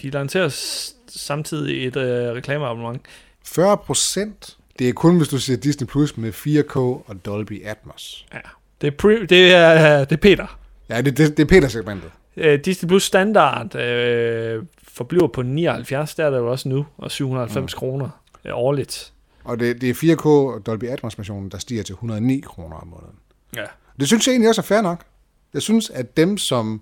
de 0.01 0.09
lancerer 0.09 0.49
s- 0.49 0.95
samtidig 1.07 1.87
et 1.87 1.95
øh, 1.95 2.33
reklameabonnement. 2.35 3.01
40 3.45 3.77
procent. 3.77 4.57
Det 4.79 4.89
er 4.89 4.93
kun, 4.93 5.17
hvis 5.17 5.27
du 5.27 5.37
ser 5.39 5.55
Disney 5.57 5.87
Plus 5.87 6.17
med 6.17 6.33
4K 6.33 6.75
og 6.77 7.15
Dolby 7.25 7.65
Atmos. 7.65 8.25
Ja. 8.33 8.39
Det 8.81 8.87
er, 8.87 8.91
pre, 8.91 9.25
det 9.25 9.53
er, 9.53 9.99
det 10.05 10.11
er 10.15 10.21
Peter. 10.21 10.59
Ja, 10.89 11.01
det, 11.01 11.17
det, 11.17 11.37
det 11.37 11.43
er 11.43 11.47
Peter-segmentet. 11.47 12.09
Øh, 12.37 12.59
Disney 12.65 12.87
Plus 12.87 13.03
standard 13.03 13.75
øh, 13.75 14.63
forbliver 14.83 15.27
på 15.27 15.41
79, 15.41 16.15
der 16.15 16.25
er 16.25 16.29
det 16.29 16.37
jo 16.37 16.51
også 16.51 16.69
nu, 16.69 16.85
og 16.97 17.11
790 17.11 17.75
mm. 17.75 17.77
kroner 17.77 18.09
øh, 18.45 18.51
årligt. 18.57 19.13
Og 19.43 19.59
det, 19.59 19.81
det 19.81 19.89
er 19.89 20.15
4K 20.15 20.25
og 20.25 20.65
Dolby 20.65 20.83
Atmos-versionen, 20.83 21.49
der 21.49 21.57
stiger 21.57 21.83
til 21.83 21.93
109 21.93 22.39
kroner 22.39 22.77
om 22.77 22.87
måneden. 22.87 23.15
Ja. 23.55 23.65
Det 23.99 24.07
synes 24.07 24.27
jeg 24.27 24.33
egentlig 24.33 24.49
også 24.49 24.61
er 24.61 24.63
fair 24.63 24.81
nok. 24.81 25.03
Jeg 25.53 25.61
synes, 25.61 25.89
at 25.89 26.17
dem, 26.17 26.37
som... 26.37 26.81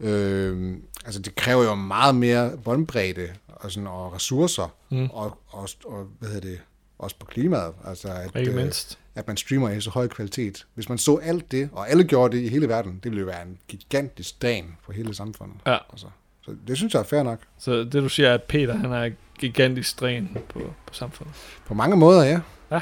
Øh, 0.00 0.76
altså, 1.04 1.22
det 1.22 1.34
kræver 1.34 1.64
jo 1.64 1.74
meget 1.74 2.14
mere 2.14 2.52
båndbredde 2.64 3.28
og, 3.46 3.70
sådan, 3.70 3.86
og 3.86 4.14
ressourcer, 4.14 4.74
mm. 4.90 5.08
og, 5.12 5.38
og, 5.48 5.68
og, 5.84 6.06
hvad 6.18 6.28
hedder 6.28 6.48
det, 6.48 6.60
også 6.98 7.16
på 7.18 7.26
klimaet. 7.26 7.72
Altså, 7.84 8.08
at, 8.08 8.40
Ikke 8.40 8.50
øh, 8.50 8.56
mindst. 8.56 8.98
At 9.20 9.26
man 9.26 9.36
streamer 9.36 9.70
i 9.70 9.80
så 9.80 9.90
høj 9.90 10.08
kvalitet. 10.08 10.66
Hvis 10.74 10.88
man 10.88 10.98
så 10.98 11.16
alt 11.16 11.52
det, 11.52 11.68
og 11.72 11.90
alle 11.90 12.04
gjorde 12.04 12.36
det 12.36 12.42
i 12.42 12.48
hele 12.48 12.68
verden, 12.68 12.92
det 12.92 13.04
ville 13.04 13.20
jo 13.20 13.26
være 13.26 13.42
en 13.42 13.58
gigantisk 13.68 14.42
dræn 14.42 14.64
for 14.84 14.92
hele 14.92 15.14
samfundet. 15.14 15.56
Ja. 15.66 15.78
Altså, 15.90 16.06
så 16.42 16.50
det 16.68 16.76
synes 16.76 16.94
jeg 16.94 17.00
er 17.00 17.04
fair 17.04 17.22
nok. 17.22 17.38
Så 17.58 17.72
det 17.72 17.92
du 17.92 18.08
siger, 18.08 18.28
er, 18.28 18.34
at 18.34 18.42
Peter 18.42 18.76
han 18.76 18.92
er 18.92 19.10
gigantisk 19.38 20.00
dræn 20.00 20.38
på, 20.48 20.58
på 20.86 20.94
samfundet. 20.94 21.34
På 21.66 21.74
mange 21.74 21.96
måder, 21.96 22.24
ja. 22.24 22.40
Ja. 22.72 22.80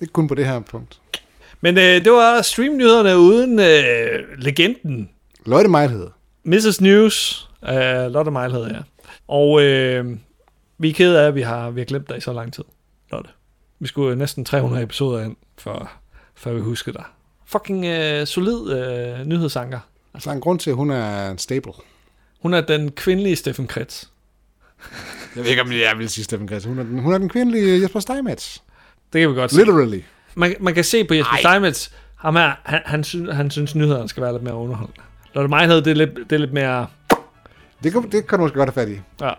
Ikke 0.00 0.12
kun 0.12 0.28
på 0.28 0.34
det 0.34 0.46
her 0.46 0.60
punkt. 0.60 1.00
Men 1.60 1.78
øh, 1.78 2.04
det 2.04 2.12
var 2.12 2.42
streamnyhederne 2.42 3.18
uden 3.18 3.58
øh, 3.58 4.38
legenden. 4.38 5.10
Lotte 5.46 5.70
Mejlhed. 5.70 6.08
Mrs. 6.44 6.80
News. 6.80 7.48
Øh, 7.68 8.10
Lotte 8.10 8.30
Mejlhed, 8.30 8.66
ja. 8.66 8.78
Og 9.28 9.62
øh, 9.62 10.16
vi 10.78 10.90
er 10.90 10.94
ked 10.94 11.14
af, 11.14 11.26
at 11.26 11.34
vi 11.34 11.42
har, 11.42 11.70
vi 11.70 11.80
har 11.80 11.84
glemt 11.84 12.08
dig 12.08 12.16
i 12.16 12.20
så 12.20 12.32
lang 12.32 12.52
tid, 12.52 12.64
Lotte. 13.12 13.30
Vi 13.78 13.86
skulle 13.86 14.16
næsten 14.16 14.44
300 14.44 14.82
episoder 14.82 15.24
ind, 15.24 15.36
for, 15.58 15.90
før 16.34 16.52
vi 16.52 16.60
husker 16.60 16.92
dig. 16.92 17.04
Fucking 17.46 17.84
øh, 17.84 18.26
solid 18.26 18.72
øh, 18.72 19.26
nyhedsanker. 19.26 19.80
Altså, 20.14 20.26
der 20.26 20.32
er 20.32 20.36
en 20.36 20.40
grund 20.40 20.58
til, 20.58 20.70
at 20.70 20.76
hun 20.76 20.90
er 20.90 21.30
en 21.30 21.38
staple. 21.38 21.72
Hun 22.42 22.54
er 22.54 22.60
den 22.60 22.92
kvindelige 22.92 23.36
Steffen 23.36 23.66
Kretz. 23.66 24.04
Jeg 25.36 25.44
ved 25.44 25.50
ikke, 25.50 25.62
om 25.62 25.72
jeg 25.72 25.98
vil 25.98 26.08
sige 26.08 26.24
Steffen 26.24 26.48
Kretz. 26.48 26.64
Hun 26.64 26.78
er 26.78 26.82
den, 26.82 26.98
hun 26.98 27.12
er 27.12 27.18
den 27.18 27.28
kvindelige 27.28 27.82
Jesper 27.82 28.00
Steinmetz. 28.00 28.58
Det 29.12 29.20
kan 29.20 29.30
vi 29.30 29.34
godt 29.34 29.50
se. 29.50 29.56
Literally. 29.56 30.00
Man, 30.34 30.54
man 30.60 30.74
kan 30.74 30.84
se 30.84 31.04
på 31.04 31.14
Jesper 31.14 31.36
Steinmetz, 31.36 31.90
ham 32.16 32.36
her, 32.36 32.52
han, 32.62 32.80
han, 32.84 33.04
synes, 33.04 33.34
han 33.34 33.50
synes, 33.50 33.74
nyhederne 33.74 34.08
skal 34.08 34.22
være 34.22 34.32
lidt 34.32 34.42
mere 34.42 34.54
underholdende. 34.54 35.00
Lotte 35.34 35.48
Mejlhed, 35.48 35.82
det 35.82 35.90
er 35.90 35.94
lidt, 35.94 36.14
det 36.14 36.32
er 36.32 36.38
lidt 36.38 36.52
mere... 36.52 36.86
Det 37.82 37.92
kan, 37.92 38.10
det 38.12 38.26
kan 38.26 38.38
du 38.38 38.44
måske 38.44 38.58
godt 38.58 38.74
have 38.74 38.86
fat 38.86 38.88
i. 38.88 39.00
Ja. 39.20 39.32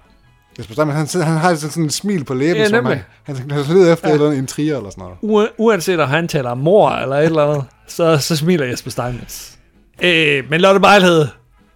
Jesper 0.59 0.73
Steinmetz, 0.73 0.97
han, 0.97 1.07
sidder- 1.07 1.25
han 1.25 1.37
har 1.37 1.55
sådan 1.55 1.69
sådan 1.71 1.85
et 1.85 1.93
smil 1.93 2.23
på 2.25 2.33
læben, 2.33 2.55
Ja, 2.57 2.67
som 2.67 2.85
han, 2.85 2.99
han, 3.23 3.35
han 3.35 3.47
leder 3.69 3.93
efter 3.93 4.07
ja. 4.07 4.13
eller 4.13 4.25
andet 4.27 4.37
intriger 4.37 4.77
eller 4.77 4.89
sådan 4.89 5.05
noget. 5.23 5.47
U- 5.47 5.53
uanset 5.57 5.99
om 5.99 6.09
han 6.09 6.27
taler 6.27 6.53
mor 6.53 6.89
eller 6.89 7.15
et 7.15 7.25
eller 7.25 7.43
andet, 7.45 7.65
så, 7.87 8.17
så 8.17 8.35
smiler 8.35 8.65
Jesper 8.65 8.91
Steinmetz. 8.91 9.51
Øh, 10.01 10.49
men 10.49 10.61
Lotte 10.61 10.79
Mejlhed, 10.79 11.27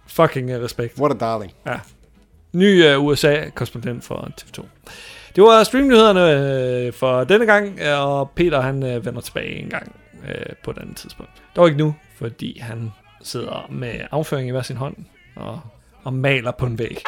fucking 0.06 0.50
øh, 0.50 0.62
respekt. 0.64 0.98
What 1.00 1.12
a 1.12 1.18
darling. 1.24 1.52
Ja. 1.66 1.74
Ny 2.52 2.94
uh, 2.96 3.04
USA-korrespondent 3.04 4.04
for 4.04 4.28
TV2. 4.40 4.62
Det 5.36 5.44
var 5.44 5.64
streamnyhederne 5.64 6.86
øh, 6.86 6.92
for 6.92 7.24
denne 7.24 7.46
gang, 7.46 7.78
øh, 7.80 8.00
og 8.06 8.30
Peter 8.36 8.60
han 8.60 8.82
øh, 8.82 9.06
vender 9.06 9.20
tilbage 9.20 9.62
en 9.62 9.68
gang 9.68 9.92
øh, 10.28 10.34
på 10.64 10.70
et 10.70 10.78
andet 10.78 10.96
tidspunkt. 10.96 11.30
Dog 11.56 11.66
ikke 11.68 11.78
nu, 11.78 11.94
fordi 12.18 12.58
han 12.60 12.90
sidder 13.22 13.66
med 13.70 13.92
afføring 14.10 14.48
i 14.48 14.50
hver 14.50 14.62
sin 14.62 14.76
hånd 14.76 14.96
og, 15.36 15.60
og 16.04 16.12
maler 16.12 16.50
på 16.50 16.66
en 16.66 16.78
væg. 16.78 16.98